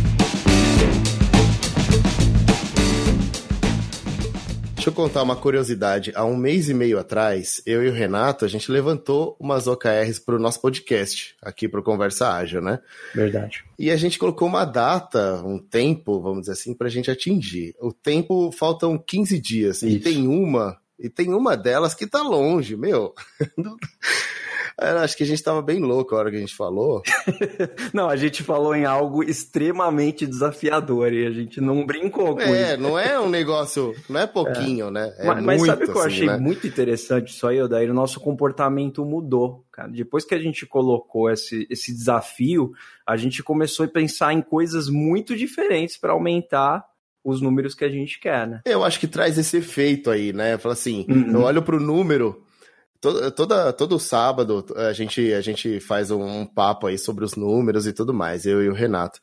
Deixa 4.87 5.01
eu 5.01 5.03
contar 5.03 5.21
uma 5.21 5.35
curiosidade. 5.35 6.13
Há 6.15 6.23
um 6.23 6.37
mês 6.37 6.69
e 6.69 6.73
meio 6.73 6.97
atrás, 6.97 7.61
eu 7.65 7.83
e 7.83 7.89
o 7.89 7.91
Renato, 7.91 8.45
a 8.45 8.47
gente 8.47 8.71
levantou 8.71 9.35
umas 9.37 9.67
OKRs 9.67 10.17
para 10.17 10.37
o 10.37 10.39
nosso 10.39 10.61
podcast, 10.61 11.35
aqui 11.41 11.67
para 11.67 11.81
o 11.81 11.83
Conversa 11.83 12.31
Ágil, 12.31 12.61
né? 12.61 12.79
Verdade. 13.13 13.65
E 13.77 13.91
a 13.91 13.97
gente 13.97 14.17
colocou 14.17 14.47
uma 14.47 14.63
data, 14.63 15.43
um 15.43 15.59
tempo, 15.59 16.21
vamos 16.21 16.43
dizer 16.43 16.53
assim, 16.53 16.73
para 16.73 16.87
a 16.87 16.89
gente 16.89 17.11
atingir. 17.11 17.75
O 17.81 17.91
tempo 17.91 18.49
faltam 18.53 18.97
15 18.97 19.37
dias. 19.41 19.83
Isso. 19.83 19.87
E 19.87 19.99
tem 19.99 20.25
uma, 20.25 20.77
e 20.97 21.09
tem 21.09 21.33
uma 21.33 21.57
delas 21.57 21.93
que 21.93 22.07
tá 22.07 22.21
longe, 22.21 22.77
meu. 22.77 23.13
acho 24.79 25.17
que 25.17 25.23
a 25.23 25.25
gente 25.25 25.41
tava 25.41 25.61
bem 25.61 25.79
louco 25.79 26.15
a 26.15 26.19
hora 26.19 26.29
que 26.29 26.37
a 26.37 26.39
gente 26.39 26.55
falou. 26.55 27.01
não, 27.93 28.09
a 28.09 28.15
gente 28.15 28.43
falou 28.43 28.75
em 28.75 28.85
algo 28.85 29.23
extremamente 29.23 30.27
desafiador 30.27 31.11
e 31.11 31.25
a 31.25 31.31
gente 31.31 31.59
não 31.59 31.85
brincou 31.85 32.35
com 32.35 32.41
é, 32.41 32.45
isso. 32.45 32.71
É, 32.73 32.77
não 32.77 32.97
é 32.97 33.19
um 33.19 33.29
negócio, 33.29 33.95
não 34.07 34.19
é 34.19 34.27
pouquinho, 34.27 34.87
é. 34.87 34.91
né? 34.91 35.15
É 35.17 35.25
mas, 35.25 35.43
mas 35.43 35.65
sabe 35.65 35.83
o 35.83 35.91
que 35.91 35.97
eu 35.97 36.01
assim, 36.01 36.07
achei 36.07 36.27
né? 36.27 36.37
muito 36.37 36.67
interessante 36.67 37.29
isso 37.29 37.47
aí, 37.47 37.61
Odair? 37.61 37.89
O 37.89 37.93
nosso 37.93 38.19
comportamento 38.19 39.03
mudou, 39.03 39.65
cara. 39.71 39.89
Depois 39.89 40.23
que 40.23 40.35
a 40.35 40.39
gente 40.39 40.65
colocou 40.65 41.31
esse, 41.31 41.65
esse 41.69 41.91
desafio, 41.91 42.71
a 43.05 43.17
gente 43.17 43.41
começou 43.41 43.85
a 43.85 43.89
pensar 43.89 44.33
em 44.33 44.41
coisas 44.41 44.89
muito 44.89 45.35
diferentes 45.35 45.97
para 45.97 46.13
aumentar 46.13 46.85
os 47.23 47.41
números 47.41 47.75
que 47.75 47.83
a 47.83 47.89
gente 47.89 48.19
quer, 48.19 48.47
né? 48.47 48.61
Eu 48.63 48.85
acho 48.85 48.99
que 48.99 49.07
traz 49.07 49.37
esse 49.37 49.57
efeito 49.57 50.09
aí, 50.09 50.31
né? 50.31 50.57
Fala 50.57 50.73
assim, 50.73 51.05
uhum. 51.09 51.31
eu 51.31 51.41
olho 51.41 51.61
pro 51.61 51.79
número, 51.79 52.41
Todo, 52.99 53.31
toda, 53.31 53.73
todo 53.73 53.99
sábado 53.99 54.65
a 54.75 54.93
gente, 54.93 55.33
a 55.33 55.41
gente 55.41 55.79
faz 55.79 56.09
um, 56.09 56.45
papo 56.45 56.87
aí 56.87 56.97
sobre 56.97 57.23
os 57.23 57.35
números 57.35 57.85
e 57.85 57.93
tudo 57.93 58.13
mais, 58.13 58.45
eu 58.45 58.63
e 58.63 58.69
o 58.69 58.73
Renato. 58.73 59.19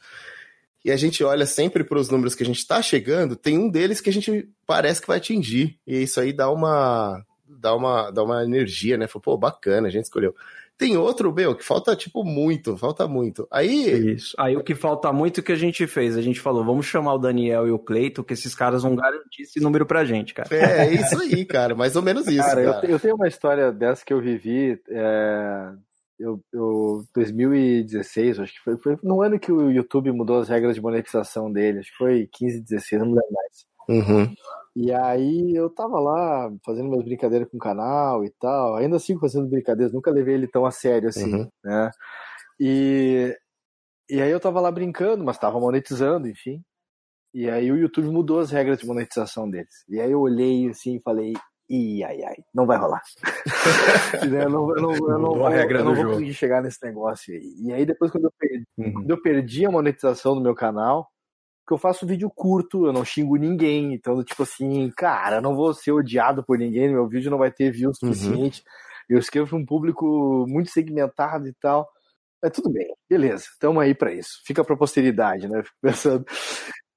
E 0.85 0.91
a 0.91 0.97
gente 0.97 1.25
olha 1.25 1.47
sempre 1.47 1.83
para 1.83 1.99
os 1.99 2.11
números 2.11 2.35
que 2.35 2.43
a 2.43 2.47
gente 2.47 2.59
está 2.59 2.83
chegando, 2.83 3.37
tem 3.37 3.59
um 3.59 3.71
deles 3.71 4.01
que 4.01 4.11
a 4.11 4.13
gente 4.13 4.49
parece 4.67 5.01
que 5.01 5.07
vai 5.09 5.17
atingir. 5.17 5.79
E 5.87 6.03
isso 6.03 6.21
aí 6.21 6.33
dá 6.33 6.51
uma, 6.51 7.25
dá 7.49 7.75
uma, 7.75 8.11
dá 8.11 8.23
uma 8.23 8.45
energia, 8.45 8.97
né? 8.97 9.07
Fala, 9.07 9.23
pô, 9.23 9.37
bacana, 9.39 9.89
a 9.89 9.91
gente 9.91 10.05
escolheu. 10.05 10.35
Tem 10.77 10.97
outro, 10.97 11.33
meu, 11.33 11.55
que 11.55 11.65
falta, 11.65 11.95
tipo, 11.95 12.25
muito, 12.25 12.77
falta 12.77 13.07
muito. 13.07 13.47
Aí. 13.51 14.15
Isso. 14.15 14.35
Aí 14.39 14.57
o 14.57 14.63
que 14.63 14.75
falta 14.75 15.13
muito 15.13 15.43
que 15.43 15.53
a 15.53 15.57
gente 15.57 15.87
fez? 15.87 16.17
A 16.17 16.23
gente 16.23 16.41
falou, 16.41 16.65
vamos 16.65 16.87
chamar 16.87 17.15
o 17.15 17.19
Daniel 17.19 17.69
e 17.69 17.71
o 17.71 17.79
Cleito, 17.79 18.25
que 18.25 18.33
esses 18.33 18.55
caras 18.55 18.83
vão 18.83 18.97
garantir 18.97 19.43
esse 19.43 19.61
número 19.61 19.87
pra 19.87 20.05
gente, 20.05 20.35
cara. 20.35 20.49
É, 20.51 20.87
é 20.87 20.95
isso 20.95 21.21
aí, 21.21 21.45
cara. 21.45 21.77
Mais 21.77 21.95
ou 21.95 22.03
menos 22.03 22.27
isso. 22.27 22.39
Cara, 22.39 22.65
cara. 22.65 22.87
Eu, 22.87 22.91
eu, 22.91 23.01
tenho 23.01 23.15
uma 23.15 23.29
história 23.29 23.71
dessa 23.71 24.05
que 24.05 24.13
eu 24.13 24.21
vivi. 24.21 24.81
É... 24.89 25.73
Eu, 26.19 26.41
eu, 26.53 27.05
2016, 27.13 28.39
acho 28.39 28.55
que 28.55 28.61
foi, 28.61 28.77
foi 28.79 28.97
no 29.03 29.21
ano 29.21 29.39
que 29.39 29.51
o 29.51 29.69
YouTube 29.69 30.13
mudou 30.13 30.39
as 30.39 30.49
regras 30.49 30.77
de 30.77 30.81
monetização 30.81 31.51
dele, 31.51 31.81
acho 31.81 31.91
que 31.91 31.97
foi 31.97 32.29
15, 32.33 32.61
16, 32.61 33.03
não 33.03 33.09
me 33.09 33.15
lembro 33.17 33.33
mais. 33.33 33.67
Uhum. 33.89 34.35
E 34.77 34.93
aí 34.93 35.55
eu 35.55 35.71
tava 35.71 36.01
lá 36.01 36.51
fazendo 36.65 36.89
minhas 36.89 37.05
brincadeiras 37.05 37.49
com 37.49 37.57
o 37.57 37.61
canal 37.61 38.25
e 38.25 38.31
tal, 38.41 38.75
ainda 38.75 38.99
sigo 38.99 39.21
fazendo 39.21 39.49
brincadeiras, 39.49 39.93
nunca 39.93 40.11
levei 40.11 40.35
ele 40.35 40.49
tão 40.49 40.67
a 40.67 40.71
sério 40.73 41.09
assim, 41.09 41.33
uhum. 41.33 41.49
né? 41.63 41.91
E, 42.59 43.37
e 44.11 44.21
aí 44.21 44.31
eu 44.31 44.41
tava 44.41 44.61
lá 44.61 44.71
brincando, 44.73 45.23
mas 45.25 45.39
tava 45.39 45.61
monetizando, 45.61 46.29
enfim. 46.29 46.61
E 47.33 47.49
aí 47.49 47.71
o 47.71 47.77
YouTube 47.77 48.09
mudou 48.09 48.41
as 48.41 48.51
regras 48.51 48.79
de 48.79 48.87
monetização 48.87 49.49
deles. 49.49 49.85
E 49.89 50.01
aí 50.01 50.11
eu 50.11 50.21
olhei 50.21 50.69
assim 50.69 50.97
e 50.97 51.03
falei, 51.03 51.35
e 51.69 52.05
ai, 52.05 52.23
ai, 52.23 52.37
não 52.53 52.67
vai 52.67 52.77
rolar. 52.77 53.03
eu 54.23 54.51
não, 54.51 54.77
eu 54.77 54.83
não, 54.83 54.95
eu 54.95 55.19
não, 55.19 55.53
eu 55.53 55.85
não 55.85 55.95
vou 55.95 56.05
conseguir 56.07 56.35
chegar 56.35 56.63
nesse 56.63 56.85
negócio 56.85 57.33
aí. 57.33 57.55
E 57.61 57.73
aí 57.73 57.87
depois 57.87 58.11
quando 58.11 58.25
eu 58.25 58.33
perdi, 58.39 58.65
uhum. 58.77 58.93
quando 58.93 59.11
eu 59.11 59.23
perdi 59.23 59.67
a 59.67 59.71
monetização 59.71 60.35
do 60.35 60.41
meu 60.41 60.55
canal, 60.55 61.09
que 61.67 61.73
eu 61.73 61.79
faço 61.79 62.07
vídeo 62.07 62.31
curto, 62.31 62.87
eu 62.87 62.93
não 62.93 63.05
xingo 63.05 63.37
ninguém, 63.37 63.95
então 63.95 64.23
tipo 64.23 64.43
assim, 64.43 64.91
cara, 64.97 65.37
eu 65.37 65.43
não 65.43 65.55
vou 65.55 65.73
ser 65.73 65.93
odiado 65.93 66.45
por 66.45 66.59
ninguém, 66.59 66.91
meu 66.91 67.09
vídeo 67.09 67.31
não 67.31 67.39
vai 67.39 67.51
ter 67.51 67.71
view 67.71 67.89
uhum. 67.89 67.95
suficiente. 67.95 68.61
Uhum. 68.61 69.17
Eu 69.17 69.19
escrevo 69.19 69.49
para 69.49 69.59
um 69.59 69.67
público 69.67 70.47
muito 70.49 70.71
segmentado 70.71 71.47
e 71.47 71.53
tal. 71.55 71.89
Mas 72.43 72.53
tudo 72.53 72.71
bem, 72.71 72.87
beleza, 73.09 73.45
estamos 73.53 73.83
aí 73.83 73.95
para 73.95 74.13
isso. 74.13 74.41
Fica 74.47 74.63
para 74.63 74.77
posteridade, 74.77 75.49
né? 75.49 75.63
Fico 75.63 75.77
pensando. 75.81 76.25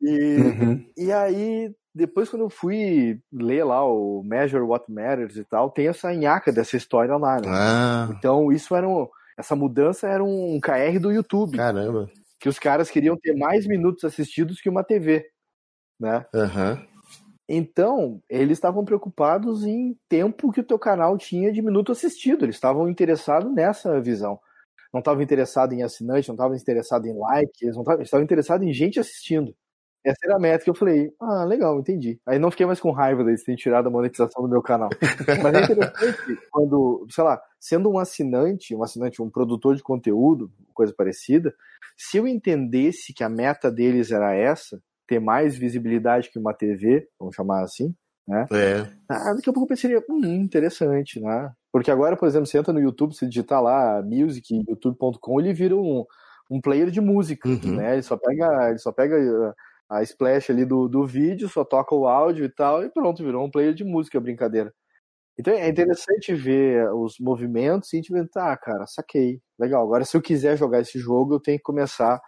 E, 0.01 0.38
uhum. 0.38 0.86
e 0.97 1.11
aí 1.11 1.72
depois 1.95 2.30
quando 2.30 2.43
eu 2.43 2.49
fui 2.49 3.20
ler 3.34 3.63
lá 3.63 3.84
o 3.84 4.22
Measure 4.24 4.63
What 4.63 4.91
Matters 4.91 5.36
e 5.38 5.43
tal, 5.43 5.72
tem 5.72 5.88
essa 5.88 6.13
nhaca 6.13 6.51
dessa 6.51 6.78
história 6.78 7.15
lá, 7.18 7.38
né? 7.38 7.47
Ah. 7.47 8.09
Então 8.11 8.51
isso 8.51 8.76
era 8.76 8.88
um, 8.88 9.07
essa 9.38 9.55
mudança 9.55 10.07
era 10.07 10.24
um 10.24 10.59
KR 10.59 10.99
do 10.99 11.11
YouTube. 11.11 11.57
Caramba. 11.57 12.09
Que 12.40 12.50
os 12.50 12.60
caras 12.60 12.90
queriam 12.90 13.18
ter 13.18 13.36
mais 13.36 13.66
minutos 13.66 14.04
assistidos 14.04 14.62
que 14.62 14.70
uma 14.70 14.84
TV, 14.84 15.30
né? 16.00 16.26
Uhum. 16.34 16.88
Então, 17.50 18.22
eles 18.30 18.58
estavam 18.58 18.84
preocupados 18.84 19.64
em 19.66 19.98
tempo 20.10 20.52
que 20.52 20.60
o 20.60 20.64
teu 20.64 20.78
canal 20.78 21.18
tinha 21.18 21.52
de 21.52 21.62
minuto 21.62 21.92
assistido. 21.92 22.44
Eles 22.44 22.56
estavam 22.56 22.90
interessados 22.90 23.54
nessa 23.54 24.00
visão. 24.02 24.40
Não 24.94 25.00
estavam 25.00 25.22
interessados 25.22 25.78
em 25.78 25.84
assinante, 25.84 26.28
não 26.28 26.36
estavam 26.36 26.56
interessados 26.56 27.08
em 27.08 27.18
like, 27.18 27.52
eles, 27.62 27.78
estavam 28.02 28.24
interessados 28.24 28.68
em 28.68 28.74
gente 28.74 29.00
assistindo. 29.00 29.56
Essa 30.08 30.26
era 30.26 30.38
a 30.38 30.39
meta 30.39 30.64
que 30.64 30.70
eu 30.70 30.76
falei, 30.76 31.12
ah, 31.20 31.43
legal, 31.43 31.78
entendi. 31.78 32.18
Aí 32.26 32.39
não 32.39 32.49
fiquei 32.49 32.66
mais 32.66 32.80
com 32.80 32.91
raiva 32.91 33.26
deles 33.26 33.43
terem 33.43 33.58
tirado 33.58 33.88
a 33.88 33.91
monetização 33.91 34.41
do 34.41 34.47
meu 34.47 34.62
canal. 34.62 34.89
Mas 35.43 35.53
é 35.53 35.64
interessante 35.64 36.39
quando, 36.49 37.05
sei 37.10 37.24
lá, 37.26 37.41
sendo 37.60 37.91
um 37.91 37.99
assinante, 37.99 38.74
um 38.74 38.84
assinante, 38.84 39.22
um 39.22 39.30
produtor 39.30 39.76
de 39.76 39.84
conteúdo, 39.84 40.49
coisa 40.74 40.93
parecida, 40.95 41.53
se 41.97 42.16
eu 42.16 42.26
entendesse 42.26 43.14
que 43.14 43.22
a 43.22 43.28
meta 43.28 43.70
deles 43.70 44.10
era 44.10 44.34
essa, 44.34 44.82
ter 45.05 45.20
mais 45.20 45.58
visibilidade 45.58 46.30
que 46.30 46.39
uma 46.39 46.53
TV, 46.53 47.10
vamos 47.20 47.36
chamar 47.36 47.64
assim, 47.64 47.93
né? 48.26 48.45
É. 48.51 48.88
Ah, 49.10 49.34
daqui 49.34 49.49
a 49.49 49.53
pouco 49.53 49.66
eu 49.66 49.76
pensaria, 49.76 50.03
hum, 50.10 50.26
interessante, 50.26 51.20
né? 51.20 51.51
Porque 51.70 51.91
agora, 51.91 52.16
por 52.16 52.28
exemplo, 52.28 52.45
você 52.45 52.58
entra 52.58 52.72
no 52.72 52.80
YouTube, 52.80 53.14
você 53.14 53.28
digitar 53.28 53.62
lá 53.62 54.01
music, 54.01 54.64
youtube.com, 54.68 55.39
ele 55.39 55.53
vira 55.53 55.76
um, 55.76 56.05
um 56.49 56.62
player 56.62 56.89
de 56.89 57.01
música, 57.01 57.47
uhum. 57.47 57.76
né? 57.76 57.93
Ele 57.93 58.01
só 58.01 58.18
pega, 58.18 58.70
ele 58.70 58.78
só 58.78 58.91
pega 58.91 59.55
a 59.90 60.04
splash 60.04 60.52
ali 60.52 60.66
do, 60.66 60.88
do 60.88 61.06
vídeo, 61.06 61.48
só 61.48 61.64
toca 61.64 61.96
o 61.96 62.08
áudio 62.08 62.46
e 62.46 62.50
tal, 62.50 62.84
e 62.84 62.90
pronto, 62.90 63.24
virou 63.24 63.46
um 63.46 63.52
player 63.52 63.74
de 63.74 63.84
música, 63.84 64.20
brincadeira. 64.20 64.74
Então 65.40 65.54
é 65.54 65.70
interessante 65.70 66.34
ver 66.34 66.92
os 66.94 67.16
movimentos 67.20 67.94
e 67.94 67.98
a 67.98 68.00
gente 68.00 68.12
ver, 68.12 68.28
tá, 68.28 68.56
cara, 68.58 68.86
saquei, 68.88 69.40
legal. 69.60 69.84
Agora, 69.84 70.04
se 70.04 70.18
eu 70.18 70.22
quiser 70.22 70.58
jogar 70.58 70.82
esse 70.82 70.98
jogo, 70.98 71.36
eu 71.36 71.40
tenho 71.40 71.58
que 71.58 71.64
começar 71.64 72.20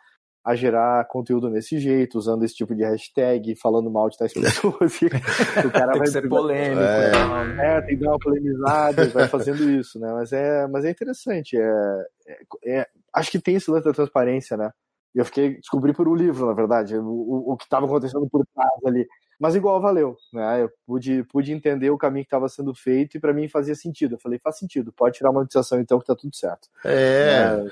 a 0.46 0.56
gerar 0.56 1.06
conteúdo 1.08 1.50
nesse 1.50 1.80
jeito, 1.80 2.18
usando 2.18 2.44
esse 2.44 2.56
tipo 2.56 2.74
de 2.74 2.84
hashtag, 2.84 3.56
falando 3.56 3.92
mal 3.92 4.10
de 4.10 4.18
tais 4.18 4.32
pessoas. 4.34 5.00
o 5.04 5.72
cara 5.72 5.92
tem 5.92 6.00
vai 6.00 6.02
que 6.02 6.08
ser 6.08 6.30
polêmico. 6.30 6.82
É. 6.82 7.12
Né? 7.12 7.78
é, 7.78 7.82
tem 7.82 7.98
que 7.98 8.04
dar 8.04 8.12
uma 8.12 8.20
polemizada, 8.20 9.10
vai 9.10 9.28
fazendo 9.28 9.70
isso, 9.70 10.00
né? 10.00 10.12
Mas 10.14 10.32
é, 10.32 10.68
mas 10.68 10.86
é 10.86 10.92
interessante. 10.92 11.58
É, 11.58 12.06
é, 12.28 12.80
é, 12.80 12.88
acho 13.14 13.32
que 13.32 13.40
tem 13.40 13.56
esse 13.56 13.70
lance 13.70 13.86
da 13.86 13.94
transparência, 13.94 14.56
né? 14.56 14.72
Eu 15.14 15.26
fiquei, 15.26 15.58
descobri 15.58 15.94
por 15.94 16.08
um 16.08 16.16
livro, 16.16 16.46
na 16.46 16.54
verdade, 16.54 16.96
o, 16.98 17.52
o 17.52 17.58
que 17.58 17.64
estava 17.64 17.86
acontecendo 17.86 18.28
por 18.30 18.46
trás 18.54 18.70
ali. 18.86 19.08
Mas 19.40 19.56
igual 19.56 19.82
valeu, 19.82 20.18
né? 20.34 20.64
Eu 20.64 20.70
pude, 20.86 21.24
pude 21.24 21.54
entender 21.54 21.90
o 21.90 21.98
caminho 21.98 22.26
que 22.26 22.28
estava 22.28 22.50
sendo 22.50 22.76
feito 22.76 23.16
e 23.16 23.20
para 23.20 23.34
mim 23.34 23.48
fazia 23.48 23.74
sentido. 23.74 24.16
Eu 24.16 24.20
falei, 24.20 24.38
faz 24.38 24.60
sentido, 24.60 24.92
pode 24.92 25.18
tirar 25.18 25.30
a 25.30 25.34
monetização 25.34 25.80
então 25.80 26.00
que 26.00 26.06
tá 26.06 26.16
tudo 26.16 26.36
certo. 26.36 26.68
É. 26.84 27.64
é... 27.66 27.70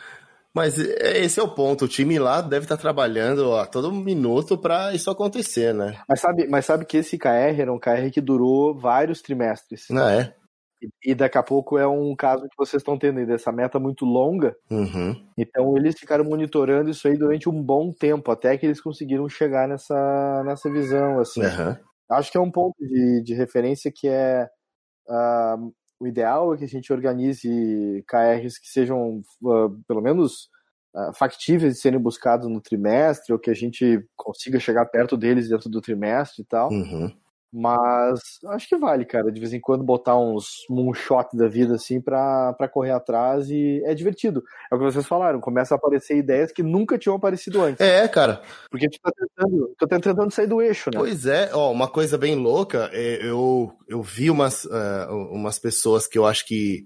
Mas 0.53 0.79
esse 0.79 1.39
é 1.39 1.43
o 1.43 1.53
ponto. 1.53 1.85
O 1.85 1.87
time 1.87 2.17
lá 2.17 2.41
deve 2.41 2.65
estar 2.65 2.77
tá 2.77 2.81
trabalhando 2.81 3.53
a 3.55 3.65
todo 3.67 3.91
minuto 3.91 4.57
para 4.57 4.91
isso 4.93 5.11
acontecer, 5.11 5.71
né? 5.71 5.99
Mas 6.09 6.19
sabe, 6.19 6.47
mas 6.47 6.65
sabe 6.65 6.85
que 6.85 6.97
esse 6.97 7.15
KR 7.15 7.59
era 7.59 7.71
um 7.71 7.77
KR 7.77 8.09
que 8.11 8.21
durou 8.21 8.73
vários 8.73 9.21
trimestres. 9.21 9.91
Ah, 9.91 10.11
é? 10.13 10.33
E 11.03 11.15
daqui 11.15 11.37
a 11.37 11.43
pouco 11.43 11.77
é 11.77 11.87
um 11.87 12.15
caso 12.15 12.43
que 12.49 12.57
vocês 12.57 12.81
estão 12.81 12.97
tendo 12.97 13.19
aí, 13.19 13.25
dessa 13.25 13.51
meta 13.51 13.79
muito 13.79 14.05
longa. 14.05 14.55
Uhum. 14.69 15.15
Então 15.37 15.77
eles 15.77 15.97
ficaram 15.97 16.23
monitorando 16.23 16.89
isso 16.89 17.07
aí 17.07 17.17
durante 17.17 17.49
um 17.49 17.61
bom 17.61 17.91
tempo, 17.91 18.31
até 18.31 18.57
que 18.57 18.65
eles 18.65 18.81
conseguiram 18.81 19.27
chegar 19.29 19.67
nessa, 19.67 20.43
nessa 20.45 20.71
visão, 20.71 21.19
assim. 21.19 21.41
Uhum. 21.41 21.75
Acho 22.09 22.31
que 22.31 22.37
é 22.37 22.41
um 22.41 22.51
ponto 22.51 22.75
de, 22.79 23.21
de 23.21 23.33
referência 23.33 23.91
que 23.93 24.07
é 24.07 24.47
uh, 25.09 25.73
o 25.99 26.07
ideal 26.07 26.53
é 26.53 26.57
que 26.57 26.63
a 26.63 26.67
gente 26.67 26.93
organize 26.93 28.03
KRs 28.07 28.59
que 28.59 28.67
sejam, 28.67 29.21
uh, 29.41 29.69
pelo 29.87 30.01
menos, 30.01 30.49
uh, 30.95 31.13
factíveis 31.13 31.73
de 31.73 31.79
serem 31.79 31.99
buscados 31.99 32.47
no 32.47 32.61
trimestre, 32.61 33.33
ou 33.33 33.39
que 33.39 33.49
a 33.49 33.53
gente 33.53 34.05
consiga 34.15 34.59
chegar 34.59 34.85
perto 34.85 35.17
deles 35.17 35.49
dentro 35.49 35.69
do 35.69 35.81
trimestre 35.81 36.43
e 36.43 36.45
tal. 36.45 36.69
Uhum. 36.69 37.11
Mas 37.51 38.19
acho 38.47 38.67
que 38.67 38.77
vale, 38.77 39.05
cara, 39.05 39.31
de 39.31 39.39
vez 39.39 39.53
em 39.53 39.59
quando 39.59 39.83
botar 39.83 40.17
uns 40.17 40.65
moonshot 40.69 41.35
da 41.35 41.47
vida 41.47 41.75
assim 41.75 42.01
pra, 42.01 42.53
pra 42.53 42.67
correr 42.67 42.91
atrás 42.91 43.49
e 43.49 43.81
é 43.85 43.93
divertido. 43.93 44.43
É 44.71 44.75
o 44.75 44.77
que 44.77 44.83
vocês 44.83 45.07
falaram, 45.07 45.39
começa 45.39 45.73
a 45.73 45.77
aparecer 45.77 46.17
ideias 46.17 46.51
que 46.51 46.61
nunca 46.61 46.97
tinham 46.97 47.15
aparecido 47.15 47.61
antes. 47.61 47.79
É, 47.79 48.05
cara. 48.07 48.41
Porque 48.69 48.89
tu 48.89 48.99
tá 49.01 49.11
tentando, 49.11 49.75
tu 49.77 49.87
tá 49.87 49.99
tentando 49.99 50.31
sair 50.31 50.47
do 50.47 50.61
eixo, 50.61 50.89
né? 50.93 50.99
Pois 50.99 51.25
é, 51.25 51.49
ó, 51.53 51.71
uma 51.71 51.87
coisa 51.87 52.17
bem 52.17 52.35
louca, 52.35 52.89
é, 52.91 53.25
eu, 53.25 53.73
eu 53.87 54.01
vi 54.01 54.29
umas, 54.29 54.65
uh, 54.65 55.09
umas 55.31 55.57
pessoas 55.57 56.05
que 56.05 56.17
eu 56.17 56.25
acho 56.25 56.45
que 56.45 56.85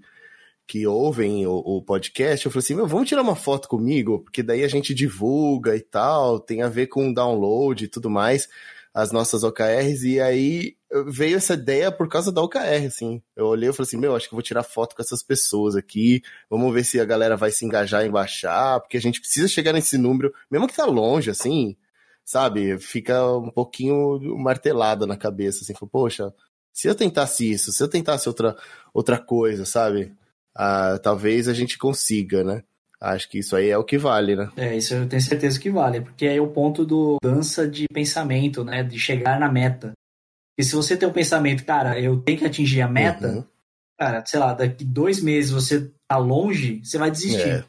que 0.64 0.86
ouvem 0.86 1.44
o, 1.44 1.52
o, 1.52 1.82
podcast, 1.82 2.46
eu 2.46 2.52
falei 2.52 2.64
assim, 2.64 2.74
meu, 2.74 2.86
vamos 2.86 3.06
tirar 3.06 3.20
uma 3.20 3.36
foto 3.36 3.68
comigo, 3.68 4.20
porque 4.20 4.42
daí 4.42 4.64
a 4.64 4.68
gente 4.68 4.94
divulga 4.94 5.76
e 5.76 5.80
tal, 5.80 6.40
tem 6.40 6.62
a 6.62 6.68
ver 6.68 6.86
com 6.86 7.12
download 7.12 7.84
e 7.84 7.88
tudo 7.88 8.08
mais 8.08 8.48
as 8.94 9.10
nossas 9.10 9.42
OKRs, 9.42 10.04
e 10.04 10.20
aí 10.20 10.76
veio 11.06 11.36
essa 11.36 11.54
ideia 11.54 11.90
por 11.90 12.08
causa 12.08 12.30
da 12.30 12.42
OKR, 12.42 12.86
assim. 12.86 13.22
Eu 13.34 13.46
olhei 13.46 13.70
e 13.70 13.72
falei 13.72 13.86
assim, 13.86 13.96
meu, 13.96 14.14
acho 14.14 14.28
que 14.28 14.34
vou 14.34 14.42
tirar 14.42 14.62
foto 14.62 14.94
com 14.94 15.02
essas 15.02 15.22
pessoas 15.22 15.74
aqui, 15.74 16.22
vamos 16.50 16.72
ver 16.74 16.84
se 16.84 17.00
a 17.00 17.04
galera 17.04 17.36
vai 17.36 17.50
se 17.50 17.64
engajar 17.64 18.04
em 18.04 18.10
baixar, 18.10 18.80
porque 18.80 18.96
a 18.96 19.00
gente 19.00 19.20
precisa 19.20 19.48
chegar 19.48 19.72
nesse 19.72 19.96
número, 19.96 20.32
mesmo 20.50 20.68
que 20.68 20.76
tá 20.76 20.84
longe, 20.84 21.30
assim, 21.30 21.76
sabe? 22.24 22.78
Fica 22.78 23.26
um 23.36 23.50
pouquinho 23.50 24.20
martelada 24.38 25.06
na 25.06 25.16
cabeça, 25.16 25.60
assim, 25.62 25.74
poxa, 25.90 26.32
se 26.72 26.88
eu 26.88 26.94
tentasse 26.94 27.50
isso, 27.50 27.72
se 27.72 27.82
eu 27.82 27.88
tentasse 27.88 28.28
outra, 28.28 28.56
outra 28.92 29.18
coisa, 29.18 29.64
sabe? 29.64 30.14
Ah, 30.54 30.98
talvez 31.02 31.48
a 31.48 31.54
gente 31.54 31.78
consiga, 31.78 32.44
né? 32.44 32.62
Acho 33.02 33.28
que 33.28 33.38
isso 33.38 33.56
aí 33.56 33.68
é 33.68 33.76
o 33.76 33.82
que 33.82 33.98
vale, 33.98 34.36
né? 34.36 34.48
É, 34.56 34.76
isso 34.76 34.94
eu 34.94 35.08
tenho 35.08 35.20
certeza 35.20 35.58
que 35.58 35.68
vale, 35.68 36.00
porque 36.00 36.24
é 36.24 36.40
o 36.40 36.46
ponto 36.46 36.84
do 36.84 37.16
dança 37.20 37.66
de 37.66 37.86
pensamento, 37.92 38.62
né? 38.62 38.84
De 38.84 38.96
chegar 38.96 39.40
na 39.40 39.50
meta. 39.50 39.92
E 40.56 40.62
se 40.62 40.76
você 40.76 40.96
tem 40.96 41.08
um 41.08 41.12
pensamento, 41.12 41.64
cara, 41.64 41.98
eu 41.98 42.20
tenho 42.20 42.38
que 42.38 42.46
atingir 42.46 42.80
a 42.80 42.86
meta, 42.86 43.26
uhum. 43.26 43.44
cara, 43.98 44.24
sei 44.24 44.38
lá, 44.38 44.54
daqui 44.54 44.84
dois 44.84 45.20
meses 45.20 45.50
você 45.50 45.90
tá 46.06 46.16
longe, 46.16 46.80
você 46.84 46.96
vai 46.96 47.10
desistir. 47.10 47.48
É. 47.48 47.64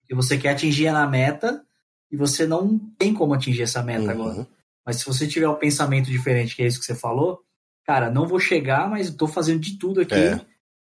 Porque 0.00 0.14
você 0.16 0.36
quer 0.36 0.50
atingir 0.50 0.88
a 0.88 1.06
meta 1.06 1.64
e 2.10 2.16
você 2.16 2.44
não 2.44 2.76
tem 2.98 3.14
como 3.14 3.34
atingir 3.34 3.62
essa 3.62 3.80
meta 3.80 4.06
uhum. 4.06 4.10
agora. 4.10 4.46
Mas 4.84 4.96
se 4.96 5.06
você 5.06 5.28
tiver 5.28 5.48
um 5.48 5.54
pensamento 5.54 6.10
diferente, 6.10 6.56
que 6.56 6.64
é 6.64 6.66
isso 6.66 6.80
que 6.80 6.84
você 6.84 6.96
falou, 6.96 7.44
cara, 7.86 8.10
não 8.10 8.26
vou 8.26 8.40
chegar, 8.40 8.90
mas 8.90 9.06
estou 9.06 9.28
fazendo 9.28 9.60
de 9.60 9.78
tudo 9.78 10.00
aqui. 10.00 10.14
É 10.14 10.40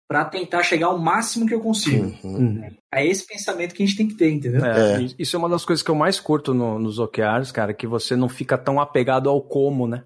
para 0.09 0.25
tentar 0.25 0.63
chegar 0.63 0.87
ao 0.87 0.99
máximo 0.99 1.47
que 1.47 1.55
eu 1.55 1.61
consigo. 1.61 2.15
Uhum. 2.23 2.63
É 2.93 3.05
esse 3.05 3.27
pensamento 3.27 3.75
que 3.75 3.83
a 3.83 3.87
gente 3.87 3.97
tem 3.97 4.09
que 4.09 4.15
ter, 4.15 4.31
entendeu? 4.31 4.65
É, 4.65 5.03
é. 5.03 5.07
Isso 5.19 5.35
é 5.35 5.39
uma 5.39 5.49
das 5.49 5.65
coisas 5.65 5.83
que 5.83 5.91
eu 5.91 5.95
mais 5.95 6.21
curto 6.21 6.55
no, 6.55 6.79
nos 6.79 6.99
OKRs, 6.99 7.51
cara, 7.53 7.75
que 7.75 7.87
você 7.87 8.15
não 8.15 8.29
fica 8.29 8.57
tão 8.57 8.81
apegado 8.81 9.29
ao 9.29 9.43
como, 9.43 9.87
né? 9.87 10.05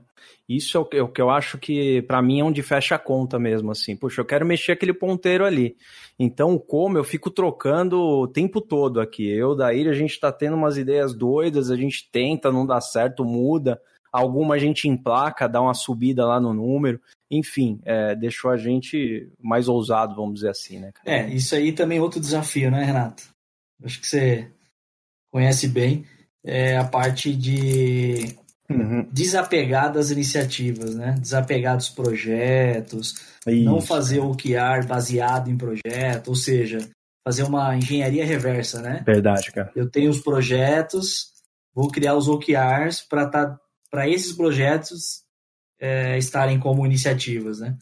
Isso 0.48 0.76
é 0.76 0.80
o 0.80 0.84
que, 0.84 0.96
é 0.96 1.02
o 1.02 1.08
que 1.08 1.20
eu 1.20 1.30
acho 1.30 1.58
que, 1.58 2.02
para 2.02 2.20
mim, 2.20 2.40
é 2.40 2.44
onde 2.44 2.62
fecha 2.62 2.96
a 2.96 2.98
conta 2.98 3.38
mesmo, 3.38 3.70
assim. 3.70 3.94
Puxa, 3.94 4.20
eu 4.20 4.24
quero 4.24 4.44
mexer 4.44 4.72
aquele 4.72 4.92
ponteiro 4.92 5.44
ali. 5.44 5.76
Então, 6.18 6.58
como 6.58 6.98
eu 6.98 7.04
fico 7.04 7.30
trocando 7.30 8.00
o 8.00 8.26
tempo 8.26 8.60
todo 8.60 9.00
aqui. 9.00 9.28
Eu, 9.28 9.54
daí, 9.54 9.86
a 9.86 9.92
gente 9.92 10.18
tá 10.18 10.32
tendo 10.32 10.56
umas 10.56 10.76
ideias 10.76 11.14
doidas, 11.14 11.70
a 11.70 11.76
gente 11.76 12.08
tenta, 12.10 12.50
não 12.50 12.66
dá 12.66 12.80
certo, 12.80 13.24
muda 13.24 13.80
alguma 14.12 14.54
a 14.54 14.58
gente 14.58 14.88
emplaca, 14.88 15.48
dá 15.48 15.60
uma 15.60 15.74
subida 15.74 16.26
lá 16.26 16.40
no 16.40 16.52
número, 16.52 17.00
enfim, 17.30 17.80
é, 17.84 18.14
deixou 18.16 18.50
a 18.50 18.56
gente 18.56 19.30
mais 19.38 19.68
ousado, 19.68 20.16
vamos 20.16 20.34
dizer 20.34 20.50
assim, 20.50 20.78
né? 20.78 20.92
É, 21.04 21.28
isso 21.28 21.54
aí 21.54 21.72
também 21.72 21.98
é 21.98 22.02
outro 22.02 22.20
desafio, 22.20 22.70
né, 22.70 22.82
Renato? 22.82 23.22
Acho 23.84 24.00
que 24.00 24.06
você 24.06 24.50
conhece 25.30 25.68
bem 25.68 26.04
é 26.44 26.76
a 26.76 26.84
parte 26.84 27.34
de 27.34 28.36
uhum. 28.68 29.06
desapegar 29.12 29.92
das 29.92 30.10
iniciativas, 30.10 30.94
né? 30.94 31.14
Desapegar 31.20 31.76
dos 31.76 31.88
projetos, 31.88 33.14
isso. 33.46 33.64
não 33.64 33.80
fazer 33.80 34.20
o 34.20 34.30
OKR 34.30 34.86
baseado 34.86 35.50
em 35.50 35.56
projeto, 35.56 36.28
ou 36.28 36.34
seja, 36.34 36.78
fazer 37.26 37.42
uma 37.42 37.76
engenharia 37.76 38.24
reversa, 38.24 38.80
né? 38.80 39.02
Verdade, 39.04 39.52
cara. 39.52 39.70
Eu 39.76 39.88
tenho 39.88 40.10
os 40.10 40.20
projetos, 40.20 41.32
vou 41.74 41.90
criar 41.90 42.16
os 42.16 42.28
OKRs 42.28 43.06
para 43.08 43.24
estar 43.24 43.46
tá 43.46 43.60
para 43.90 44.08
esses 44.08 44.32
projetos 44.32 45.24
é, 45.80 46.18
estarem 46.18 46.58
como 46.58 46.84
iniciativas, 46.84 47.60
né? 47.60 47.76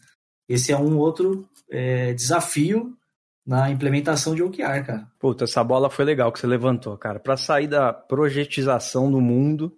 esse 0.49 0.71
é 0.71 0.77
um 0.77 0.97
outro 0.97 1.47
é, 1.69 2.11
desafio 2.13 2.97
na 3.45 3.69
implementação 3.69 4.33
de 4.33 4.41
OKR, 4.41 4.85
cara. 4.85 5.07
Puta, 5.19 5.43
essa 5.43 5.63
bola 5.63 5.89
foi 5.89 6.03
legal 6.03 6.31
que 6.31 6.39
você 6.39 6.47
levantou, 6.47 6.97
cara. 6.97 7.19
Para 7.19 7.37
sair 7.37 7.67
da 7.67 7.93
projetização 7.93 9.11
do 9.11 9.21
mundo 9.21 9.71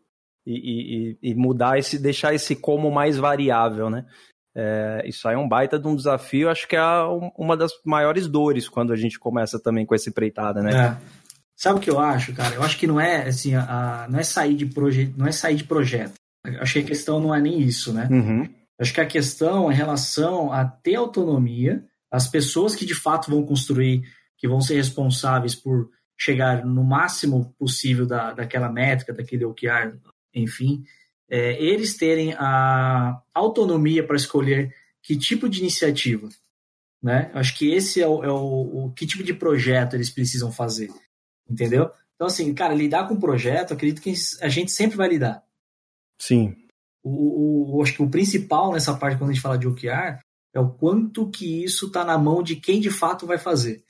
e, 0.45 1.17
e, 1.21 1.31
e, 1.31 1.35
mudar 1.35 1.77
esse, 1.77 1.99
deixar 1.99 2.33
esse 2.33 2.55
como 2.55 2.89
mais 2.89 3.17
variável, 3.17 3.89
né? 3.89 4.05
É, 4.55 5.03
isso 5.05 5.27
aí 5.27 5.35
é 5.35 5.37
um 5.37 5.47
baita 5.47 5.79
de 5.79 5.87
um 5.87 5.95
desafio, 5.95 6.49
acho 6.49 6.67
que 6.67 6.75
é 6.75 6.81
uma 7.37 7.55
das 7.55 7.71
maiores 7.85 8.27
dores 8.27 8.67
quando 8.67 8.91
a 8.91 8.97
gente 8.97 9.17
começa 9.19 9.59
também 9.59 9.85
com 9.85 9.95
essa 9.95 10.09
empreitada, 10.09 10.61
né? 10.61 10.71
É. 10.71 10.97
Sabe 11.55 11.77
o 11.77 11.81
que 11.81 11.89
eu 11.89 11.99
acho, 11.99 12.33
cara? 12.33 12.55
Eu 12.55 12.63
acho 12.63 12.77
que 12.77 12.87
não 12.87 12.99
é 12.99 13.27
assim, 13.27 13.55
a, 13.55 14.03
a, 14.03 14.07
não 14.09 14.19
é 14.19 14.23
sair 14.23 14.55
de 14.55 14.65
projeto, 14.65 15.13
não 15.15 15.27
é 15.27 15.31
sair 15.31 15.55
de 15.55 15.63
projeto. 15.63 16.13
Acho 16.43 16.73
que 16.73 16.79
a 16.79 16.85
questão 16.85 17.19
não 17.19 17.33
é 17.33 17.39
nem 17.39 17.61
isso, 17.61 17.93
né? 17.93 18.07
Uhum. 18.09 18.49
Acho 18.79 18.93
que 18.93 19.01
a 19.01 19.05
questão 19.05 19.69
é 19.69 19.73
em 19.73 19.77
relação 19.77 20.51
a 20.51 20.65
ter 20.65 20.95
autonomia, 20.95 21.85
as 22.09 22.27
pessoas 22.27 22.75
que 22.75 22.85
de 22.85 22.95
fato 22.95 23.29
vão 23.29 23.45
construir, 23.45 24.03
que 24.37 24.47
vão 24.47 24.59
ser 24.59 24.75
responsáveis 24.75 25.53
por 25.53 25.89
chegar 26.17 26.65
no 26.65 26.83
máximo 26.83 27.53
possível 27.57 28.05
da, 28.05 28.33
daquela 28.33 28.71
métrica, 28.71 29.13
daquele 29.13 29.45
OKR, 29.45 29.97
enfim, 30.33 30.83
é, 31.29 31.61
eles 31.63 31.95
terem 31.95 32.33
a 32.33 33.21
autonomia 33.33 34.05
para 34.05 34.15
escolher 34.15 34.73
que 35.01 35.15
tipo 35.15 35.47
de 35.47 35.59
iniciativa, 35.59 36.27
né? 37.01 37.31
Acho 37.33 37.57
que 37.57 37.71
esse 37.71 38.01
é 38.01 38.07
o, 38.07 38.23
é 38.23 38.31
o, 38.31 38.85
o, 38.85 38.93
que 38.93 39.07
tipo 39.07 39.23
de 39.23 39.33
projeto 39.33 39.95
eles 39.95 40.09
precisam 40.09 40.51
fazer, 40.51 40.91
entendeu? 41.49 41.89
Então 42.15 42.27
assim, 42.27 42.53
cara, 42.53 42.73
lidar 42.73 43.07
com 43.07 43.19
projeto, 43.19 43.73
acredito 43.73 44.01
que 44.01 44.13
a 44.41 44.49
gente 44.49 44.71
sempre 44.71 44.97
vai 44.97 45.07
lidar. 45.07 45.43
Sim. 46.21 46.55
O, 47.03 47.77
o, 47.77 47.81
acho 47.81 47.95
que 47.95 48.03
o 48.03 48.09
principal 48.09 48.71
nessa 48.71 48.93
parte 48.93 49.17
quando 49.17 49.31
a 49.31 49.33
gente 49.33 49.41
fala 49.41 49.57
de 49.57 49.67
OKR 49.67 50.19
é 50.53 50.59
o 50.59 50.69
quanto 50.69 51.29
que 51.31 51.63
isso 51.63 51.87
está 51.87 52.05
na 52.05 52.15
mão 52.15 52.43
de 52.43 52.55
quem 52.55 52.79
de 52.79 52.91
fato 52.91 53.25
vai 53.25 53.39
fazer. 53.39 53.83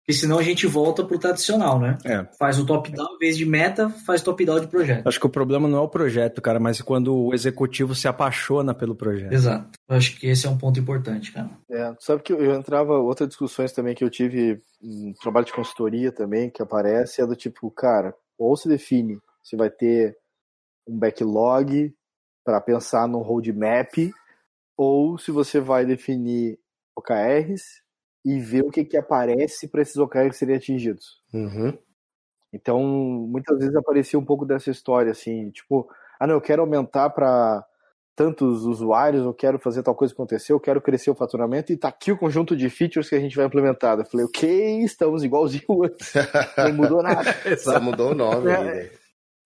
Porque 0.00 0.20
senão 0.20 0.38
a 0.38 0.42
gente 0.42 0.66
volta 0.66 1.02
pro 1.04 1.18
tradicional, 1.18 1.80
né? 1.80 1.96
É. 2.04 2.26
Faz 2.38 2.58
o 2.58 2.66
top-down, 2.66 3.14
em 3.14 3.18
vez 3.18 3.38
de 3.38 3.46
meta, 3.46 3.88
faz 3.88 4.20
top-down 4.20 4.60
de 4.60 4.66
projeto. 4.66 5.06
Acho 5.06 5.18
que 5.18 5.26
o 5.26 5.30
problema 5.30 5.66
não 5.66 5.78
é 5.78 5.80
o 5.80 5.88
projeto, 5.88 6.42
cara, 6.42 6.60
mas 6.60 6.82
quando 6.82 7.14
o 7.14 7.32
executivo 7.32 7.94
se 7.94 8.06
apaixona 8.06 8.74
pelo 8.74 8.94
projeto. 8.94 9.32
Exato. 9.32 9.70
Acho 9.88 10.18
que 10.18 10.26
esse 10.26 10.46
é 10.46 10.50
um 10.50 10.58
ponto 10.58 10.78
importante, 10.78 11.32
cara. 11.32 11.48
É, 11.70 11.94
sabe 12.00 12.22
que 12.22 12.32
eu 12.32 12.54
entrava, 12.54 12.98
outras 12.98 13.28
discussões 13.28 13.72
também 13.72 13.94
que 13.94 14.04
eu 14.04 14.10
tive 14.10 14.60
em 14.82 15.14
trabalho 15.22 15.46
de 15.46 15.54
consultoria 15.54 16.12
também, 16.12 16.50
que 16.50 16.60
aparece, 16.60 17.22
é 17.22 17.26
do 17.26 17.36
tipo, 17.36 17.70
cara, 17.70 18.12
ou 18.36 18.56
se 18.56 18.68
define 18.68 19.18
se 19.44 19.56
vai 19.56 19.70
ter 19.70 20.16
um 20.86 20.98
backlog 20.98 21.94
para 22.44 22.60
pensar 22.60 23.08
no 23.08 23.20
roadmap, 23.20 24.12
ou 24.76 25.16
se 25.18 25.30
você 25.30 25.60
vai 25.60 25.86
definir 25.86 26.58
OKRs 26.96 27.82
e 28.24 28.38
ver 28.38 28.62
o 28.62 28.70
que, 28.70 28.84
que 28.84 28.96
aparece 28.96 29.68
para 29.68 29.82
esses 29.82 29.96
OKRs 29.96 30.36
serem 30.36 30.56
atingidos. 30.56 31.22
Uhum. 31.32 31.76
Então, 32.52 32.82
muitas 32.82 33.58
vezes 33.58 33.74
aparecia 33.74 34.18
um 34.18 34.24
pouco 34.24 34.46
dessa 34.46 34.70
história, 34.70 35.10
assim, 35.10 35.50
tipo, 35.50 35.88
ah, 36.20 36.26
não, 36.26 36.34
eu 36.34 36.40
quero 36.40 36.62
aumentar 36.62 37.10
para 37.10 37.64
tantos 38.16 38.64
usuários, 38.64 39.24
eu 39.24 39.34
quero 39.34 39.58
fazer 39.58 39.82
tal 39.82 39.94
coisa 39.94 40.14
acontecer, 40.14 40.52
eu 40.52 40.60
quero 40.60 40.80
crescer 40.80 41.10
o 41.10 41.16
faturamento 41.16 41.72
e 41.72 41.76
tá 41.76 41.88
aqui 41.88 42.12
o 42.12 42.18
conjunto 42.18 42.56
de 42.56 42.70
features 42.70 43.08
que 43.08 43.16
a 43.16 43.20
gente 43.20 43.34
vai 43.34 43.46
implementar. 43.46 43.98
Eu 43.98 44.04
falei, 44.04 44.24
ok, 44.26 44.84
estamos 44.84 45.24
igualzinho 45.24 45.84
antes, 45.84 46.12
não 46.56 46.72
mudou 46.72 47.02
nada. 47.02 47.34
Só 47.58 47.80
mudou 47.80 48.12
o 48.12 48.14
nome. 48.14 48.50
É, 48.52 48.92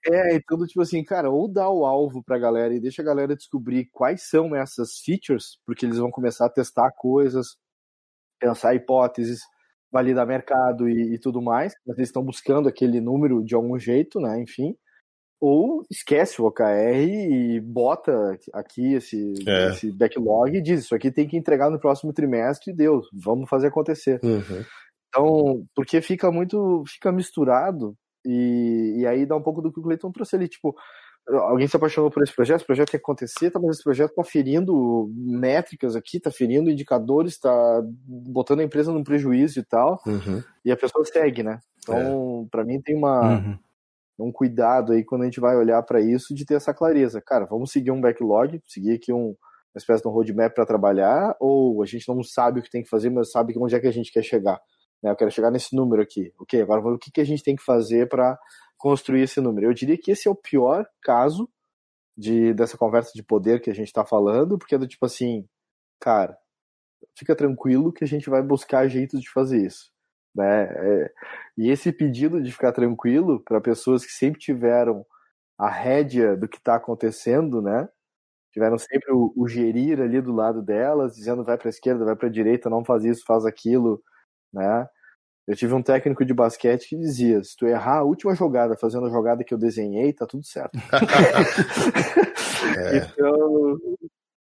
é, 0.07 0.37
então, 0.37 0.65
tipo 0.67 0.81
assim, 0.81 1.03
cara, 1.05 1.31
ou 1.31 1.49
dá 1.49 1.69
o 1.69 1.85
alvo 1.85 2.23
pra 2.23 2.39
galera 2.39 2.75
e 2.75 2.81
deixa 2.81 3.03
a 3.03 3.05
galera 3.05 3.37
descobrir 3.37 3.89
quais 3.93 4.29
são 4.29 4.55
essas 4.55 4.99
features, 5.05 5.59
porque 5.67 5.85
eles 5.85 5.99
vão 5.99 6.11
começar 6.11 6.47
a 6.47 6.51
testar 6.51 6.91
coisas, 6.93 7.57
pensar 8.41 8.75
hipóteses, 8.75 9.41
validar 9.91 10.27
mercado 10.27 10.89
e, 10.89 11.15
e 11.15 11.19
tudo 11.19 11.43
mais, 11.43 11.75
mas 11.87 11.99
eles 11.99 12.09
estão 12.09 12.23
buscando 12.23 12.69
aquele 12.69 13.01
número 13.01 13.43
de 13.45 13.55
algum 13.55 13.79
jeito, 13.79 14.21
né? 14.21 14.41
Enfim. 14.41 14.77
Ou 15.41 15.85
esquece 15.89 16.43
o 16.43 16.47
OKR 16.47 16.99
e 16.99 17.61
bota 17.61 18.37
aqui 18.53 18.95
esse, 18.95 19.35
é. 19.47 19.69
esse 19.71 19.93
backlog 19.93 20.57
e 20.57 20.61
diz: 20.61 20.81
Isso 20.85 20.95
aqui 20.97 21.13
tem 21.13 21.29
que 21.29 21.37
entregar 21.37 21.71
no 21.71 21.79
próximo 21.79 22.13
trimestre, 22.13 22.73
Deus, 22.73 23.07
vamos 23.13 23.49
fazer 23.49 23.69
acontecer. 23.69 24.19
Uhum. 24.23 24.65
Então, 25.09 25.65
porque 25.77 26.01
fica 26.03 26.31
muito, 26.33 26.83
fica 26.89 27.13
misturado 27.13 27.97
e, 28.29 29.01
e 29.01 29.07
aí 29.07 29.25
dá 29.25 29.35
um 29.35 29.43
pouco 29.43 29.63
do 29.63 29.73
que 29.73 29.81
o 29.81 29.83
Cleiton 29.83 30.13
trouxe 30.13 30.37
ali, 30.37 30.49
tipo, 30.49 30.77
alguém 31.29 31.67
se 31.67 31.77
apaixonou 31.77 32.11
por 32.11 32.23
esse 32.23 32.35
projeto, 32.35 32.59
esse 32.59 32.67
projeto 32.67 32.91
tem 32.91 33.01
que 33.01 33.05
acontecer, 33.05 33.51
tá, 33.51 33.59
mas 33.59 33.77
esse 33.77 33.85
projeto 33.85 34.11
está 34.11 34.25
ferindo 34.25 35.11
métricas 35.15 35.97
aqui, 35.97 36.19
está 36.19 36.31
ferindo 36.31 36.71
indicadores, 36.71 37.35
está 37.35 37.83
botando 38.07 38.61
a 38.61 38.65
empresa 38.65 38.93
num 38.93 39.05
prejuízo 39.05 39.61
e 39.61 39.65
tal, 39.65 40.01
uhum. 40.07 40.43
e 40.65 40.71
a 40.71 40.77
pessoa 40.77 41.05
segue, 41.05 41.43
né? 41.43 41.61
Então, 41.83 42.45
é. 42.45 42.49
para 42.51 42.65
mim 42.65 42.81
tem 42.81 42.97
uma 42.97 43.39
uhum. 43.39 43.59
um 44.19 44.33
cuidado 44.33 44.93
aí 44.93 45.05
quando 45.05 45.23
a 45.23 45.25
gente 45.25 45.41
vai 45.41 45.57
olhar 45.57 45.83
para 45.83 46.01
isso 46.01 46.35
de 46.35 46.45
ter 46.45 46.55
essa 46.55 46.75
clareza. 46.75 47.21
Cara, 47.21 47.47
vamos 47.47 47.71
seguir 47.71 47.91
um 47.91 48.01
backlog, 48.01 48.61
seguir 48.67 48.95
aqui 48.95 49.13
um, 49.13 49.29
uma 49.29 49.79
espécie 49.79 50.03
de 50.03 50.09
um 50.09 50.13
roadmap 50.13 50.55
para 50.55 50.67
trabalhar, 50.67 51.35
ou 51.41 51.83
a 51.83 51.87
gente 51.87 52.09
não 52.09 52.23
sabe 52.23 52.61
o 52.61 52.63
que 52.63 52.71
tem 52.71 52.83
que 52.83 52.89
fazer, 52.89 53.11
mas 53.11 53.31
sabe 53.31 53.55
onde 53.57 53.75
é 53.75 53.81
que 53.81 53.87
a 53.87 53.93
gente 53.93 54.13
quer 54.13 54.23
chegar. 54.23 54.61
Né? 55.03 55.11
Eu 55.11 55.17
quero 55.17 55.31
chegar 55.31 55.51
nesse 55.51 55.75
número 55.75 56.03
aqui. 56.03 56.33
Ok, 56.39 56.61
agora 56.61 56.81
o 56.81 56.99
que, 56.99 57.11
que 57.11 57.21
a 57.21 57.25
gente 57.25 57.43
tem 57.43 57.57
que 57.57 57.65
fazer 57.65 58.09
para 58.09 58.39
construir 58.77 59.23
esse 59.23 59.41
número. 59.41 59.67
Eu 59.67 59.75
diria 59.75 59.99
que 59.99 60.11
esse 60.11 60.29
é 60.29 60.31
o 60.31 60.37
pior 60.37 60.87
caso 61.03 61.49
de 62.17 62.53
dessa 62.55 62.77
conversa 62.77 63.13
de 63.15 63.23
poder 63.23 63.61
que 63.61 63.71
a 63.71 63.75
gente 63.75 63.89
está 63.89 64.05
falando, 64.05 64.59
porque 64.59 64.75
é 64.75 64.79
do 64.79 64.89
tipo 64.89 65.05
assim, 65.07 65.47
cara, 66.01 66.37
fica 67.17 67.35
tranquilo 67.37 67.93
que 67.93 68.05
a 68.05 68.07
gente 68.07 68.31
vai 68.31 68.43
buscar 68.43 68.89
jeitos 68.89 69.21
de 69.21 69.31
fazer 69.31 69.65
isso. 69.65 69.91
Né? 70.35 70.65
É, 70.65 71.13
e 71.57 71.71
esse 71.71 71.93
pedido 71.93 72.41
de 72.43 72.53
ficar 72.53 72.73
tranquilo 72.73 73.43
para 73.45 73.61
pessoas 73.61 74.05
que 74.05 74.13
sempre 74.13 74.41
tiveram 74.41 75.05
a 75.59 75.69
rédea 75.69 76.37
do 76.37 76.49
que 76.49 76.59
está 76.59 76.77
acontecendo, 76.77 77.61
né? 77.61 77.89
Tiveram 78.53 78.79
sempre 78.79 79.13
o, 79.13 79.33
o, 79.37 79.49
gerir 79.49 80.01
ali 80.01 80.21
do 80.21 80.33
lado 80.33 80.63
delas, 80.63 81.15
dizendo 81.15 81.45
vai 81.45 81.59
para 81.59 81.69
a 81.69 81.71
esquerda, 81.71 82.05
vai 82.05 82.17
para 82.17 82.29
a 82.29 82.31
direita, 82.33 82.71
não 82.71 82.85
faz 82.85 83.05
isso, 83.05 83.25
faz 83.27 83.45
aquilo, 83.45 84.03
né? 84.53 84.89
Eu 85.47 85.57
tive 85.57 85.73
um 85.73 85.83
técnico 85.83 86.25
de 86.25 86.35
basquete 86.35 86.89
que 86.89 86.97
dizia: 86.97 87.43
se 87.43 87.57
tu 87.57 87.67
errar 87.67 87.99
a 87.99 88.05
última 88.05 88.35
jogada 88.35 88.77
fazendo 88.77 89.07
a 89.07 89.11
jogada 89.11 89.43
que 89.43 89.55
eu 89.55 89.59
desenhei, 89.59 90.13
tá 90.13 90.27
tudo 90.27 90.45
certo. 90.45 90.79
é. 92.77 92.97
Então, 92.99 93.79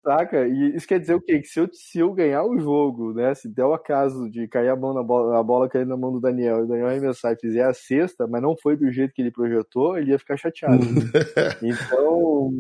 saca? 0.05 0.47
E 0.47 0.77
isso 0.77 0.87
quer 0.87 1.01
dizer 1.01 1.15
o 1.15 1.21
quê? 1.21 1.41
Que 1.41 1.49
se 1.49 1.59
eu, 1.59 1.69
se 1.73 1.99
eu 1.99 2.13
ganhar 2.13 2.45
o 2.45 2.59
jogo, 2.59 3.15
né? 3.15 3.35
Se 3.35 3.49
der 3.49 3.65
o 3.65 3.73
acaso 3.73 4.31
de 4.31 4.47
cair 4.47 4.69
a 4.69 4.77
mão 4.77 4.93
na 4.93 5.03
bola, 5.03 5.41
a 5.41 5.43
bola 5.43 5.69
cair 5.69 5.87
na 5.87 5.97
mão 5.97 6.13
do 6.13 6.21
Daniel 6.21 6.61
e 6.61 6.63
o 6.63 6.67
Daniel 6.67 6.89
arremessar 6.89 7.33
e 7.33 7.41
fizer 7.41 7.65
a 7.65 7.73
sexta, 7.73 8.27
mas 8.27 8.43
não 8.43 8.55
foi 8.57 8.77
do 8.77 8.93
jeito 8.93 9.15
que 9.15 9.23
ele 9.23 9.31
projetou, 9.31 9.97
ele 9.97 10.11
ia 10.11 10.19
ficar 10.19 10.37
chateado. 10.37 10.79
então, 11.63 12.51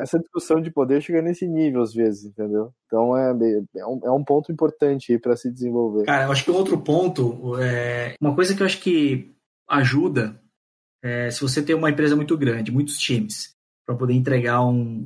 essa 0.00 0.18
discussão 0.18 0.60
de 0.60 0.70
poder 0.70 1.02
chega 1.02 1.20
nesse 1.20 1.46
nível 1.46 1.82
às 1.82 1.92
vezes, 1.92 2.24
entendeu? 2.24 2.72
Então 2.86 3.16
é, 3.16 3.30
é, 3.76 3.86
um, 3.86 4.00
é 4.04 4.10
um 4.10 4.24
ponto 4.24 4.50
importante 4.50 5.18
para 5.18 5.36
se 5.36 5.52
desenvolver. 5.52 6.06
Cara, 6.06 6.24
eu 6.24 6.32
acho 6.32 6.44
que 6.44 6.50
outro 6.50 6.80
ponto, 6.80 7.58
é, 7.60 8.14
uma 8.20 8.34
coisa 8.34 8.54
que 8.54 8.62
eu 8.62 8.66
acho 8.66 8.80
que 8.80 9.32
ajuda, 9.68 10.40
é, 11.02 11.30
se 11.30 11.40
você 11.40 11.62
tem 11.62 11.76
uma 11.76 11.90
empresa 11.90 12.16
muito 12.16 12.36
grande, 12.36 12.72
muitos 12.72 12.98
times, 12.98 13.52
para 13.86 13.94
poder 13.94 14.14
entregar 14.14 14.64
um, 14.64 15.04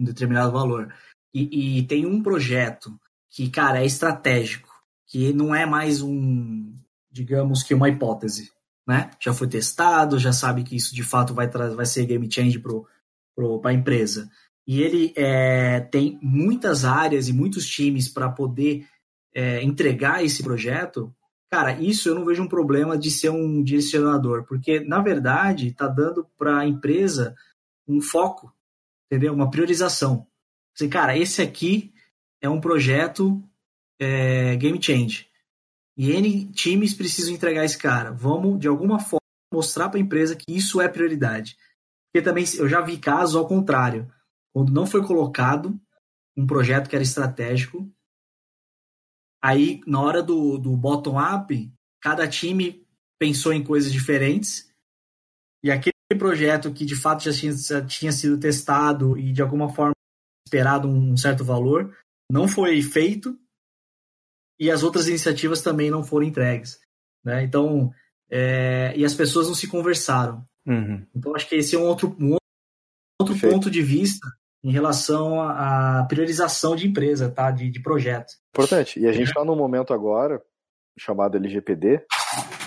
um 0.00 0.04
determinado 0.04 0.50
valor, 0.50 0.92
e, 1.32 1.78
e, 1.78 1.82
tem 1.84 2.06
um 2.06 2.22
projeto 2.22 2.98
que, 3.28 3.48
cara, 3.48 3.82
é 3.82 3.86
estratégico, 3.86 4.68
que 5.06 5.32
não 5.32 5.54
é 5.54 5.64
mais 5.64 6.02
um, 6.02 6.74
digamos 7.10 7.62
que 7.62 7.74
uma 7.74 7.88
hipótese, 7.88 8.50
né? 8.86 9.10
Já 9.20 9.32
foi 9.32 9.46
testado, 9.46 10.18
já 10.18 10.32
sabe 10.32 10.64
que 10.64 10.74
isso 10.74 10.94
de 10.94 11.04
fato 11.04 11.32
vai, 11.34 11.48
vai 11.48 11.86
ser 11.86 12.06
game 12.06 12.30
change 12.30 12.58
para 12.58 13.70
a 13.70 13.72
empresa. 13.72 14.28
E 14.66 14.82
ele 14.82 15.12
é, 15.16 15.80
tem 15.80 16.18
muitas 16.22 16.84
áreas 16.84 17.28
e 17.28 17.32
muitos 17.32 17.68
times 17.68 18.08
para 18.08 18.28
poder 18.28 18.86
é, 19.34 19.62
entregar 19.62 20.24
esse 20.24 20.42
projeto. 20.42 21.14
Cara, 21.50 21.72
isso 21.80 22.08
eu 22.08 22.14
não 22.14 22.24
vejo 22.24 22.42
um 22.42 22.48
problema 22.48 22.96
de 22.96 23.10
ser 23.10 23.30
um 23.30 23.62
direcionador, 23.62 24.44
porque 24.44 24.80
na 24.80 25.00
verdade 25.00 25.68
está 25.68 25.88
dando 25.88 26.26
para 26.38 26.58
a 26.58 26.66
empresa 26.66 27.34
um 27.86 28.00
foco, 28.00 28.52
entendeu? 29.10 29.34
Uma 29.34 29.50
priorização. 29.50 30.26
Assim, 30.74 30.88
cara, 30.88 31.18
esse 31.18 31.42
aqui 31.42 31.92
é 32.40 32.48
um 32.48 32.60
projeto 32.60 33.42
é, 34.00 34.56
game 34.56 34.80
change. 34.80 35.28
E 35.96 36.12
N 36.12 36.50
times 36.52 36.94
precisam 36.94 37.34
entregar 37.34 37.64
esse 37.64 37.76
cara. 37.76 38.12
Vamos, 38.12 38.58
de 38.58 38.68
alguma 38.68 38.98
forma, 38.98 39.20
mostrar 39.52 39.88
para 39.88 39.98
a 39.98 40.02
empresa 40.02 40.36
que 40.36 40.56
isso 40.56 40.80
é 40.80 40.88
prioridade. 40.88 41.58
Porque 42.06 42.24
também 42.24 42.44
eu 42.56 42.68
já 42.68 42.80
vi 42.80 42.96
casos 42.98 43.36
ao 43.36 43.46
contrário. 43.46 44.10
Quando 44.54 44.72
não 44.72 44.86
foi 44.86 45.04
colocado 45.04 45.78
um 46.36 46.46
projeto 46.46 46.88
que 46.88 46.96
era 46.96 47.02
estratégico, 47.02 47.92
aí 49.42 49.80
na 49.86 50.00
hora 50.00 50.22
do, 50.22 50.56
do 50.56 50.76
bottom-up, 50.76 51.70
cada 52.00 52.26
time 52.26 52.86
pensou 53.18 53.52
em 53.52 53.62
coisas 53.62 53.92
diferentes 53.92 54.72
e 55.62 55.70
aquele 55.70 55.99
projeto 56.16 56.72
que 56.72 56.84
de 56.84 56.96
fato 56.96 57.24
já 57.24 57.32
tinha, 57.32 57.52
já 57.52 57.84
tinha 57.84 58.12
sido 58.12 58.38
testado 58.38 59.18
e 59.18 59.32
de 59.32 59.42
alguma 59.42 59.68
forma 59.68 59.92
esperado 60.46 60.88
um 60.88 61.16
certo 61.16 61.44
valor, 61.44 61.96
não 62.30 62.48
foi 62.48 62.82
feito 62.82 63.38
e 64.58 64.70
as 64.70 64.82
outras 64.82 65.08
iniciativas 65.08 65.62
também 65.62 65.90
não 65.90 66.04
foram 66.04 66.26
entregues. 66.26 66.80
Né? 67.24 67.42
Então, 67.42 67.92
é, 68.30 68.92
e 68.96 69.04
as 69.04 69.14
pessoas 69.14 69.46
não 69.46 69.54
se 69.54 69.68
conversaram. 69.68 70.44
Uhum. 70.66 71.06
Então, 71.14 71.34
acho 71.34 71.48
que 71.48 71.54
esse 71.54 71.74
é 71.74 71.78
um 71.78 71.86
outro, 71.86 72.16
um 72.20 72.36
outro 73.20 73.38
ponto 73.38 73.70
de 73.70 73.82
vista 73.82 74.26
em 74.62 74.70
relação 74.70 75.40
à 75.40 76.04
priorização 76.08 76.76
de 76.76 76.86
empresa, 76.86 77.30
tá? 77.30 77.50
de, 77.50 77.70
de 77.70 77.80
projeto. 77.80 78.34
Importante. 78.54 79.00
E 79.00 79.06
a 79.06 79.12
gente 79.12 79.28
está 79.28 79.44
num 79.44 79.56
momento 79.56 79.94
agora 79.94 80.42
chamado 80.98 81.36
LGPD. 81.36 82.04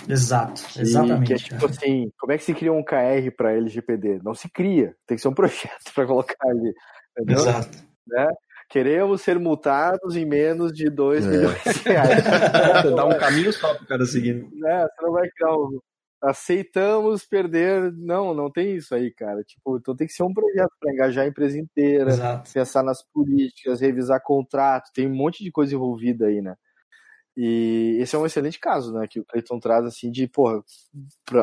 Exato, 0.08 0.62
exatamente. 0.78 1.28
Que 1.28 1.34
é 1.34 1.38
tipo 1.38 1.66
assim, 1.66 2.12
como 2.20 2.32
é 2.32 2.38
que 2.38 2.44
se 2.44 2.54
cria 2.54 2.74
um 2.74 2.84
KR 2.84 3.32
para 3.36 3.54
LGPD? 3.54 4.20
Não 4.24 4.34
se 4.34 4.50
cria, 4.50 4.96
tem 5.08 5.16
que 5.16 5.22
ser 5.22 5.28
um 5.28 5.34
projeto 5.36 5.94
para 5.94 6.06
colocar 6.06 6.48
ali. 6.48 6.74
Entendeu? 7.12 7.38
Exato. 7.38 7.78
Né? 8.08 8.28
Queremos 8.70 9.22
ser 9.22 9.40
multados 9.40 10.16
em 10.16 10.26
menos 10.26 10.74
de 10.74 10.90
2 10.90 11.26
é. 11.26 11.30
milhões 11.30 11.64
de 11.64 11.90
reais. 11.90 12.24
Dá 12.96 13.06
um 13.06 13.18
caminho 13.18 13.54
só 13.54 13.74
para 13.74 13.84
o 13.84 13.88
cara 13.88 14.06
seguir. 14.06 14.48
É, 14.66 14.82
você 14.82 15.06
não 15.06 15.12
vai 15.12 15.30
criar 15.30 15.54
um, 15.54 15.80
aceitamos 16.24 17.26
perder. 17.26 17.92
Não, 17.94 18.34
não 18.34 18.50
tem 18.50 18.76
isso 18.76 18.96
aí, 18.96 19.12
cara. 19.12 19.44
Tipo, 19.44 19.78
então 19.78 19.96
tem 19.96 20.08
que 20.08 20.14
ser 20.14 20.24
um 20.24 20.34
projeto 20.34 20.72
para 20.80 20.94
engajar 20.94 21.26
a 21.26 21.28
empresa 21.28 21.60
inteira, 21.60 22.10
Exato. 22.10 22.52
pensar 22.52 22.82
nas 22.82 23.04
políticas, 23.04 23.82
revisar 23.82 24.22
contrato, 24.24 24.90
tem 24.94 25.08
um 25.08 25.16
monte 25.16 25.44
de 25.44 25.52
coisa 25.52 25.76
envolvida 25.76 26.28
aí, 26.28 26.42
né? 26.42 26.56
E 27.36 27.98
esse 28.00 28.16
é 28.16 28.20
um 28.20 28.26
excelente 28.26 28.60
caso, 28.60 28.94
né? 28.94 29.08
Que 29.10 29.20
o 29.20 29.26
Cleiton 29.26 29.60
traz 29.60 29.86
assim 29.86 30.12
de, 30.12 30.28
porra, 30.28 30.64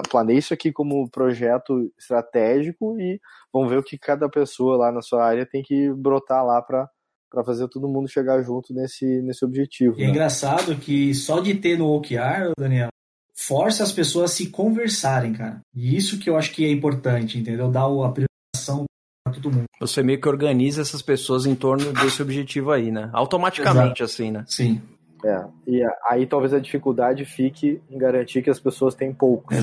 planei 0.08 0.38
isso 0.38 0.54
aqui 0.54 0.72
como 0.72 1.10
projeto 1.10 1.92
estratégico 1.98 2.96
e 3.00 3.20
vamos 3.52 3.68
ver 3.68 3.78
o 3.78 3.82
que 3.82 3.98
cada 3.98 4.28
pessoa 4.28 4.76
lá 4.76 4.92
na 4.92 5.02
sua 5.02 5.24
área 5.24 5.44
tem 5.44 5.62
que 5.62 5.92
brotar 5.92 6.44
lá 6.44 6.62
para 6.62 6.88
para 7.30 7.44
fazer 7.44 7.68
todo 7.68 7.88
mundo 7.88 8.08
chegar 8.08 8.42
junto 8.42 8.74
nesse, 8.74 9.22
nesse 9.22 9.44
objetivo. 9.44 9.94
E 9.96 10.02
é 10.02 10.02
né? 10.02 10.06
é 10.08 10.10
engraçado 10.10 10.74
que 10.74 11.14
só 11.14 11.38
de 11.38 11.54
ter 11.54 11.78
no 11.78 11.86
OKR, 11.94 12.50
Daniel, 12.58 12.88
força 13.36 13.84
as 13.84 13.92
pessoas 13.92 14.32
a 14.32 14.34
se 14.34 14.50
conversarem, 14.50 15.32
cara. 15.32 15.60
E 15.72 15.96
isso 15.96 16.18
que 16.18 16.28
eu 16.28 16.36
acho 16.36 16.52
que 16.52 16.64
é 16.64 16.70
importante, 16.70 17.38
entendeu? 17.38 17.70
Dar 17.70 17.84
a 17.84 18.12
priorização 18.12 18.84
para 19.24 19.32
todo 19.34 19.50
mundo. 19.50 19.64
Você 19.78 20.02
meio 20.02 20.20
que 20.20 20.28
organiza 20.28 20.82
essas 20.82 21.02
pessoas 21.02 21.46
em 21.46 21.54
torno 21.54 21.92
desse 21.92 22.20
objetivo 22.20 22.72
aí, 22.72 22.90
né? 22.90 23.08
Automaticamente, 23.12 24.02
Exato. 24.02 24.04
assim, 24.04 24.30
né? 24.32 24.44
Sim. 24.48 24.82
É, 25.24 25.44
e 25.66 25.82
aí 26.08 26.26
talvez 26.26 26.54
a 26.54 26.58
dificuldade 26.58 27.24
fique 27.24 27.82
em 27.90 27.98
garantir 27.98 28.42
que 28.42 28.50
as 28.50 28.58
pessoas 28.58 28.94
têm 28.94 29.12
pouco 29.12 29.54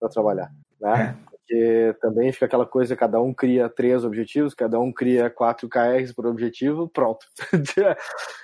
para 0.00 0.08
trabalhar, 0.08 0.52
né? 0.80 1.16
É. 1.32 1.35
Porque 1.46 1.94
também 2.00 2.32
fica 2.32 2.46
aquela 2.46 2.66
coisa, 2.66 2.96
cada 2.96 3.20
um 3.20 3.32
cria 3.32 3.68
três 3.68 4.04
objetivos, 4.04 4.52
cada 4.52 4.80
um 4.80 4.92
cria 4.92 5.30
quatro 5.30 5.68
KRs 5.68 6.12
por 6.12 6.26
objetivo, 6.26 6.88
pronto. 6.88 7.24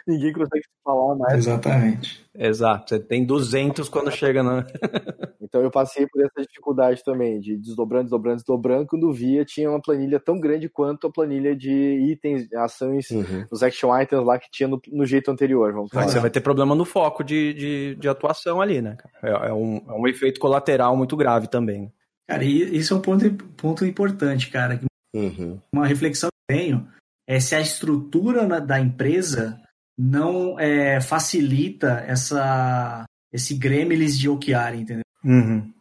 Ninguém 0.06 0.32
consegue 0.32 0.64
falar 0.84 1.16
mais. 1.16 1.38
Exatamente. 1.38 2.24
Exato, 2.32 2.90
você 2.90 3.00
tem 3.00 3.26
200 3.26 3.88
quando 3.88 4.10
chega 4.12 4.42
na... 4.42 4.64
então 5.42 5.60
eu 5.62 5.70
passei 5.70 6.06
por 6.06 6.24
essa 6.24 6.46
dificuldade 6.46 7.02
também, 7.04 7.40
de 7.40 7.56
desdobrando, 7.56 8.04
desdobrando, 8.04 8.36
desdobrando, 8.36 8.86
quando 8.86 9.12
via 9.12 9.44
tinha 9.44 9.68
uma 9.68 9.82
planilha 9.82 10.20
tão 10.20 10.38
grande 10.38 10.68
quanto 10.68 11.08
a 11.08 11.12
planilha 11.12 11.56
de 11.56 11.72
itens, 12.08 12.50
ações, 12.54 13.10
uhum. 13.10 13.44
os 13.50 13.64
action 13.64 14.00
items 14.00 14.24
lá 14.24 14.38
que 14.38 14.48
tinha 14.50 14.68
no, 14.68 14.80
no 14.92 15.04
jeito 15.04 15.28
anterior, 15.28 15.72
vamos 15.72 15.90
falar. 15.90 16.08
Você 16.08 16.20
vai 16.20 16.30
ter 16.30 16.40
problema 16.40 16.74
no 16.74 16.84
foco 16.84 17.24
de, 17.24 17.52
de, 17.52 17.94
de 17.96 18.08
atuação 18.08 18.60
ali, 18.60 18.80
né? 18.80 18.96
É, 19.22 19.48
é, 19.48 19.52
um, 19.52 19.82
é 19.88 19.92
um 19.92 20.06
efeito 20.06 20.38
colateral 20.38 20.96
muito 20.96 21.16
grave 21.16 21.48
também. 21.48 21.92
Cara, 22.32 22.44
e 22.44 22.78
isso 22.78 22.94
é 22.94 22.96
um 22.96 23.02
ponto, 23.02 23.30
ponto 23.58 23.84
importante, 23.84 24.48
cara. 24.48 24.80
Uhum. 25.14 25.60
Uma 25.70 25.86
reflexão 25.86 26.30
que 26.30 26.54
eu 26.54 26.56
tenho 26.56 26.88
é 27.28 27.38
se 27.38 27.54
a 27.54 27.60
estrutura 27.60 28.58
da 28.58 28.80
empresa 28.80 29.60
não 29.98 30.58
é, 30.58 30.98
facilita 30.98 32.02
essa, 32.06 33.04
esse 33.30 33.54
gremlins 33.54 34.18
de 34.18 34.30
OKR, 34.30 34.76
entendeu? 34.76 35.04
Uhum. 35.22 35.74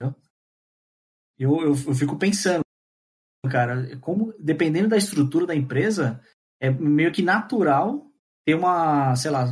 Eu, 1.40 1.62
eu, 1.62 1.68
eu, 1.70 1.96
fico 1.96 2.18
pensando, 2.18 2.66
cara, 3.50 3.96
como 4.02 4.34
dependendo 4.38 4.90
da 4.90 4.98
estrutura 4.98 5.48
da 5.48 5.56
empresa, 5.56 6.22
é 6.60 6.70
meio 6.70 7.14
que 7.14 7.22
natural 7.22 8.06
ter 8.46 8.56
uma, 8.56 9.16
sei 9.16 9.32
lá, 9.32 9.50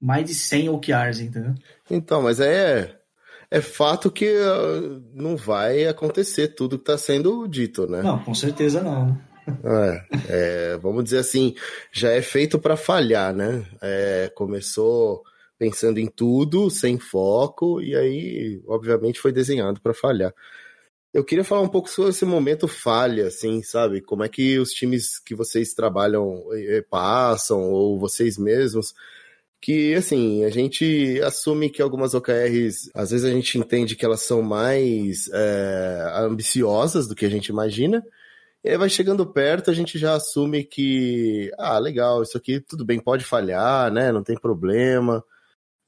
mais 0.00 0.26
de 0.26 0.34
100 0.34 0.70
OKRs, 0.70 1.20
entendeu? 1.20 1.54
Então, 1.88 2.20
mas 2.20 2.40
é 2.40 3.00
é 3.52 3.60
fato 3.60 4.10
que 4.10 4.24
uh, 4.26 5.02
não 5.12 5.36
vai 5.36 5.86
acontecer 5.86 6.48
tudo 6.48 6.78
que 6.78 6.84
está 6.84 6.96
sendo 6.96 7.46
dito, 7.46 7.86
né? 7.86 8.02
Não, 8.02 8.18
com 8.18 8.34
certeza 8.34 8.82
não. 8.82 9.20
É, 9.46 10.04
é, 10.28 10.76
vamos 10.78 11.04
dizer 11.04 11.18
assim, 11.18 11.54
já 11.92 12.10
é 12.10 12.22
feito 12.22 12.58
para 12.58 12.78
falhar, 12.78 13.34
né? 13.34 13.66
É, 13.82 14.32
começou 14.34 15.22
pensando 15.58 15.98
em 15.98 16.06
tudo, 16.06 16.70
sem 16.70 16.98
foco, 16.98 17.82
e 17.82 17.94
aí, 17.94 18.62
obviamente, 18.66 19.20
foi 19.20 19.32
desenhado 19.32 19.82
para 19.82 19.92
falhar. 19.92 20.32
Eu 21.12 21.22
queria 21.22 21.44
falar 21.44 21.60
um 21.60 21.68
pouco 21.68 21.90
sobre 21.90 22.10
esse 22.10 22.24
momento 22.24 22.66
falha, 22.66 23.26
assim, 23.26 23.62
sabe? 23.62 24.00
Como 24.00 24.24
é 24.24 24.30
que 24.30 24.58
os 24.58 24.70
times 24.70 25.18
que 25.18 25.34
vocês 25.34 25.74
trabalham 25.74 26.42
eh, 26.54 26.82
passam, 26.88 27.70
ou 27.70 27.98
vocês 27.98 28.38
mesmos, 28.38 28.94
que, 29.62 29.94
assim, 29.94 30.44
a 30.44 30.50
gente 30.50 31.20
assume 31.22 31.70
que 31.70 31.80
algumas 31.80 32.14
OKRs, 32.14 32.90
às 32.92 33.12
vezes 33.12 33.24
a 33.24 33.30
gente 33.30 33.56
entende 33.56 33.94
que 33.94 34.04
elas 34.04 34.22
são 34.22 34.42
mais 34.42 35.30
é, 35.32 36.12
ambiciosas 36.16 37.06
do 37.06 37.14
que 37.14 37.24
a 37.24 37.30
gente 37.30 37.46
imagina, 37.46 38.04
e 38.64 38.70
aí 38.70 38.76
vai 38.76 38.88
chegando 38.88 39.24
perto, 39.24 39.70
a 39.70 39.74
gente 39.74 39.98
já 39.98 40.14
assume 40.14 40.64
que, 40.64 41.48
ah, 41.56 41.78
legal, 41.78 42.24
isso 42.24 42.36
aqui 42.36 42.58
tudo 42.58 42.84
bem, 42.84 42.98
pode 42.98 43.24
falhar, 43.24 43.92
né, 43.92 44.10
não 44.10 44.24
tem 44.24 44.36
problema. 44.36 45.24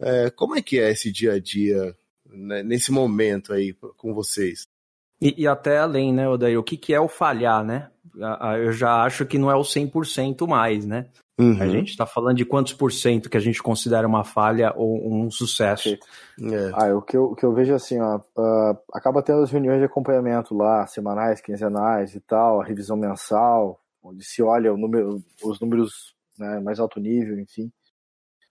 É, 0.01 0.31
como 0.31 0.55
é 0.55 0.63
que 0.63 0.79
é 0.79 0.93
esse 0.93 1.11
dia 1.11 1.33
a 1.33 1.41
dia, 1.41 1.97
né, 2.25 2.63
nesse 2.63 2.93
momento 2.93 3.53
aí 3.53 3.75
com 3.97 4.15
vocês? 4.15 4.69
E, 5.21 5.43
e, 5.43 5.49
até 5.49 5.79
além, 5.79 6.13
né, 6.13 6.29
Odair, 6.29 6.59
o 6.59 6.63
que, 6.63 6.77
que 6.77 6.95
é 6.95 7.01
o 7.01 7.09
falhar, 7.09 7.65
né? 7.65 7.91
Eu 8.63 8.73
já 8.73 9.03
acho 9.03 9.27
que 9.27 9.39
não 9.39 9.51
é 9.51 9.57
o 9.57 9.63
100% 9.63 10.47
mais, 10.47 10.85
né? 10.85 11.07
Uhum. 11.39 11.61
A 11.61 11.67
gente 11.67 11.91
está 11.91 12.07
falando 12.07 12.37
de 12.37 12.45
quantos 12.45 12.73
por 12.73 12.93
cento 12.93 13.29
que 13.29 13.37
a 13.37 13.41
gente 13.41 13.61
considera 13.63 14.07
uma 14.07 14.23
falha 14.23 14.73
ou 14.77 15.13
um 15.13 15.31
sucesso. 15.31 15.89
É. 15.89 15.99
Ah, 16.73 16.95
o 16.95 17.03
que, 17.03 17.17
eu, 17.17 17.25
o 17.25 17.35
que 17.35 17.45
eu 17.45 17.53
vejo 17.53 17.75
assim, 17.75 18.01
ó, 18.01 18.19
uh, 18.19 18.79
acaba 18.93 19.23
tendo 19.23 19.43
as 19.43 19.51
reuniões 19.51 19.81
de 19.81 19.85
acompanhamento 19.85 20.55
lá, 20.55 20.87
semanais, 20.87 21.41
quinzenais 21.41 22.15
e 22.15 22.21
tal, 22.21 22.61
a 22.61 22.65
revisão 22.65 22.97
mensal, 22.97 23.81
onde 24.03 24.25
se 24.25 24.43
olha 24.43 24.73
o 24.73 24.77
número, 24.77 25.21
os 25.43 25.59
números 25.61 26.15
né, 26.39 26.61
mais 26.61 26.79
alto 26.79 27.01
nível, 27.01 27.39
enfim. 27.41 27.73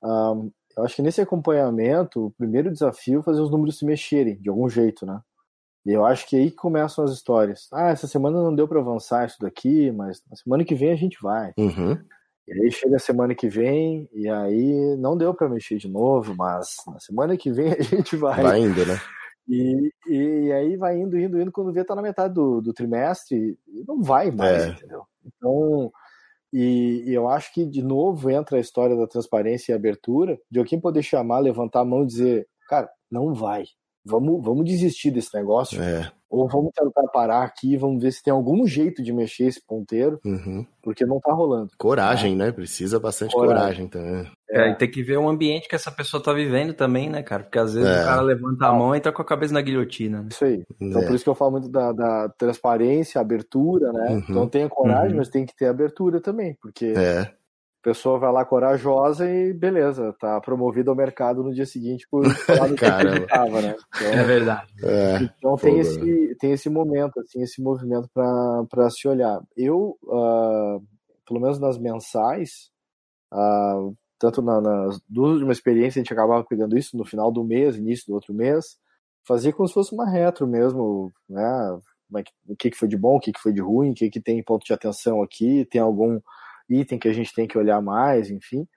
Um, 0.03 0.51
eu 0.75 0.83
acho 0.83 0.95
que 0.95 1.01
nesse 1.01 1.21
acompanhamento, 1.21 2.25
o 2.25 2.31
primeiro 2.31 2.71
desafio 2.71 3.19
é 3.19 3.23
fazer 3.23 3.41
os 3.41 3.51
números 3.51 3.77
se 3.77 3.85
mexerem, 3.85 4.35
de 4.41 4.49
algum 4.49 4.67
jeito, 4.67 5.05
né? 5.05 5.21
E 5.85 5.91
eu 5.91 6.05
acho 6.05 6.27
que 6.27 6.35
aí 6.35 6.49
que 6.49 6.55
começam 6.55 7.03
as 7.03 7.11
histórias. 7.11 7.67
Ah, 7.71 7.89
essa 7.89 8.07
semana 8.07 8.41
não 8.41 8.55
deu 8.55 8.67
para 8.67 8.79
avançar 8.79 9.25
isso 9.25 9.37
daqui, 9.39 9.91
mas 9.91 10.21
na 10.29 10.35
semana 10.35 10.63
que 10.63 10.73
vem 10.73 10.91
a 10.91 10.95
gente 10.95 11.17
vai. 11.21 11.53
Uhum. 11.57 11.97
E 12.47 12.53
aí 12.53 12.71
chega 12.71 12.97
a 12.97 12.99
semana 12.99 13.33
que 13.33 13.47
vem, 13.47 14.09
e 14.11 14.27
aí 14.29 14.97
não 14.97 15.17
deu 15.17 15.33
para 15.33 15.49
mexer 15.49 15.77
de 15.77 15.87
novo, 15.87 16.35
mas 16.35 16.75
na 16.87 16.99
semana 16.99 17.37
que 17.37 17.51
vem 17.51 17.71
a 17.73 17.81
gente 17.81 18.15
vai. 18.15 18.41
Vai 18.41 18.59
indo, 18.59 18.85
né? 18.85 18.99
E, 19.47 19.91
e, 20.07 20.51
aí 20.51 20.77
vai 20.77 20.97
indo, 20.97 21.17
indo, 21.17 21.39
indo, 21.39 21.51
quando 21.51 21.73
vê 21.73 21.83
tá 21.83 21.95
na 21.95 22.01
metade 22.01 22.33
do, 22.33 22.61
do 22.61 22.73
trimestre, 22.73 23.57
e 23.67 23.83
não 23.85 24.01
vai 24.01 24.31
mais, 24.31 24.63
é. 24.63 24.69
entendeu? 24.69 25.03
Então, 25.25 25.91
e, 26.51 27.03
e, 27.07 27.13
eu 27.13 27.27
acho 27.27 27.53
que 27.53 27.65
de 27.65 27.81
novo 27.81 28.29
entra 28.29 28.57
a 28.57 28.61
história 28.61 28.95
da 28.95 29.07
transparência 29.07 29.71
e 29.71 29.75
abertura, 29.75 30.39
de 30.49 30.59
alguém 30.59 30.79
poder 30.79 31.03
chamar, 31.03 31.39
levantar 31.39 31.81
a 31.81 31.85
mão 31.85 32.03
e 32.03 32.07
dizer, 32.07 32.47
cara, 32.69 32.89
não 33.11 33.33
vai, 33.33 33.65
vamos, 34.05 34.43
vamos 34.43 34.65
desistir 34.65 35.11
desse 35.11 35.33
negócio. 35.33 35.81
É. 35.81 36.11
Ou 36.29 36.47
vamos 36.47 36.71
tentar 36.73 37.07
parar 37.09 37.43
aqui, 37.43 37.77
vamos 37.77 38.01
ver 38.01 38.11
se 38.11 38.23
tem 38.23 38.33
algum 38.33 38.65
jeito 38.65 39.03
de 39.03 39.13
mexer 39.13 39.43
esse 39.43 39.63
ponteiro, 39.63 40.19
uhum. 40.25 40.65
porque 40.81 41.05
não 41.05 41.19
tá 41.19 41.31
rolando. 41.31 41.69
Coragem, 41.77 42.35
né? 42.35 42.51
Precisa 42.51 42.99
bastante 42.99 43.35
coragem, 43.35 43.87
coragem 43.87 43.87
também. 43.87 44.31
É, 44.49 44.71
e 44.71 44.75
tem 44.75 44.89
que 44.89 45.03
ver 45.03 45.17
o 45.17 45.29
ambiente 45.29 45.69
que 45.69 45.75
essa 45.75 45.91
pessoa 45.91 46.23
tá 46.23 46.33
vivendo 46.33 46.73
também, 46.73 47.07
né, 47.07 47.21
cara? 47.21 47.43
Porque 47.43 47.59
às 47.59 47.75
vezes 47.75 47.87
é. 47.87 48.01
o 48.01 48.05
cara 48.05 48.21
levanta 48.21 48.65
a 48.65 48.73
mão 48.73 48.95
e 48.95 48.97
entra 48.97 49.11
com 49.11 49.21
a 49.21 49.25
cabeça 49.25 49.53
na 49.53 49.61
guilhotina. 49.61 50.23
Né? 50.23 50.29
Isso 50.31 50.43
aí. 50.43 50.63
Então 50.81 51.03
é. 51.03 51.05
por 51.05 51.13
isso 51.13 51.23
que 51.23 51.29
eu 51.29 51.35
falo 51.35 51.51
muito 51.51 51.69
da, 51.69 51.91
da 51.91 52.29
transparência, 52.29 53.21
abertura, 53.21 53.93
né? 53.93 54.09
Uhum. 54.09 54.25
Então 54.27 54.49
tenha 54.49 54.67
coragem, 54.67 55.11
uhum. 55.11 55.17
mas 55.17 55.29
tem 55.29 55.45
que 55.45 55.55
ter 55.55 55.67
abertura 55.67 56.19
também, 56.19 56.57
porque 56.59 56.93
é 56.97 57.31
pessoa 57.83 58.17
vai 58.17 58.31
lá 58.31 58.45
corajosa 58.45 59.29
e 59.29 59.53
beleza, 59.53 60.15
tá 60.17 60.39
promovido 60.39 60.89
ao 60.89 60.95
mercado 60.95 61.43
no 61.43 61.53
dia 61.53 61.65
seguinte 61.65 62.07
por 62.09 62.23
falar 62.47 62.69
do 62.69 62.75
que 62.75 62.85
estava, 62.85 63.61
né? 63.61 63.75
Então, 63.93 64.07
é 64.07 64.23
verdade. 64.23 64.73
É, 64.81 65.17
então 65.21 65.55
tem 65.57 65.79
esse, 65.79 66.35
tem 66.39 66.53
esse 66.53 66.69
momento, 66.69 67.19
assim, 67.19 67.43
esse 67.43 67.61
movimento 67.61 68.09
para 68.13 68.89
se 68.89 69.05
olhar. 69.07 69.41
Eu, 69.55 69.97
uh, 70.03 70.81
pelo 71.27 71.41
menos 71.41 71.59
nas 71.59 71.77
mensais, 71.77 72.71
uh, 73.33 73.93
tanto 74.17 74.41
na, 74.41 74.61
nas 74.61 75.01
duas 75.07 75.39
de 75.39 75.43
uma 75.43 75.53
experiência, 75.53 75.99
a 75.99 76.03
gente 76.03 76.13
acabava 76.13 76.45
pegando 76.45 76.77
isso 76.77 76.97
no 76.97 77.03
final 77.03 77.31
do 77.31 77.43
mês, 77.43 77.75
início 77.75 78.05
do 78.07 78.13
outro 78.13 78.33
mês, 78.33 78.77
fazia 79.27 79.51
como 79.51 79.67
se 79.67 79.73
fosse 79.73 79.93
uma 79.93 80.09
retro 80.09 80.47
mesmo, 80.47 81.11
né? 81.29 81.77
É 82.15 82.23
o 82.47 82.55
que, 82.55 82.69
que 82.69 82.77
foi 82.77 82.87
de 82.87 82.95
bom, 82.95 83.17
o 83.17 83.19
que, 83.19 83.31
que 83.31 83.41
foi 83.41 83.51
de 83.51 83.59
ruim, 83.59 83.91
o 83.91 83.93
que, 83.93 84.09
que 84.09 84.21
tem 84.21 84.43
ponto 84.43 84.63
de 84.63 84.71
atenção 84.71 85.21
aqui, 85.23 85.65
tem 85.65 85.81
algum 85.81 86.19
item 86.69 86.99
que 86.99 87.07
a 87.07 87.13
gente 87.13 87.33
tem 87.33 87.47
que 87.47 87.57
olhar 87.57 87.81
mais, 87.81 88.29
enfim. 88.29 88.67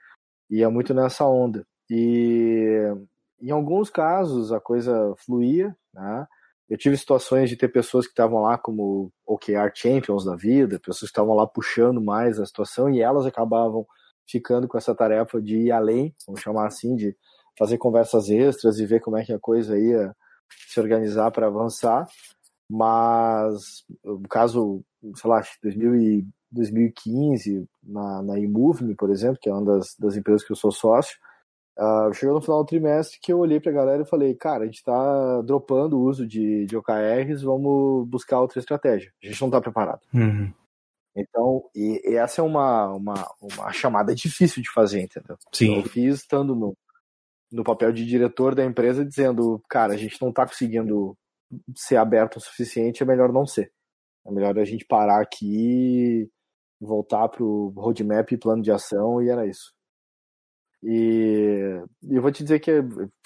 ia 0.51 0.70
muito 0.70 0.95
nessa 0.95 1.26
onda. 1.26 1.66
E 1.91 2.93
em 3.41 3.51
alguns 3.51 3.91
casos 3.91 4.53
a 4.53 4.61
coisa 4.61 5.14
fluía, 5.18 5.76
né? 5.93 6.26
Eu 6.68 6.76
tive 6.76 6.97
situações 6.97 7.49
de 7.49 7.57
ter 7.57 7.68
pessoas 7.68 8.07
que 8.07 8.12
estavam 8.12 8.43
lá 8.43 8.59
como 8.59 9.12
OKR 9.24 9.70
Champions 9.72 10.24
da 10.24 10.34
vida, 10.34 10.80
pessoas 10.80 11.11
que 11.11 11.16
estavam 11.18 11.34
lá 11.34 11.47
puxando 11.47 12.01
mais 12.01 12.41
a 12.41 12.47
situação 12.47 12.91
e 12.91 13.01
elas 13.01 13.24
acabavam 13.24 13.87
ficando 14.28 14.66
com 14.66 14.76
essa 14.76 14.93
tarefa 14.95 15.41
de 15.41 15.57
ir 15.57 15.70
além, 15.70 16.12
vamos 16.26 16.41
chamar 16.41 16.66
assim, 16.66 16.97
de 16.97 17.16
fazer 17.57 17.78
conversas 17.78 18.28
extras 18.28 18.80
e 18.80 18.87
ver 18.87 19.01
como 19.01 19.16
é 19.16 19.24
que 19.24 19.32
a 19.32 19.39
coisa 19.39 19.78
ia 19.78 20.14
se 20.68 20.80
organizar 20.80 21.30
para 21.30 21.47
avançar. 21.47 22.07
Mas 22.68 23.84
no 24.05 24.28
caso, 24.28 24.84
sei 25.14 25.30
lá, 25.30 25.41
2015, 26.51 27.66
na, 27.82 28.22
na 28.22 28.34
por 28.97 29.11
exemplo, 29.11 29.38
que 29.40 29.49
é 29.49 29.53
uma 29.53 29.64
das, 29.64 29.94
das 29.99 30.16
empresas 30.16 30.44
que 30.44 30.53
eu 30.53 30.57
sou 30.57 30.70
sócio, 30.70 31.16
Uh, 31.78 32.11
chegou 32.14 32.34
no 32.34 32.40
final 32.40 32.64
do 32.64 32.66
trimestre 32.66 33.18
que 33.20 33.30
eu 33.30 33.38
olhei 33.38 33.61
pra 33.61 33.70
galera 33.70 34.03
e 34.03 34.07
falei, 34.07 34.34
cara, 34.34 34.62
a 34.62 34.66
gente 34.66 34.82
tá 34.82 35.42
dropando 35.42 35.99
o 35.99 36.05
uso 36.05 36.26
de, 36.26 36.64
de 36.64 36.74
OKRs, 36.74 37.42
vamos 37.42 38.09
buscar 38.09 38.40
outra 38.40 38.59
estratégia. 38.59 39.12
A 39.22 39.26
gente 39.26 39.42
não 39.42 39.51
tá 39.51 39.61
preparado. 39.61 40.01
Uhum. 40.14 40.51
Então, 41.14 41.68
e, 41.74 42.01
e, 42.03 42.14
essa 42.16 42.40
é 42.40 42.44
uma, 42.44 42.94
uma, 42.94 43.30
uma 43.40 43.72
chamada 43.74 44.14
difícil 44.14 44.62
de 44.62 44.70
fazer, 44.70 45.03
entendeu? 45.03 45.36
Sim. 45.53 45.76
Eu 45.76 45.82
fiz 45.82 46.20
estando 46.20 46.55
no, 46.55 46.74
no 47.53 47.62
papel 47.62 47.92
de 47.92 48.07
diretor 48.07 48.55
da 48.55 48.64
empresa 48.64 49.05
dizendo, 49.05 49.62
cara, 49.68 49.92
a 49.92 49.97
gente 49.99 50.20
não 50.22 50.32
tá 50.32 50.47
conseguindo 50.47 51.14
ser 51.74 51.97
aberto 51.97 52.36
o 52.36 52.40
suficiente, 52.40 53.03
é 53.03 53.07
melhor 53.07 53.30
não 53.30 53.44
ser. 53.44 53.70
É 54.26 54.30
melhor 54.30 54.59
a 54.59 54.64
gente 54.64 54.86
parar 54.86 55.20
aqui, 55.20 56.26
voltar 56.80 57.28
pro 57.28 57.72
roadmap 57.76 58.30
e 58.32 58.38
plano 58.38 58.62
de 58.62 58.70
ação, 58.70 59.22
e 59.22 59.28
era 59.28 59.46
isso. 59.46 59.74
E, 60.82 61.82
eu 62.08 62.22
vou 62.22 62.30
te 62.30 62.42
dizer 62.42 62.60
que, 62.60 62.70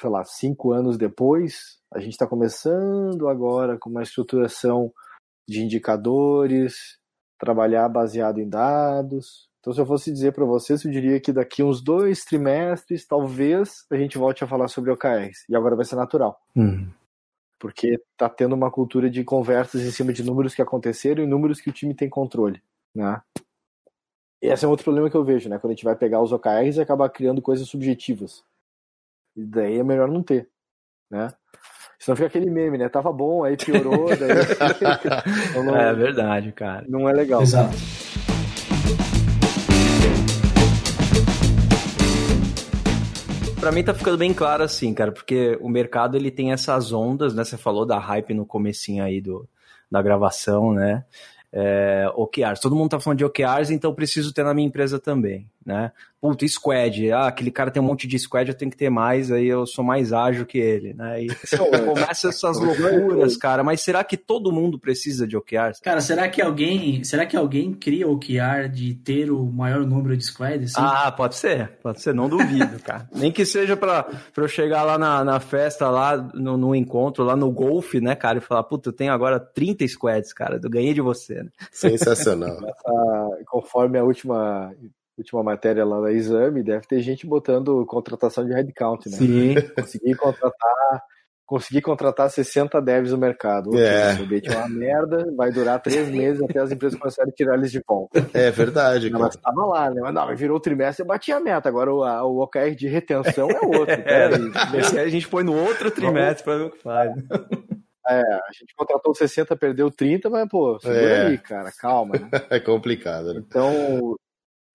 sei 0.00 0.10
lá, 0.10 0.24
cinco 0.24 0.72
anos 0.72 0.96
depois, 0.96 1.78
a 1.92 1.98
gente 1.98 2.12
está 2.12 2.26
começando 2.26 3.28
agora 3.28 3.78
com 3.78 3.90
uma 3.90 4.02
estruturação 4.02 4.92
de 5.48 5.62
indicadores, 5.62 6.98
trabalhar 7.38 7.88
baseado 7.88 8.38
em 8.38 8.48
dados. 8.48 9.48
Então, 9.58 9.72
se 9.72 9.80
eu 9.80 9.86
fosse 9.86 10.12
dizer 10.12 10.32
para 10.32 10.44
vocês, 10.44 10.84
eu 10.84 10.90
diria 10.90 11.20
que 11.20 11.32
daqui 11.32 11.62
uns 11.62 11.82
dois 11.82 12.24
trimestres, 12.24 13.06
talvez 13.06 13.84
a 13.90 13.96
gente 13.96 14.16
volte 14.16 14.42
a 14.42 14.46
falar 14.46 14.68
sobre 14.68 14.90
OKRs. 14.90 15.44
E 15.48 15.56
agora 15.56 15.76
vai 15.76 15.84
ser 15.84 15.96
natural. 15.96 16.40
Uhum. 16.56 16.88
Porque 17.58 18.00
está 18.12 18.28
tendo 18.28 18.54
uma 18.54 18.70
cultura 18.70 19.10
de 19.10 19.22
conversas 19.22 19.82
em 19.82 19.90
cima 19.90 20.14
de 20.14 20.24
números 20.24 20.54
que 20.54 20.62
aconteceram 20.62 21.22
e 21.22 21.26
números 21.26 21.60
que 21.60 21.68
o 21.68 21.72
time 21.72 21.94
tem 21.94 22.08
controle. 22.08 22.62
Né? 22.94 23.20
esse 24.42 24.64
é 24.64 24.68
um 24.68 24.70
outro 24.70 24.84
problema 24.84 25.10
que 25.10 25.16
eu 25.16 25.24
vejo, 25.24 25.48
né? 25.48 25.58
Quando 25.58 25.72
a 25.72 25.74
gente 25.74 25.84
vai 25.84 25.94
pegar 25.94 26.22
os 26.22 26.32
OKRs 26.32 26.78
e 26.78 26.80
acabar 26.80 27.08
criando 27.10 27.42
coisas 27.42 27.68
subjetivas. 27.68 28.42
E 29.36 29.44
daí 29.44 29.78
é 29.78 29.84
melhor 29.84 30.08
não 30.08 30.22
ter, 30.22 30.48
né? 31.10 31.28
Senão 31.98 32.16
fica 32.16 32.28
aquele 32.28 32.50
meme, 32.50 32.78
né? 32.78 32.88
Tava 32.88 33.12
bom, 33.12 33.44
aí 33.44 33.56
piorou, 33.56 34.08
daí... 34.16 34.30
então 35.50 35.62
não, 35.62 35.76
é 35.76 35.92
verdade, 35.92 36.50
cara. 36.52 36.86
Não 36.88 37.06
é 37.06 37.12
legal. 37.12 37.42
Exato. 37.42 37.76
Para 43.60 43.72
mim 43.72 43.84
tá 43.84 43.92
ficando 43.92 44.16
bem 44.16 44.32
claro 44.32 44.62
assim, 44.62 44.94
cara, 44.94 45.12
porque 45.12 45.58
o 45.60 45.68
mercado 45.68 46.16
ele 46.16 46.30
tem 46.30 46.50
essas 46.50 46.92
ondas, 46.92 47.34
né? 47.34 47.44
Você 47.44 47.58
falou 47.58 47.84
da 47.84 47.98
hype 47.98 48.32
no 48.32 48.46
comecinho 48.46 49.04
aí 49.04 49.20
do, 49.20 49.46
da 49.90 50.00
gravação, 50.00 50.72
né? 50.72 51.04
É, 51.52 52.10
OKRs. 52.14 52.60
Todo 52.60 52.76
mundo 52.76 52.90
tá 52.90 53.00
falando 53.00 53.18
de 53.18 53.24
OKRs, 53.24 53.70
então 53.70 53.94
preciso 53.94 54.32
ter 54.32 54.44
na 54.44 54.54
minha 54.54 54.68
empresa 54.68 54.98
também, 54.98 55.46
né? 55.64 55.92
Puta, 56.20 56.46
squad. 56.46 57.10
Ah, 57.12 57.28
aquele 57.28 57.50
cara 57.50 57.70
tem 57.70 57.82
um 57.82 57.86
monte 57.86 58.06
de 58.06 58.18
squad, 58.18 58.50
eu 58.50 58.56
tenho 58.56 58.70
que 58.70 58.76
ter 58.76 58.90
mais, 58.90 59.32
aí 59.32 59.46
eu 59.46 59.66
sou 59.66 59.82
mais 59.82 60.12
ágil 60.12 60.44
que 60.44 60.58
ele, 60.58 60.92
né? 60.92 61.22
E 61.24 61.28
começa 61.86 62.28
essas 62.28 62.58
loucuras, 62.58 63.38
cara. 63.38 63.64
Mas 63.64 63.80
será 63.80 64.04
que 64.04 64.18
todo 64.18 64.52
mundo 64.52 64.78
precisa 64.78 65.26
de 65.26 65.36
OKRs? 65.36 65.80
Cara, 65.80 66.00
será 66.02 66.28
que 66.28 66.42
alguém, 66.42 67.02
será 67.04 67.24
que 67.24 67.36
alguém 67.36 67.72
cria 67.72 68.06
OKR 68.06 68.68
de 68.70 68.94
ter 68.94 69.30
o 69.30 69.46
maior 69.46 69.86
número 69.86 70.14
de 70.14 70.24
squads? 70.24 70.76
Assim? 70.76 70.86
Ah, 70.86 71.10
pode 71.10 71.36
ser, 71.36 71.78
pode 71.82 72.02
ser, 72.02 72.14
não 72.14 72.28
duvido, 72.28 72.78
cara. 72.84 73.08
Nem 73.14 73.32
que 73.32 73.46
seja 73.46 73.74
pra, 73.74 74.02
pra 74.02 74.44
eu 74.44 74.48
chegar 74.48 74.82
lá 74.82 74.98
na, 74.98 75.24
na 75.24 75.40
festa, 75.40 75.88
lá 75.88 76.18
no, 76.34 76.58
no 76.58 76.74
encontro, 76.74 77.24
lá 77.24 77.34
no 77.34 77.50
golfe, 77.50 77.98
né, 77.98 78.14
cara, 78.14 78.38
e 78.38 78.42
falar, 78.42 78.64
puta, 78.64 78.90
eu 78.90 78.92
tenho 78.92 79.12
agora 79.12 79.40
30 79.40 79.88
squads, 79.88 80.34
cara, 80.34 80.60
eu 80.62 80.70
ganhei 80.70 80.92
de 80.92 81.00
você, 81.00 81.42
né? 81.42 81.50
Sensacional. 81.72 82.58
conforme 83.46 83.98
a 83.98 84.04
última 84.04 84.72
última 85.20 85.42
matéria 85.42 85.84
lá 85.84 86.00
da 86.00 86.12
exame, 86.12 86.62
deve 86.62 86.86
ter 86.86 87.00
gente 87.00 87.26
botando 87.26 87.84
contratação 87.86 88.44
de 88.44 88.52
headcount, 88.52 89.06
né? 89.06 89.16
Sim. 89.16 89.54
Conseguir 89.76 90.14
contratar, 90.16 91.02
conseguir 91.46 91.82
contratar 91.82 92.30
60 92.30 92.80
devs 92.80 93.12
no 93.12 93.18
mercado. 93.18 93.76
É. 93.76 94.14
O 94.14 94.52
é 94.52 94.56
uma 94.56 94.68
merda, 94.68 95.26
vai 95.36 95.52
durar 95.52 95.80
três 95.80 96.08
meses 96.14 96.42
até 96.42 96.60
as 96.60 96.72
empresas 96.72 96.98
começarem 96.98 97.30
a 97.30 97.34
tirar 97.34 97.54
eles 97.54 97.70
de 97.70 97.82
volta. 97.86 98.26
É 98.32 98.50
verdade, 98.50 99.10
cara. 99.10 99.24
Mas 99.24 99.36
tava 99.36 99.66
lá, 99.66 99.90
né? 99.90 100.00
Mas 100.00 100.14
não, 100.14 100.34
virou 100.34 100.56
o 100.56 100.60
trimestre 100.60 101.04
e 101.04 101.08
batia 101.08 101.36
a 101.36 101.40
meta. 101.40 101.68
Agora 101.68 101.92
o, 101.92 102.02
a, 102.02 102.24
o 102.24 102.40
OKR 102.42 102.74
de 102.76 102.88
retenção 102.88 103.48
é 103.50 103.60
outro. 103.66 103.94
é, 104.06 104.30
esse 104.78 104.98
a 104.98 105.08
gente 105.08 105.28
põe 105.28 105.44
no 105.44 105.54
outro 105.54 105.90
trimestre 105.90 106.44
para 106.44 106.56
ver 106.56 106.64
o 106.64 106.70
que 106.70 106.82
faz. 106.82 107.12
É, 108.08 108.20
a 108.22 108.52
gente 108.52 108.74
contratou 108.74 109.14
60, 109.14 109.54
perdeu 109.56 109.90
30, 109.90 110.28
mas, 110.30 110.48
pô, 110.48 110.78
segura 110.80 111.00
é. 111.00 111.26
aí, 111.26 111.38
cara, 111.38 111.70
calma. 111.70 112.18
Né? 112.18 112.28
É 112.50 112.58
complicado, 112.58 113.34
né? 113.34 113.42
Então, 113.46 114.16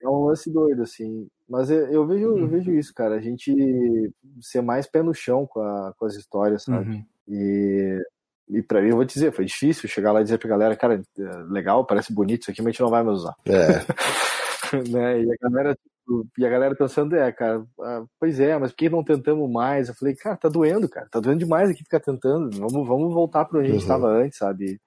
é 0.05 0.09
um 0.09 0.25
lance 0.25 0.51
doido, 0.51 0.83
assim. 0.83 1.27
Mas 1.47 1.69
eu, 1.69 1.87
eu 1.87 2.07
vejo, 2.07 2.25
eu 2.25 2.33
uhum. 2.35 2.47
vejo 2.47 2.71
isso, 2.73 2.93
cara. 2.93 3.15
A 3.15 3.21
gente 3.21 3.53
ser 4.41 4.61
mais 4.61 4.87
pé 4.87 5.01
no 5.01 5.13
chão 5.13 5.45
com, 5.45 5.61
a, 5.61 5.93
com 5.97 6.05
as 6.05 6.15
histórias, 6.15 6.63
sabe? 6.63 6.89
Uhum. 6.91 7.05
E, 7.27 7.99
e 8.49 8.61
pra 8.61 8.81
mim, 8.81 8.89
eu 8.89 8.95
vou 8.95 9.05
te 9.05 9.13
dizer, 9.13 9.31
foi 9.31 9.45
difícil 9.45 9.89
chegar 9.89 10.11
lá 10.11 10.21
e 10.21 10.23
dizer 10.23 10.37
pra 10.37 10.49
galera, 10.49 10.75
cara, 10.75 10.95
é 10.95 11.37
legal, 11.49 11.85
parece 11.85 12.13
bonito 12.13 12.43
isso 12.43 12.51
aqui, 12.51 12.61
mas 12.61 12.69
a 12.69 12.71
gente 12.71 12.81
não 12.81 12.89
vai 12.89 13.03
mais 13.03 13.19
usar. 13.19 13.35
É. 13.45 14.75
né? 14.89 15.21
E 15.21 15.31
a 15.31 15.35
galera, 15.41 15.75
tipo, 15.75 16.27
e 16.37 16.45
a 16.45 16.49
galera 16.49 16.75
pensando, 16.75 17.15
é, 17.15 17.31
cara, 17.31 17.63
ah, 17.81 18.03
pois 18.19 18.39
é, 18.39 18.57
mas 18.57 18.71
por 18.71 18.77
que 18.77 18.89
não 18.89 19.03
tentamos 19.03 19.51
mais? 19.51 19.89
Eu 19.89 19.95
falei, 19.95 20.15
cara, 20.15 20.37
tá 20.37 20.49
doendo, 20.49 20.89
cara, 20.89 21.07
tá 21.09 21.19
doendo 21.19 21.39
demais 21.39 21.69
aqui 21.69 21.83
ficar 21.83 21.99
tentando. 21.99 22.49
Vamos, 22.57 22.87
vamos 22.87 23.13
voltar 23.13 23.45
pra 23.45 23.59
onde 23.59 23.69
a 23.69 23.71
gente 23.71 23.81
estava 23.81 24.07
uhum. 24.07 24.23
antes, 24.23 24.37
sabe? 24.37 24.79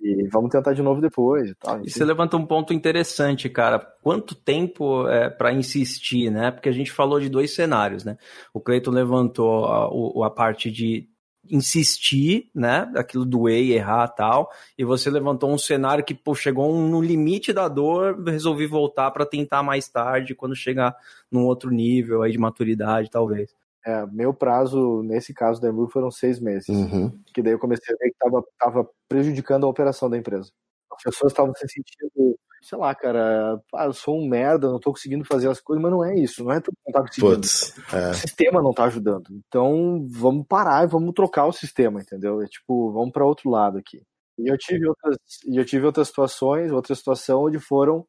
E 0.00 0.28
vamos 0.28 0.50
tentar 0.50 0.74
de 0.74 0.82
novo 0.82 1.00
depois 1.00 1.50
e 1.50 1.54
tal. 1.54 1.82
E 1.84 1.90
você 1.90 2.04
levanta 2.04 2.36
um 2.36 2.46
ponto 2.46 2.72
interessante, 2.72 3.48
cara. 3.48 3.80
Quanto 4.00 4.34
tempo 4.34 5.08
é 5.08 5.28
para 5.28 5.52
insistir, 5.52 6.30
né? 6.30 6.50
Porque 6.52 6.68
a 6.68 6.72
gente 6.72 6.92
falou 6.92 7.18
de 7.18 7.28
dois 7.28 7.54
cenários, 7.54 8.04
né? 8.04 8.16
O 8.54 8.60
Cleiton 8.60 8.92
levantou 8.92 9.66
a, 9.66 10.26
a 10.26 10.30
parte 10.30 10.70
de 10.70 11.08
insistir, 11.50 12.50
né? 12.54 12.90
Aquilo 12.94 13.24
do 13.24 13.48
e 13.48 13.72
errar 13.72 14.06
tal. 14.08 14.50
E 14.76 14.84
você 14.84 15.10
levantou 15.10 15.50
um 15.50 15.58
cenário 15.58 16.04
que 16.04 16.14
pô, 16.14 16.34
chegou 16.34 16.72
no 16.78 17.00
limite 17.00 17.52
da 17.52 17.66
dor, 17.66 18.22
resolvi 18.24 18.66
voltar 18.66 19.10
para 19.10 19.26
tentar 19.26 19.62
mais 19.62 19.88
tarde, 19.88 20.34
quando 20.34 20.54
chegar 20.54 20.94
num 21.30 21.44
outro 21.44 21.70
nível 21.70 22.22
aí 22.22 22.32
de 22.32 22.38
maturidade, 22.38 23.10
talvez. 23.10 23.57
É, 23.88 24.04
meu 24.12 24.34
prazo, 24.34 25.02
nesse 25.02 25.32
caso 25.32 25.62
da 25.62 25.68
Emu, 25.68 25.88
foram 25.88 26.10
seis 26.10 26.38
meses. 26.38 26.68
Uhum. 26.68 27.10
Que 27.32 27.40
daí 27.40 27.54
eu 27.54 27.58
comecei 27.58 27.94
a 27.94 27.96
ver 27.96 28.10
que 28.10 28.16
estava 28.22 28.44
tava 28.58 28.90
prejudicando 29.08 29.64
a 29.64 29.68
operação 29.70 30.10
da 30.10 30.18
empresa. 30.18 30.50
As 30.92 31.02
pessoas 31.04 31.32
estavam 31.32 31.54
se 31.54 31.66
sentindo, 31.66 32.38
sei 32.60 32.76
lá, 32.76 32.94
cara, 32.94 33.58
ah, 33.74 33.86
eu 33.86 33.94
sou 33.94 34.20
um 34.20 34.28
merda, 34.28 34.68
não 34.68 34.78
tô 34.78 34.90
conseguindo 34.90 35.24
fazer 35.24 35.48
as 35.48 35.58
coisas, 35.58 35.82
mas 35.82 35.90
não 35.90 36.04
é 36.04 36.14
isso, 36.18 36.44
não 36.44 36.52
é 36.52 36.60
tudo 36.60 36.74
que 36.76 36.82
não 36.86 36.92
tá 36.92 37.08
conseguindo. 37.08 37.36
Puts, 37.36 37.74
é. 37.94 38.10
O 38.10 38.14
sistema 38.14 38.60
não 38.60 38.74
tá 38.74 38.84
ajudando. 38.84 39.30
Então, 39.30 40.06
vamos 40.10 40.44
parar 40.46 40.84
e 40.84 40.88
vamos 40.88 41.14
trocar 41.14 41.46
o 41.46 41.52
sistema, 41.52 42.02
entendeu? 42.02 42.42
É 42.42 42.46
tipo, 42.46 42.92
vamos 42.92 43.10
para 43.10 43.24
outro 43.24 43.48
lado 43.48 43.78
aqui. 43.78 44.02
E 44.38 44.52
eu 44.52 44.58
tive 44.58 44.86
outras, 44.86 45.16
e 45.46 45.56
eu 45.56 45.64
tive 45.64 45.86
outras 45.86 46.08
situações, 46.08 46.70
outra 46.70 46.94
situação 46.94 47.44
onde 47.44 47.58
foram 47.58 48.06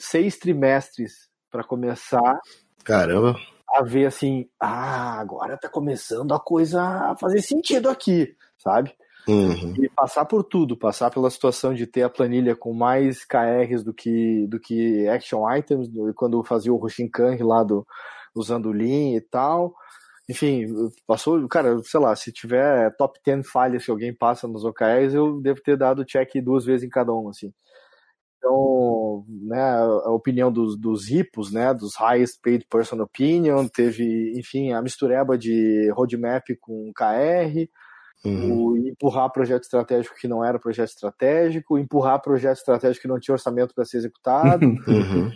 seis 0.00 0.38
trimestres 0.38 1.28
para 1.50 1.62
começar. 1.62 2.40
Caramba 2.82 3.36
a 3.74 3.82
ver 3.82 4.06
assim, 4.06 4.48
ah, 4.60 5.18
agora 5.20 5.56
tá 5.56 5.68
começando 5.68 6.32
a 6.32 6.40
coisa 6.40 6.82
a 6.82 7.16
fazer 7.16 7.42
sentido 7.42 7.88
aqui, 7.88 8.34
sabe? 8.58 8.94
Uhum. 9.28 9.74
E 9.78 9.88
passar 9.90 10.24
por 10.24 10.42
tudo, 10.42 10.76
passar 10.76 11.10
pela 11.10 11.30
situação 11.30 11.74
de 11.74 11.86
ter 11.86 12.02
a 12.02 12.08
planilha 12.08 12.56
com 12.56 12.72
mais 12.72 13.26
KRs 13.26 13.84
do 13.84 13.92
que, 13.92 14.46
do 14.46 14.58
que 14.58 15.06
action 15.06 15.44
items, 15.54 15.88
quando 16.16 16.42
fazia 16.42 16.72
o 16.72 16.76
Roshinkan 16.76 17.36
lá 17.40 17.62
do, 17.62 17.86
usando 18.34 18.70
o 18.70 18.72
Lean 18.72 19.16
e 19.16 19.20
tal. 19.20 19.74
Enfim, 20.30 20.66
passou, 21.06 21.46
cara, 21.46 21.78
sei 21.82 22.00
lá, 22.00 22.16
se 22.16 22.32
tiver 22.32 22.94
top 22.96 23.18
10 23.24 23.48
falhas 23.48 23.84
que 23.84 23.90
alguém 23.90 24.14
passa 24.14 24.48
nos 24.48 24.64
OKRs, 24.64 25.14
eu 25.14 25.40
devo 25.40 25.60
ter 25.62 25.76
dado 25.76 26.04
check 26.04 26.30
duas 26.42 26.64
vezes 26.64 26.84
em 26.84 26.90
cada 26.90 27.12
um, 27.12 27.28
assim. 27.28 27.52
Então, 28.38 29.24
né, 29.28 29.60
a 29.60 30.10
opinião 30.10 30.50
dos, 30.50 30.78
dos 30.78 31.08
ripos, 31.08 31.52
né, 31.52 31.74
dos 31.74 31.96
highest 31.96 32.40
paid 32.40 32.64
person 32.70 33.02
opinion, 33.02 33.66
teve, 33.66 34.32
enfim, 34.38 34.72
a 34.72 34.80
mistureba 34.80 35.36
de 35.36 35.90
roadmap 35.90 36.44
com 36.60 36.92
KR, 36.94 37.68
uhum. 38.24 38.70
o 38.70 38.76
empurrar 38.76 39.30
projeto 39.32 39.64
estratégico 39.64 40.14
que 40.16 40.28
não 40.28 40.44
era 40.44 40.58
projeto 40.58 40.90
estratégico, 40.90 41.78
empurrar 41.78 42.22
projeto 42.22 42.58
estratégico 42.58 43.02
que 43.02 43.08
não 43.08 43.18
tinha 43.18 43.34
orçamento 43.34 43.74
para 43.74 43.84
ser 43.84 43.98
executado. 43.98 44.64
Uhum. 44.88 45.30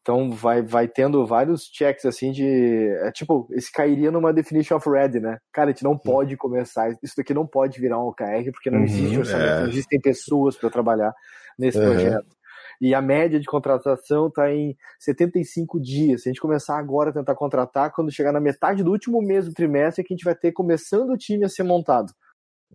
Então 0.00 0.30
vai, 0.30 0.62
vai 0.62 0.88
tendo 0.88 1.26
vários 1.26 1.70
checks 1.72 2.04
assim 2.04 2.32
de. 2.32 2.88
É 3.02 3.10
tipo, 3.12 3.48
esse 3.52 3.70
cairia 3.72 4.10
numa 4.10 4.32
definition 4.32 4.76
of 4.76 4.88
ready, 4.88 5.20
né? 5.20 5.38
Cara, 5.52 5.70
a 5.70 5.72
gente 5.72 5.84
não 5.84 5.96
pode 5.96 6.36
começar. 6.36 6.90
Isso 7.02 7.14
daqui 7.16 7.34
não 7.34 7.46
pode 7.46 7.80
virar 7.80 7.98
um 7.98 8.08
OKR, 8.08 8.50
porque 8.52 8.70
não 8.70 8.78
uhum, 8.78 8.84
existe 8.84 9.18
orçamento, 9.18 9.48
é. 9.48 9.60
não 9.60 9.68
existem 9.68 10.00
pessoas 10.00 10.56
para 10.56 10.70
trabalhar 10.70 11.12
nesse 11.58 11.78
uhum. 11.78 11.84
projeto. 11.84 12.34
E 12.80 12.94
a 12.94 13.00
média 13.00 13.38
de 13.38 13.46
contratação 13.46 14.28
está 14.28 14.52
em 14.52 14.76
75 14.98 15.80
dias. 15.80 16.22
Se 16.22 16.28
a 16.28 16.32
gente 16.32 16.40
começar 16.40 16.78
agora 16.78 17.10
a 17.10 17.12
tentar 17.12 17.34
contratar, 17.34 17.92
quando 17.92 18.12
chegar 18.12 18.32
na 18.32 18.40
metade 18.40 18.82
do 18.82 18.90
último 18.90 19.22
mês 19.22 19.46
do 19.46 19.54
trimestre, 19.54 20.02
é 20.02 20.04
que 20.04 20.12
a 20.12 20.16
gente 20.16 20.24
vai 20.24 20.34
ter 20.34 20.52
começando 20.52 21.10
o 21.10 21.16
time 21.16 21.44
a 21.44 21.48
ser 21.48 21.62
montado. 21.62 22.12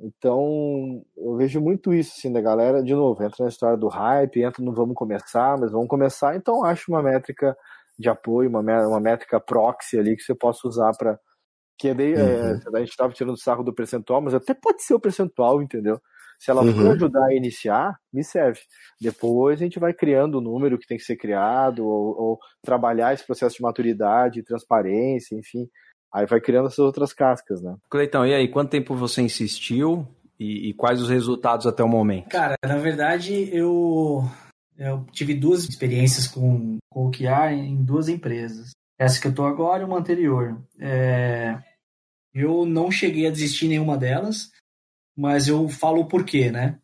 Então, 0.02 1.04
eu 1.18 1.36
vejo 1.36 1.60
muito 1.62 1.94
isso, 1.94 2.14
assim, 2.18 2.32
da 2.32 2.42
galera, 2.42 2.82
de 2.82 2.94
novo, 2.94 3.24
entra 3.24 3.44
na 3.44 3.50
história 3.50 3.78
do 3.78 3.88
hype, 3.88 4.42
entra 4.42 4.64
no 4.64 4.74
vamos 4.74 4.96
começar, 4.96 5.58
mas 5.60 5.72
vamos 5.72 5.88
começar, 5.88 6.36
então 6.36 6.64
acho 6.64 6.92
uma 6.92 7.04
métrica 7.04 7.56
de 7.98 8.10
apoio, 8.10 8.50
uma, 8.50 8.62
uma 8.62 9.00
métrica 9.00 9.40
proxy 9.40 10.00
ali 10.00 10.16
que 10.16 10.24
você 10.24 10.34
possa 10.34 10.68
usar 10.68 10.92
para 10.98 11.20
que 11.80 11.88
é 11.88 11.94
daí, 11.94 12.14
é, 12.14 12.22
uhum. 12.22 12.76
é, 12.76 12.78
a 12.78 12.80
gente 12.80 12.90
estava 12.90 13.14
tirando 13.14 13.36
o 13.36 13.40
sarro 13.40 13.64
do 13.64 13.74
percentual, 13.74 14.22
mas 14.22 14.34
até 14.34 14.54
pode 14.54 14.84
ser 14.84 14.94
o 14.94 15.00
percentual, 15.00 15.62
entendeu? 15.62 15.98
Se 16.38 16.52
ela 16.52 16.62
uhum. 16.62 16.74
for 16.74 16.92
ajudar 16.92 17.26
a 17.26 17.34
iniciar, 17.34 17.98
me 18.12 18.22
serve. 18.22 18.60
Depois 19.00 19.60
a 19.60 19.64
gente 19.64 19.80
vai 19.80 19.94
criando 19.94 20.36
o 20.36 20.42
número 20.42 20.78
que 20.78 20.86
tem 20.86 20.98
que 20.98 21.04
ser 21.04 21.16
criado, 21.16 21.86
ou, 21.86 22.22
ou 22.22 22.40
trabalhar 22.62 23.14
esse 23.14 23.26
processo 23.26 23.56
de 23.56 23.62
maturidade, 23.62 24.44
transparência, 24.44 25.36
enfim. 25.36 25.70
Aí 26.14 26.26
vai 26.26 26.42
criando 26.42 26.68
essas 26.68 26.80
outras 26.80 27.14
cascas, 27.14 27.62
né? 27.62 27.76
Cleitão, 27.90 28.26
e 28.26 28.34
aí, 28.34 28.48
quanto 28.48 28.72
tempo 28.72 28.96
você 28.96 29.22
insistiu 29.22 30.08
e, 30.40 30.70
e 30.70 30.74
quais 30.74 31.02
os 31.02 31.10
resultados 31.10 31.68
até 31.68 31.84
o 31.84 31.88
momento? 31.88 32.30
Cara, 32.30 32.56
na 32.64 32.78
verdade, 32.78 33.50
eu, 33.56 34.24
eu 34.78 35.06
tive 35.12 35.34
duas 35.34 35.64
experiências 35.64 36.28
com, 36.28 36.78
com 36.90 37.08
o 37.08 37.12
Kiar 37.12 37.54
em 37.54 37.84
duas 37.84 38.10
empresas. 38.10 38.72
Essa 38.98 39.22
que 39.22 39.28
eu 39.28 39.36
tô 39.36 39.46
agora 39.46 39.84
e 39.84 39.86
uma 39.86 40.00
anterior. 40.00 40.60
É, 40.80 41.58
eu 42.34 42.66
não 42.66 42.92
cheguei 42.92 43.28
a 43.28 43.32
desistir 43.32 43.66
em 43.66 43.70
nenhuma 43.70 43.98
delas, 43.98 44.52
mas 45.16 45.48
eu 45.48 45.70
falo 45.70 46.02
o 46.02 46.08
porquê, 46.08 46.52
né? 46.52 46.80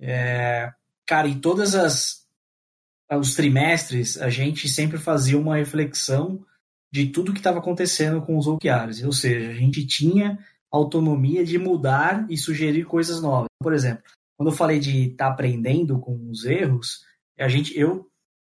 É, 0.00 0.72
cara, 1.06 1.28
em 1.28 1.38
todas 1.38 1.74
as 1.74 2.24
os 3.12 3.34
trimestres, 3.34 4.20
a 4.20 4.28
gente 4.28 4.68
sempre 4.68 4.98
fazia 4.98 5.38
uma 5.38 5.56
reflexão 5.56 6.44
de 6.94 7.08
tudo 7.08 7.32
que 7.32 7.40
estava 7.40 7.58
acontecendo 7.58 8.22
com 8.22 8.38
os 8.38 8.46
OKRs. 8.46 9.02
Ou 9.02 9.12
seja, 9.12 9.50
a 9.50 9.54
gente 9.54 9.84
tinha 9.84 10.38
autonomia 10.70 11.44
de 11.44 11.58
mudar 11.58 12.24
e 12.30 12.36
sugerir 12.36 12.84
coisas 12.84 13.20
novas. 13.20 13.48
Por 13.60 13.72
exemplo, 13.72 14.04
quando 14.36 14.52
eu 14.52 14.56
falei 14.56 14.78
de 14.78 15.06
estar 15.08 15.26
tá 15.26 15.32
aprendendo 15.32 15.98
com 15.98 16.30
os 16.30 16.44
erros, 16.44 17.04
a 17.36 17.48
gente, 17.48 17.76
eu 17.76 18.06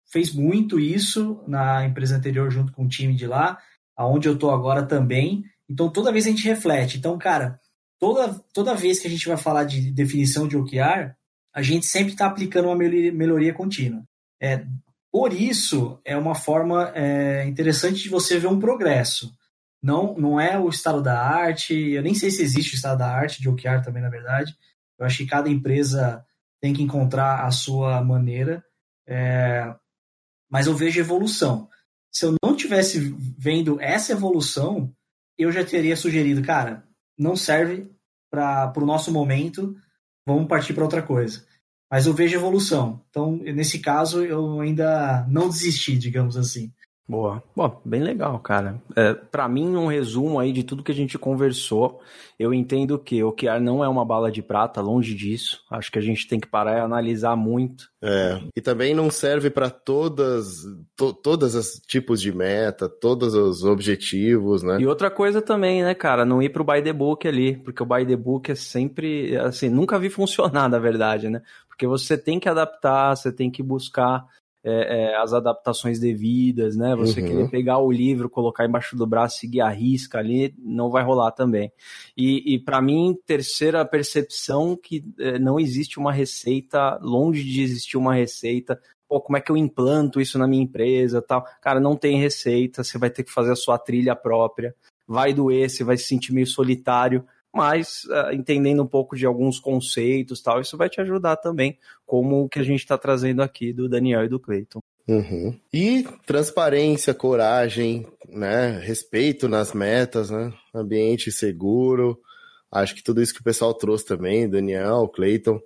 fez 0.09 0.33
muito 0.33 0.79
isso 0.79 1.43
na 1.49 1.85
empresa 1.85 2.15
anterior 2.15 2.49
junto 2.49 2.71
com 2.71 2.85
o 2.85 2.87
time 2.87 3.13
de 3.13 3.27
lá, 3.27 3.59
aonde 3.93 4.29
eu 4.29 4.35
estou 4.35 4.51
agora 4.51 4.83
também. 4.83 5.43
Então 5.69 5.89
toda 5.91 6.11
vez 6.11 6.25
a 6.25 6.29
gente 6.29 6.47
reflete. 6.47 6.97
Então, 6.97 7.17
cara, 7.17 7.59
toda, 7.99 8.39
toda 8.53 8.73
vez 8.73 8.99
que 8.99 9.07
a 9.07 9.11
gente 9.11 9.27
vai 9.27 9.35
falar 9.35 9.65
de 9.65 9.91
definição 9.91 10.47
de 10.47 10.55
OKR, 10.55 11.13
a 11.53 11.61
gente 11.61 11.85
sempre 11.85 12.13
está 12.13 12.27
aplicando 12.27 12.69
uma 12.69 12.75
melhoria, 12.77 13.11
melhoria 13.11 13.53
contínua. 13.53 14.01
É, 14.41 14.65
por 15.11 15.33
isso, 15.33 15.99
é 16.05 16.15
uma 16.15 16.35
forma 16.35 16.91
é, 16.95 17.45
interessante 17.47 18.03
de 18.03 18.09
você 18.09 18.37
ver 18.37 18.47
um 18.47 18.59
progresso. 18.59 19.35
Não, 19.81 20.15
não 20.15 20.39
é 20.39 20.59
o 20.59 20.69
estado 20.69 21.01
da 21.01 21.19
arte, 21.19 21.73
eu 21.73 22.03
nem 22.03 22.13
sei 22.13 22.29
se 22.29 22.43
existe 22.43 22.73
o 22.73 22.75
estado 22.75 22.99
da 22.99 23.11
arte 23.11 23.41
de 23.41 23.49
OKR 23.49 23.81
também, 23.83 24.03
na 24.03 24.09
verdade. 24.09 24.55
Eu 24.99 25.05
acho 25.05 25.17
que 25.17 25.25
cada 25.25 25.49
empresa 25.49 26.23
tem 26.61 26.73
que 26.73 26.83
encontrar 26.83 27.45
a 27.45 27.51
sua 27.51 28.03
maneira, 28.03 28.63
é, 29.07 29.73
mas 30.49 30.67
eu 30.67 30.75
vejo 30.75 30.99
evolução. 30.99 31.69
Se 32.11 32.25
eu 32.25 32.35
não 32.43 32.55
tivesse 32.55 33.15
vendo 33.37 33.79
essa 33.81 34.11
evolução, 34.11 34.93
eu 35.37 35.51
já 35.51 35.63
teria 35.63 35.95
sugerido, 35.95 36.43
cara, 36.43 36.83
não 37.17 37.35
serve 37.35 37.89
para 38.29 38.73
o 38.75 38.85
nosso 38.85 39.11
momento, 39.11 39.75
vamos 40.25 40.47
partir 40.47 40.73
para 40.73 40.83
outra 40.83 41.01
coisa 41.01 41.48
mas 41.89 42.05
eu 42.05 42.13
vejo 42.13 42.35
evolução. 42.35 43.01
Então, 43.09 43.37
nesse 43.37 43.79
caso, 43.79 44.23
eu 44.23 44.59
ainda 44.59 45.25
não 45.29 45.49
desisti, 45.49 45.97
digamos 45.97 46.37
assim. 46.37 46.71
Boa. 47.09 47.41
Bom, 47.55 47.81
bem 47.83 48.03
legal, 48.03 48.37
cara. 48.37 48.79
É, 48.95 49.15
para 49.15 49.49
mim, 49.49 49.75
um 49.75 49.87
resumo 49.87 50.39
aí 50.39 50.51
de 50.51 50.63
tudo 50.63 50.83
que 50.83 50.91
a 50.91 50.95
gente 50.95 51.17
conversou, 51.17 51.99
eu 52.37 52.53
entendo 52.53 52.99
que 52.99 53.23
o 53.23 53.31
Kiar 53.31 53.59
não 53.59 53.83
é 53.83 53.87
uma 53.87 54.05
bala 54.05 54.31
de 54.31 54.43
prata, 54.43 54.79
longe 54.79 55.15
disso. 55.15 55.59
Acho 55.71 55.91
que 55.91 55.97
a 55.97 56.01
gente 56.03 56.27
tem 56.27 56.39
que 56.39 56.47
parar 56.47 56.77
e 56.77 56.81
analisar 56.81 57.35
muito. 57.35 57.85
É, 57.99 58.39
e 58.55 58.61
também 58.61 58.93
não 58.93 59.09
serve 59.09 59.49
para 59.49 59.71
todas, 59.71 60.61
to, 60.95 61.11
todas 61.11 61.55
os 61.55 61.81
tipos 61.87 62.21
de 62.21 62.31
meta, 62.31 62.87
todos 62.87 63.33
os 63.33 63.63
objetivos, 63.63 64.61
né? 64.61 64.77
E 64.79 64.85
outra 64.85 65.09
coisa 65.09 65.41
também, 65.41 65.81
né, 65.81 65.95
cara, 65.95 66.23
não 66.23 66.43
ir 66.43 66.49
pro 66.49 66.63
by 66.63 66.79
the 66.83 66.93
book 66.93 67.27
ali, 67.27 67.57
porque 67.57 67.81
o 67.81 67.87
by 67.87 68.05
the 68.05 68.15
book 68.15 68.51
é 68.51 68.55
sempre, 68.55 69.35
assim, 69.35 69.67
nunca 69.67 69.97
vi 69.97 70.11
funcionar, 70.11 70.69
na 70.69 70.77
verdade, 70.77 71.27
né? 71.27 71.41
Porque 71.79 71.87
você 71.87 72.17
tem 72.17 72.41
que 72.41 72.49
adaptar, 72.49 73.15
você 73.15 73.31
tem 73.31 73.49
que 73.49 73.63
buscar 73.63 74.27
é, 74.61 75.13
é, 75.13 75.15
as 75.15 75.31
adaptações 75.31 75.97
devidas, 75.97 76.75
né? 76.75 76.93
Você 76.93 77.21
uhum. 77.21 77.27
querer 77.27 77.49
pegar 77.49 77.77
o 77.77 77.89
livro, 77.89 78.29
colocar 78.29 78.65
embaixo 78.65 78.97
do 78.97 79.07
braço, 79.07 79.39
seguir 79.39 79.61
a 79.61 79.69
risca 79.69 80.19
ali, 80.19 80.53
não 80.59 80.89
vai 80.89 81.05
rolar 81.05 81.31
também. 81.31 81.71
E, 82.17 82.53
e 82.53 82.59
para 82.59 82.81
mim, 82.81 83.17
terceira 83.25 83.85
percepção 83.85 84.75
que 84.75 85.05
é, 85.17 85.39
não 85.39 85.57
existe 85.57 85.97
uma 85.97 86.11
receita, 86.11 86.99
longe 87.01 87.45
de 87.45 87.61
existir 87.61 87.95
uma 87.95 88.13
receita. 88.13 88.77
Pô, 89.07 89.21
como 89.21 89.37
é 89.37 89.41
que 89.41 89.49
eu 89.49 89.55
implanto 89.55 90.19
isso 90.19 90.37
na 90.37 90.49
minha 90.49 90.63
empresa, 90.63 91.21
tal? 91.21 91.45
Cara, 91.61 91.79
não 91.79 91.95
tem 91.95 92.19
receita. 92.19 92.83
Você 92.83 92.97
vai 92.97 93.09
ter 93.09 93.23
que 93.23 93.31
fazer 93.31 93.53
a 93.53 93.55
sua 93.55 93.77
trilha 93.77 94.17
própria. 94.17 94.75
Vai 95.07 95.33
doer, 95.33 95.69
você 95.69 95.81
vai 95.81 95.95
se 95.95 96.03
sentir 96.03 96.33
meio 96.33 96.45
solitário 96.45 97.25
mas 97.53 98.03
uh, 98.05 98.33
entendendo 98.33 98.83
um 98.83 98.87
pouco 98.87 99.15
de 99.15 99.25
alguns 99.25 99.59
conceitos 99.59 100.41
tal, 100.41 100.61
isso 100.61 100.77
vai 100.77 100.89
te 100.89 101.01
ajudar 101.01 101.37
também, 101.37 101.77
como 102.05 102.43
o 102.43 102.49
que 102.49 102.59
a 102.59 102.63
gente 102.63 102.79
está 102.79 102.97
trazendo 102.97 103.41
aqui 103.41 103.73
do 103.73 103.89
Daniel 103.89 104.23
e 104.23 104.29
do 104.29 104.39
Cleiton. 104.39 104.79
Uhum. 105.07 105.59
E 105.73 106.05
transparência, 106.25 107.15
coragem, 107.15 108.05
né? 108.27 108.79
Respeito 108.79 109.49
nas 109.49 109.73
metas, 109.73 110.29
né? 110.29 110.53
Ambiente 110.73 111.31
seguro. 111.31 112.19
Acho 112.71 112.93
que 112.93 113.03
tudo 113.03 113.19
isso 113.19 113.33
que 113.33 113.41
o 113.41 113.43
pessoal 113.43 113.73
trouxe 113.73 114.05
também, 114.05 114.47
Daniel, 114.47 115.07
Cleiton, 115.07 115.59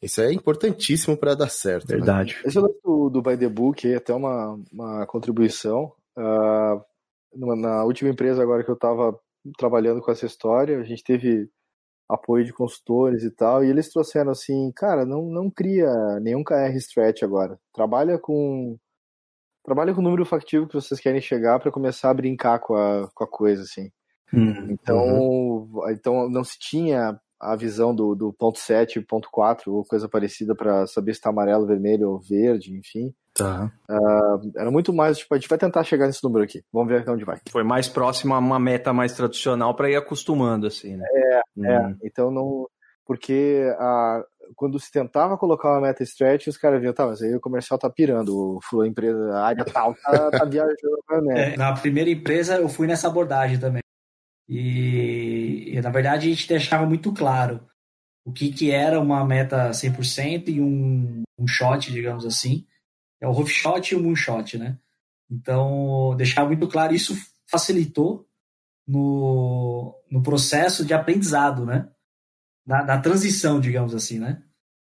isso 0.00 0.20
é 0.20 0.32
importantíssimo 0.32 1.16
para 1.16 1.34
dar 1.34 1.48
certo. 1.48 1.90
Né? 1.90 1.96
Verdade. 1.96 2.34
Né? 2.34 2.42
Esse 2.44 2.60
lance 2.60 2.78
do, 2.84 3.10
do 3.10 3.20
By 3.20 3.36
the 3.36 3.48
Book 3.48 3.90
é 3.90 3.96
até 3.96 4.14
uma, 4.14 4.58
uma 4.72 5.06
contribuição. 5.06 5.92
Uh, 6.16 6.80
na 7.34 7.84
última 7.84 8.10
empresa 8.10 8.42
agora 8.42 8.62
que 8.62 8.70
eu 8.70 8.74
estava 8.74 9.18
trabalhando 9.56 10.00
com 10.00 10.10
essa 10.10 10.26
história, 10.26 10.78
a 10.78 10.84
gente 10.84 11.02
teve 11.04 11.48
apoio 12.08 12.44
de 12.44 12.52
consultores 12.52 13.22
e 13.22 13.30
tal, 13.30 13.62
e 13.62 13.68
eles 13.68 13.90
trouxeram 13.90 14.30
assim, 14.30 14.72
cara, 14.74 15.04
não, 15.04 15.22
não 15.26 15.50
cria 15.50 15.90
nenhum 16.20 16.42
KR 16.42 16.74
stretch 16.76 17.22
agora. 17.22 17.58
Trabalha 17.72 18.18
com 18.18 18.78
trabalha 19.62 19.92
com 19.92 20.00
o 20.00 20.04
número 20.04 20.24
factivo 20.24 20.66
que 20.66 20.74
vocês 20.74 20.98
querem 20.98 21.20
chegar 21.20 21.60
para 21.60 21.70
começar 21.70 22.08
a 22.08 22.14
brincar 22.14 22.58
com 22.58 22.74
a, 22.74 23.06
com 23.14 23.24
a 23.24 23.26
coisa 23.26 23.62
assim. 23.62 23.90
Hum, 24.32 24.70
então, 24.70 24.96
uhum. 24.96 25.90
então 25.90 26.28
não 26.30 26.42
se 26.42 26.58
tinha 26.58 27.20
a 27.38 27.54
visão 27.54 27.94
do, 27.94 28.14
do 28.14 28.32
ponto 28.32 28.58
7, 28.58 29.00
ponto 29.02 29.28
4 29.30 29.72
ou 29.72 29.84
coisa 29.84 30.08
parecida 30.08 30.54
para 30.54 30.86
saber 30.86 31.12
se 31.12 31.18
está 31.18 31.30
amarelo, 31.30 31.66
vermelho 31.66 32.10
ou 32.10 32.18
verde, 32.18 32.74
enfim. 32.74 33.14
Tá. 33.38 33.70
Uh, 33.88 34.50
era 34.56 34.68
muito 34.68 34.92
mais, 34.92 35.18
tipo, 35.18 35.32
a 35.32 35.38
gente 35.38 35.48
vai 35.48 35.56
tentar 35.56 35.84
chegar 35.84 36.08
nesse 36.08 36.24
número 36.24 36.44
aqui. 36.44 36.60
Vamos 36.72 36.88
ver 36.88 37.02
até 37.02 37.12
onde 37.12 37.24
vai. 37.24 37.38
Foi 37.48 37.62
mais 37.62 37.86
próximo 37.86 38.34
a 38.34 38.38
uma 38.38 38.58
meta 38.58 38.92
mais 38.92 39.12
tradicional 39.12 39.76
para 39.76 39.88
ir 39.88 39.94
acostumando, 39.94 40.66
assim, 40.66 40.96
né? 40.96 41.06
É, 41.14 41.40
hum. 41.56 41.64
é. 41.64 41.96
Então 42.02 42.32
não. 42.32 42.66
Porque 43.06 43.72
a, 43.78 44.24
quando 44.56 44.78
se 44.80 44.90
tentava 44.90 45.38
colocar 45.38 45.70
uma 45.70 45.82
meta 45.82 46.02
stretch, 46.02 46.48
os 46.48 46.58
caras 46.58 46.80
viam, 46.80 46.92
tá, 46.92 47.06
mas 47.06 47.22
aí 47.22 47.32
o 47.32 47.40
comercial 47.40 47.78
tá 47.78 47.88
pirando, 47.88 48.58
a 48.82 48.86
empresa, 48.86 49.32
a 49.32 49.46
área 49.46 49.64
tal 49.64 49.94
tá, 49.94 50.30
tá 50.32 50.44
viajando 50.44 51.02
pra 51.06 51.22
meta. 51.22 51.40
É, 51.40 51.56
na 51.56 51.72
primeira 51.74 52.10
empresa 52.10 52.56
eu 52.56 52.68
fui 52.68 52.88
nessa 52.88 53.06
abordagem 53.06 53.58
também. 53.58 53.82
E, 54.48 55.74
e, 55.76 55.80
na 55.80 55.90
verdade 55.90 56.26
a 56.26 56.30
gente 56.30 56.48
deixava 56.48 56.84
muito 56.86 57.12
claro 57.12 57.60
o 58.26 58.32
que, 58.32 58.50
que 58.50 58.72
era 58.72 59.00
uma 59.00 59.24
meta 59.24 59.70
100% 59.70 60.48
e 60.48 60.60
um, 60.60 61.22
um 61.38 61.46
shot, 61.46 61.92
digamos 61.92 62.26
assim. 62.26 62.66
É 63.20 63.26
o 63.26 63.32
roof 63.32 63.50
shot 63.50 63.92
e 63.92 63.96
o 63.96 64.02
moonshot, 64.02 64.56
né? 64.58 64.78
Então, 65.30 66.14
deixar 66.16 66.46
muito 66.46 66.66
claro, 66.68 66.94
isso 66.94 67.16
facilitou 67.46 68.26
no, 68.86 69.94
no 70.10 70.22
processo 70.22 70.84
de 70.84 70.94
aprendizado, 70.94 71.66
né? 71.66 71.88
Na, 72.66 72.98
transição, 72.98 73.60
digamos 73.60 73.94
assim, 73.94 74.18
né? 74.18 74.42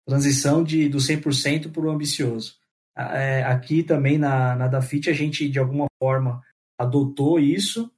Transição 0.05 0.63
de, 0.63 0.87
do 0.89 0.97
100% 0.97 1.71
para 1.71 1.81
o 1.81 1.89
ambicioso. 1.89 2.55
É, 2.97 3.43
aqui 3.43 3.83
também 3.83 4.17
na, 4.17 4.55
na 4.55 4.67
Dafit 4.67 5.09
a 5.09 5.13
gente, 5.13 5.49
de 5.49 5.59
alguma 5.59 5.87
forma, 5.99 6.41
adotou 6.77 7.39
isso, 7.39 7.91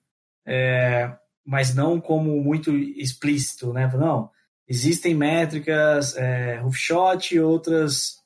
é, 0.46 1.16
mas 1.46 1.76
não 1.76 2.02
como 2.02 2.42
muito 2.42 2.76
explícito, 2.76 3.74
né? 3.74 3.88
Não, 3.96 4.32
existem 4.68 5.14
métricas 5.14 6.16
é, 6.16 6.58
roof 6.58 6.78
shot 6.78 7.36
e 7.36 7.40
outras 7.40 8.17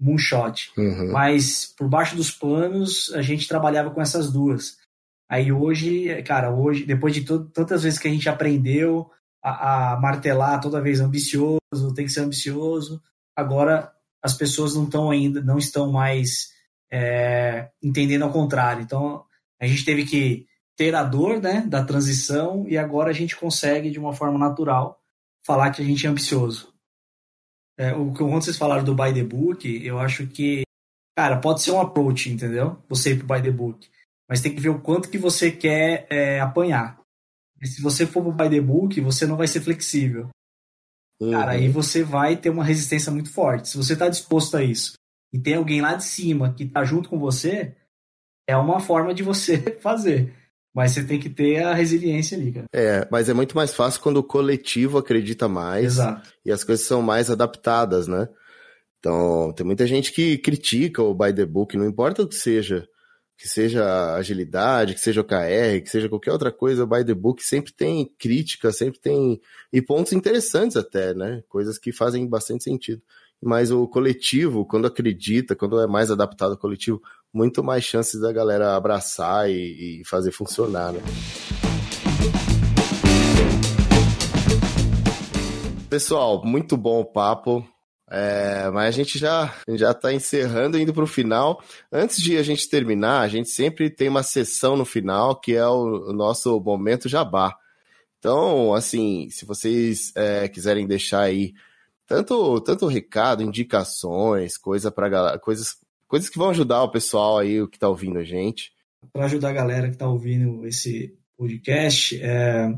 moonshot. 0.00 0.72
Uhum. 0.76 1.12
Mas 1.12 1.66
por 1.76 1.88
baixo 1.88 2.16
dos 2.16 2.30
panos, 2.30 3.12
a 3.14 3.22
gente 3.22 3.46
trabalhava 3.46 3.90
com 3.90 4.00
essas 4.00 4.32
duas. 4.32 4.78
Aí 5.28 5.52
hoje, 5.52 6.22
cara, 6.22 6.52
hoje, 6.52 6.84
depois 6.84 7.14
de 7.14 7.22
tantas 7.22 7.82
vezes 7.84 7.98
que 7.98 8.08
a 8.08 8.10
gente 8.10 8.28
aprendeu 8.28 9.08
a, 9.42 9.92
a, 9.92 10.00
martelar 10.00 10.60
toda 10.60 10.80
vez 10.80 11.00
ambicioso, 11.00 11.94
tem 11.94 12.04
que 12.04 12.12
ser 12.12 12.20
ambicioso, 12.20 13.00
agora 13.36 13.92
as 14.22 14.34
pessoas 14.34 14.74
não 14.74 14.84
estão 14.84 15.10
ainda, 15.10 15.40
não 15.40 15.56
estão 15.56 15.90
mais 15.92 16.50
é, 16.90 17.68
entendendo 17.82 18.22
ao 18.22 18.32
contrário. 18.32 18.82
Então 18.82 19.24
a 19.60 19.66
gente 19.66 19.84
teve 19.84 20.04
que 20.04 20.46
ter 20.76 20.94
a 20.94 21.04
dor 21.04 21.40
né, 21.40 21.64
da 21.66 21.84
transição 21.84 22.66
e 22.66 22.76
agora 22.76 23.10
a 23.10 23.14
gente 23.14 23.36
consegue, 23.36 23.90
de 23.90 23.98
uma 23.98 24.12
forma 24.12 24.38
natural, 24.38 24.98
falar 25.46 25.70
que 25.70 25.82
a 25.82 25.84
gente 25.84 26.06
é 26.06 26.10
ambicioso. 26.10 26.69
É, 27.80 27.94
o 27.94 28.12
que 28.12 28.22
vocês 28.22 28.58
falaram 28.58 28.84
do 28.84 28.94
by 28.94 29.14
the 29.14 29.24
book, 29.24 29.66
eu 29.84 29.98
acho 29.98 30.26
que, 30.26 30.62
cara, 31.16 31.38
pode 31.38 31.62
ser 31.62 31.70
um 31.70 31.80
approach, 31.80 32.28
entendeu? 32.28 32.76
Você 32.88 33.12
ir 33.12 33.24
pro 33.24 33.34
by 33.34 33.42
the 33.42 33.50
book 33.50 33.88
mas 34.30 34.40
tem 34.40 34.54
que 34.54 34.60
ver 34.60 34.68
o 34.68 34.80
quanto 34.80 35.10
que 35.10 35.18
você 35.18 35.50
quer 35.50 36.06
é, 36.08 36.38
apanhar. 36.38 37.00
E 37.60 37.66
se 37.66 37.82
você 37.82 38.06
for 38.06 38.22
pro 38.22 38.32
by 38.32 38.48
the 38.48 38.60
book, 38.60 39.00
você 39.00 39.26
não 39.26 39.36
vai 39.36 39.48
ser 39.48 39.60
flexível. 39.60 40.28
Uhum. 41.20 41.32
Cara, 41.32 41.50
aí 41.50 41.68
você 41.68 42.04
vai 42.04 42.36
ter 42.36 42.48
uma 42.48 42.62
resistência 42.62 43.10
muito 43.10 43.28
forte. 43.28 43.68
Se 43.68 43.76
você 43.76 43.94
está 43.94 44.08
disposto 44.08 44.56
a 44.56 44.62
isso 44.62 44.92
e 45.34 45.38
tem 45.38 45.56
alguém 45.56 45.80
lá 45.80 45.96
de 45.96 46.04
cima 46.04 46.54
que 46.54 46.62
está 46.62 46.84
junto 46.84 47.08
com 47.08 47.18
você, 47.18 47.74
é 48.48 48.56
uma 48.56 48.78
forma 48.78 49.12
de 49.12 49.24
você 49.24 49.58
fazer. 49.82 50.32
Mas 50.74 50.92
você 50.92 51.04
tem 51.04 51.18
que 51.18 51.28
ter 51.28 51.62
a 51.62 51.74
resiliência 51.74 52.38
ali, 52.38 52.52
cara. 52.52 52.66
É, 52.72 53.06
mas 53.10 53.28
é 53.28 53.34
muito 53.34 53.56
mais 53.56 53.74
fácil 53.74 54.00
quando 54.00 54.18
o 54.18 54.24
coletivo 54.24 54.98
acredita 54.98 55.48
mais 55.48 55.86
Exato. 55.86 56.32
e 56.44 56.52
as 56.52 56.62
coisas 56.62 56.86
são 56.86 57.02
mais 57.02 57.30
adaptadas, 57.30 58.06
né? 58.06 58.28
Então, 59.00 59.52
tem 59.52 59.66
muita 59.66 59.86
gente 59.86 60.12
que 60.12 60.38
critica 60.38 61.02
o 61.02 61.14
by 61.14 61.32
the 61.32 61.46
book, 61.46 61.76
não 61.76 61.86
importa 61.86 62.22
o 62.22 62.28
que 62.28 62.34
seja 62.34 62.86
que 63.36 63.48
seja 63.48 64.16
agilidade, 64.16 64.92
que 64.92 65.00
seja 65.00 65.22
OKR, 65.22 65.80
que 65.82 65.88
seja 65.88 66.10
qualquer 66.10 66.30
outra 66.30 66.52
coisa, 66.52 66.84
o 66.84 66.86
by 66.86 67.02
the 67.02 67.14
book 67.14 67.42
sempre 67.42 67.72
tem 67.72 68.04
crítica, 68.18 68.70
sempre 68.70 69.00
tem 69.00 69.40
e 69.72 69.80
pontos 69.80 70.12
interessantes 70.12 70.76
até, 70.76 71.14
né? 71.14 71.42
Coisas 71.48 71.78
que 71.78 71.90
fazem 71.90 72.28
bastante 72.28 72.64
sentido. 72.64 73.00
Mas 73.42 73.70
o 73.70 73.88
coletivo, 73.88 74.66
quando 74.66 74.86
acredita, 74.86 75.56
quando 75.56 75.80
é 75.80 75.86
mais 75.86 76.10
adaptado 76.10 76.52
ao 76.52 76.58
coletivo, 76.58 77.00
muito 77.32 77.64
mais 77.64 77.84
chances 77.84 78.20
da 78.20 78.30
galera 78.32 78.76
abraçar 78.76 79.48
e, 79.50 80.00
e 80.00 80.04
fazer 80.04 80.30
funcionar, 80.30 80.92
né? 80.92 81.00
Pessoal, 85.88 86.44
muito 86.44 86.76
bom 86.76 87.00
o 87.00 87.04
papo. 87.04 87.66
É, 88.12 88.68
mas 88.70 88.88
a 88.88 88.90
gente 88.90 89.18
já 89.18 89.54
já 89.68 89.92
está 89.92 90.12
encerrando, 90.12 90.78
indo 90.78 90.92
para 90.92 91.04
o 91.04 91.06
final. 91.06 91.62
Antes 91.92 92.20
de 92.20 92.36
a 92.36 92.42
gente 92.42 92.68
terminar, 92.68 93.20
a 93.20 93.28
gente 93.28 93.48
sempre 93.48 93.88
tem 93.88 94.08
uma 94.08 94.24
sessão 94.24 94.76
no 94.76 94.84
final 94.84 95.40
que 95.40 95.54
é 95.54 95.66
o, 95.66 96.10
o 96.10 96.12
nosso 96.12 96.60
momento 96.60 97.08
jabá. 97.08 97.56
Então, 98.18 98.74
assim, 98.74 99.30
se 99.30 99.46
vocês 99.46 100.12
é, 100.14 100.48
quiserem 100.48 100.86
deixar 100.86 101.22
aí 101.22 101.54
tanto 102.10 102.60
tanto 102.62 102.88
recado, 102.88 103.40
indicações, 103.40 104.58
coisa 104.58 104.90
para 104.90 105.38
coisas 105.38 105.76
coisas 106.08 106.28
que 106.28 106.38
vão 106.38 106.50
ajudar 106.50 106.82
o 106.82 106.90
pessoal 106.90 107.38
aí 107.38 107.62
o 107.62 107.68
que 107.68 107.76
está 107.76 107.88
ouvindo 107.88 108.18
a 108.18 108.24
gente. 108.24 108.72
Para 109.12 109.26
ajudar 109.26 109.50
a 109.50 109.52
galera 109.52 109.86
que 109.86 109.94
está 109.94 110.08
ouvindo 110.08 110.66
esse 110.66 111.16
podcast, 111.38 112.20
é, 112.20 112.68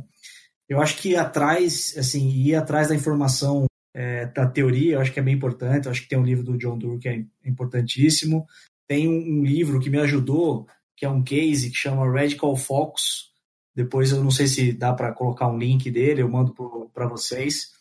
eu 0.68 0.82
acho 0.82 0.98
que 0.98 1.16
atrás, 1.16 1.94
assim, 1.96 2.28
ir 2.28 2.54
atrás 2.54 2.88
da 2.88 2.94
informação 2.94 3.64
é, 3.94 4.26
da 4.26 4.46
teoria, 4.46 4.94
eu 4.94 5.00
acho 5.00 5.10
que 5.10 5.18
é 5.18 5.22
bem 5.22 5.34
importante. 5.34 5.86
Eu 5.86 5.92
acho 5.92 6.02
que 6.02 6.08
tem 6.08 6.18
um 6.18 6.24
livro 6.24 6.44
do 6.44 6.58
John 6.58 6.76
Doerr 6.76 6.98
que 6.98 7.08
é 7.08 7.24
importantíssimo. 7.46 8.46
Tem 8.86 9.08
um, 9.08 9.38
um, 9.38 9.44
livro 9.44 9.80
que 9.80 9.88
me 9.88 9.98
ajudou, 9.98 10.66
que 10.94 11.06
é 11.06 11.08
um 11.08 11.22
case 11.22 11.70
que 11.70 11.76
chama 11.76 12.06
Radical 12.06 12.54
Focus. 12.54 13.32
Depois 13.74 14.12
eu 14.12 14.22
não 14.22 14.30
sei 14.30 14.46
se 14.46 14.74
dá 14.74 14.92
para 14.92 15.10
colocar 15.12 15.48
um 15.48 15.56
link 15.56 15.90
dele, 15.90 16.20
eu 16.20 16.28
mando 16.28 16.54
para 16.92 17.08
vocês. 17.08 17.72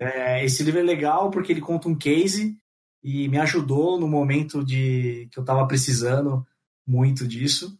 É, 0.00 0.44
esse 0.44 0.62
livro 0.62 0.80
é 0.80 0.82
legal 0.82 1.30
porque 1.30 1.52
ele 1.52 1.60
conta 1.60 1.88
um 1.88 1.96
case 1.96 2.56
e 3.02 3.28
me 3.28 3.38
ajudou 3.38 3.98
no 3.98 4.08
momento 4.08 4.64
de 4.64 5.28
que 5.30 5.38
eu 5.38 5.42
estava 5.42 5.66
precisando 5.66 6.46
muito 6.86 7.26
disso. 7.26 7.78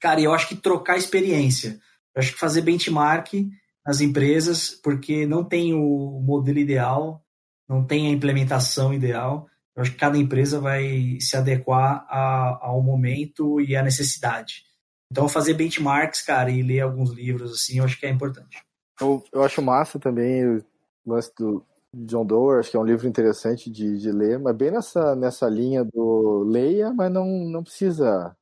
Cara, 0.00 0.20
eu 0.20 0.32
acho 0.32 0.48
que 0.48 0.56
trocar 0.56 0.96
experiência, 0.96 1.80
eu 2.14 2.20
acho 2.20 2.32
que 2.32 2.38
fazer 2.38 2.62
benchmark 2.62 3.32
nas 3.84 4.00
empresas, 4.00 4.70
porque 4.70 5.26
não 5.26 5.42
tem 5.42 5.74
o 5.74 6.20
modelo 6.20 6.58
ideal, 6.58 7.24
não 7.68 7.84
tem 7.84 8.06
a 8.06 8.10
implementação 8.10 8.92
ideal. 8.92 9.48
Eu 9.74 9.82
acho 9.82 9.92
que 9.92 9.98
cada 9.98 10.18
empresa 10.18 10.60
vai 10.60 11.18
se 11.20 11.36
adequar 11.36 12.04
a, 12.08 12.58
ao 12.60 12.82
momento 12.82 13.60
e 13.60 13.76
à 13.76 13.82
necessidade. 13.82 14.64
Então, 15.10 15.28
fazer 15.28 15.54
benchmarks, 15.54 16.20
cara, 16.20 16.50
e 16.50 16.62
ler 16.62 16.80
alguns 16.80 17.10
livros, 17.10 17.52
assim, 17.52 17.78
eu 17.78 17.84
acho 17.84 17.98
que 17.98 18.04
é 18.04 18.10
importante. 18.10 18.62
Eu, 19.00 19.24
eu 19.32 19.42
acho 19.42 19.62
massa 19.62 19.98
também 19.98 20.46
o 20.46 20.64
lance 21.08 21.32
do 21.36 21.64
John 21.94 22.24
Doerr, 22.26 22.60
acho 22.60 22.70
que 22.70 22.76
é 22.76 22.80
um 22.80 22.84
livro 22.84 23.08
interessante 23.08 23.70
de, 23.70 23.98
de 23.98 24.12
ler, 24.12 24.38
mas 24.38 24.54
bem 24.56 24.70
nessa, 24.70 25.16
nessa 25.16 25.48
linha 25.48 25.84
do 25.84 26.44
leia, 26.44 26.92
mas 26.92 27.10
não, 27.10 27.26
não 27.26 27.62
precisa 27.62 28.36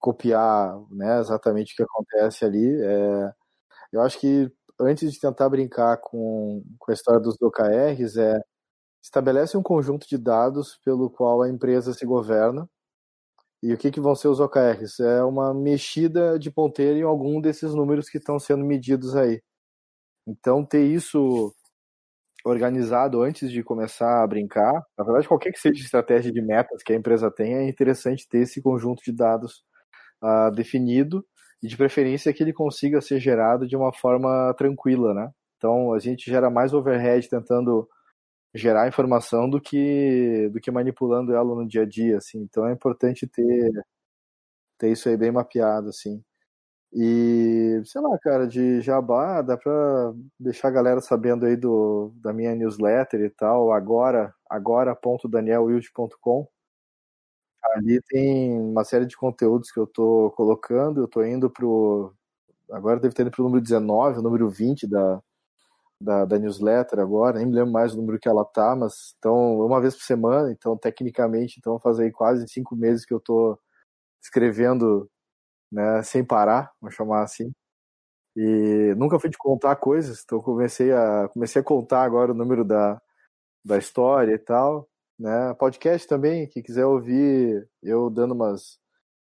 copiar 0.00 0.78
né, 0.90 1.20
exatamente 1.20 1.72
o 1.72 1.76
que 1.76 1.82
acontece 1.82 2.44
ali. 2.44 2.82
É, 2.82 3.32
eu 3.92 4.02
acho 4.02 4.18
que 4.20 4.52
antes 4.80 5.12
de 5.12 5.20
tentar 5.20 5.48
brincar 5.48 5.98
com, 5.98 6.62
com 6.78 6.90
a 6.90 6.94
história 6.94 7.20
dos 7.20 7.40
OKRs, 7.40 8.16
é 8.18 8.40
estabelece 9.02 9.56
um 9.56 9.62
conjunto 9.62 10.08
de 10.08 10.16
dados 10.18 10.78
pelo 10.84 11.10
qual 11.10 11.42
a 11.42 11.48
empresa 11.48 11.92
se 11.92 12.06
governa. 12.06 12.68
E 13.62 13.72
o 13.72 13.78
que, 13.78 13.90
que 13.90 14.00
vão 14.00 14.14
ser 14.14 14.28
os 14.28 14.40
OKRs? 14.40 15.00
É 15.00 15.22
uma 15.24 15.54
mexida 15.54 16.38
de 16.38 16.50
ponteiro 16.50 16.98
em 16.98 17.02
algum 17.02 17.40
desses 17.40 17.74
números 17.74 18.08
que 18.08 18.18
estão 18.18 18.38
sendo 18.38 18.64
medidos 18.64 19.16
aí. 19.16 19.42
Então, 20.26 20.64
ter 20.64 20.84
isso 20.86 21.54
organizado 22.44 23.22
antes 23.22 23.50
de 23.50 23.62
começar 23.62 24.22
a 24.22 24.26
brincar, 24.26 24.84
na 24.98 25.04
verdade, 25.04 25.26
qualquer 25.26 25.50
que 25.52 25.58
seja 25.58 25.80
a 25.80 25.84
estratégia 25.84 26.30
de 26.30 26.42
metas 26.42 26.82
que 26.82 26.92
a 26.92 26.96
empresa 26.96 27.30
tenha, 27.30 27.58
é 27.58 27.68
interessante 27.68 28.28
ter 28.28 28.40
esse 28.40 28.62
conjunto 28.62 29.02
de 29.02 29.12
dados 29.12 29.64
uh, 30.22 30.50
definido 30.54 31.24
e 31.62 31.68
de 31.68 31.76
preferência 31.76 32.32
que 32.32 32.42
ele 32.42 32.52
consiga 32.52 33.00
ser 33.00 33.18
gerado 33.20 33.66
de 33.66 33.76
uma 33.76 33.92
forma 33.92 34.54
tranquila, 34.58 35.14
né? 35.14 35.30
Então 35.56 35.94
a 35.94 35.98
gente 35.98 36.30
gera 36.30 36.50
mais 36.50 36.74
overhead 36.74 37.28
tentando 37.28 37.88
gerar 38.54 38.88
informação 38.88 39.48
do 39.50 39.60
que 39.60 40.48
do 40.52 40.60
que 40.60 40.70
manipulando 40.70 41.34
ela 41.34 41.54
no 41.54 41.66
dia 41.66 41.82
a 41.82 41.86
dia, 41.86 42.18
assim. 42.18 42.40
Então 42.42 42.68
é 42.68 42.72
importante 42.72 43.26
ter 43.26 43.72
ter 44.78 44.92
isso 44.92 45.08
aí 45.08 45.16
bem 45.16 45.32
mapeado, 45.32 45.88
assim. 45.88 46.22
E, 46.96 47.82
sei 47.84 48.00
lá, 48.00 48.16
cara, 48.20 48.46
de 48.46 48.80
jabá, 48.80 49.42
dá 49.42 49.56
pra 49.56 50.14
deixar 50.38 50.68
a 50.68 50.70
galera 50.70 51.00
sabendo 51.00 51.44
aí 51.44 51.56
do, 51.56 52.12
da 52.16 52.32
minha 52.32 52.54
newsletter 52.54 53.20
e 53.20 53.30
tal, 53.30 53.72
agora, 53.72 54.32
agora.danielwild.com. 54.48 56.46
Ali 57.74 58.00
tem 58.02 58.58
uma 58.60 58.84
série 58.84 59.06
de 59.06 59.16
conteúdos 59.16 59.70
que 59.72 59.80
eu 59.80 59.86
tô 59.86 60.30
colocando, 60.36 61.00
eu 61.00 61.08
tô 61.08 61.24
indo 61.24 61.50
pro. 61.50 62.12
Agora 62.70 63.00
deve 63.00 63.14
ter 63.14 63.22
ido 63.22 63.30
pro 63.30 63.44
número 63.44 63.62
19, 63.62 64.18
o 64.20 64.22
número 64.22 64.48
20 64.48 64.86
da, 64.86 65.20
da, 66.00 66.24
da, 66.24 66.38
newsletter 66.38 67.00
agora, 67.00 67.38
nem 67.38 67.46
me 67.46 67.54
lembro 67.54 67.72
mais 67.72 67.94
o 67.94 67.96
número 67.96 68.18
que 68.20 68.28
ela 68.28 68.44
tá, 68.44 68.76
mas 68.76 69.14
então, 69.18 69.58
uma 69.60 69.80
vez 69.80 69.96
por 69.96 70.04
semana, 70.04 70.52
então 70.52 70.76
tecnicamente, 70.76 71.58
então 71.58 71.78
fazer 71.80 72.10
quase 72.12 72.46
cinco 72.48 72.76
meses 72.76 73.04
que 73.04 73.14
eu 73.14 73.20
tô 73.20 73.58
escrevendo 74.22 75.10
né, 75.74 76.02
sem 76.04 76.24
parar, 76.24 76.72
vamos 76.80 76.94
chamar 76.96 77.22
assim. 77.24 77.52
E 78.36 78.94
nunca 78.96 79.18
fui 79.20 79.30
de 79.30 79.38
contar 79.38 79.76
coisas, 79.76 80.22
então 80.24 80.40
comecei 80.40 80.92
a, 80.92 81.28
comecei 81.32 81.60
a 81.62 81.64
contar 81.64 82.04
agora 82.04 82.32
o 82.32 82.34
número 82.34 82.64
da, 82.64 83.00
da 83.64 83.78
história 83.78 84.34
e 84.34 84.38
tal. 84.38 84.88
Né? 85.18 85.54
Podcast 85.54 86.08
também, 86.08 86.48
quem 86.48 86.62
quiser 86.62 86.86
ouvir 86.86 87.68
eu 87.82 88.10
dando 88.10 88.34
umas, 88.34 88.78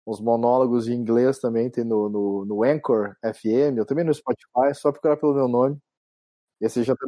uns 0.08 0.22
monólogos 0.22 0.88
em 0.88 0.94
inglês 0.96 1.40
também, 1.40 1.70
tem 1.72 1.84
no, 1.84 2.10
no, 2.10 2.46
no 2.46 2.64
Anchor 2.64 3.16
FM, 3.24 3.78
eu 3.78 3.86
também 3.86 4.06
no 4.06 4.14
Spotify, 4.14 4.70
é 4.70 4.74
só 4.74 4.92
procurar 4.92 5.18
pelo 5.18 5.36
meu 5.36 5.48
nome. 5.48 5.78
Esse 6.62 6.84
já 6.84 6.94
tá, 6.94 7.06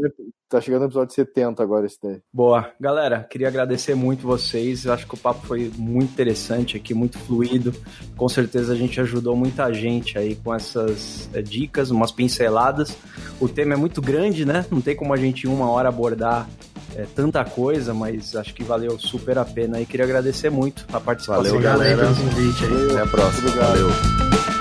tá, 0.47 0.62
chegando 0.62 0.82
no 0.82 0.88
episódio 0.88 1.14
70 1.14 1.62
agora, 1.62 1.86
esse 1.86 1.97
daí. 2.02 2.22
Boa. 2.32 2.72
Galera, 2.80 3.28
queria 3.30 3.49
agradecer 3.49 3.93
muito 3.93 4.26
vocês. 4.26 4.86
Eu 4.86 4.93
acho 4.93 5.06
que 5.06 5.14
o 5.14 5.18
papo 5.18 5.45
foi 5.45 5.70
muito 5.78 6.12
interessante 6.12 6.78
aqui, 6.78 6.93
muito 6.93 7.18
fluido. 7.20 7.74
Com 8.16 8.30
certeza 8.30 8.72
a 8.72 8.76
gente 8.78 9.02
ajudou 9.02 9.36
muita 9.36 9.72
gente 9.74 10.18
aí 10.18 10.36
com 10.36 10.56
essas 10.56 11.30
é, 11.34 11.41
dicas, 11.41 11.91
umas 11.91 12.14
pinceladas. 12.14 12.97
O 13.41 13.49
tema 13.49 13.74
é 13.74 13.78
muito 13.78 14.02
grande, 14.02 14.45
né? 14.45 14.66
Não 14.72 14.80
tem 14.80 14.95
como 14.95 15.14
a 15.14 15.18
gente 15.18 15.45
em 15.45 15.49
uma 15.49 15.70
hora 15.70 15.89
abordar 15.89 16.47
é, 16.95 17.06
tanta 17.14 17.43
coisa, 17.43 17.93
mas 17.93 18.36
acho 18.36 18.54
que 18.54 18.64
valeu 18.64 18.97
super 18.99 19.38
a 19.38 19.43
pena 19.43 19.82
e 19.82 19.86
queria 19.86 20.06
agradecer 20.06 20.49
muito 20.49 20.86
a 20.93 20.99
participação. 20.99 21.43
Valeu, 21.43 21.60
galera. 21.60 22.04
Pelo 22.04 22.16
convite 22.16 22.64
aí. 22.64 22.91
Até 22.91 23.02
a 23.02 23.08
próxima. 23.08 23.49
Valeu. 23.49 24.61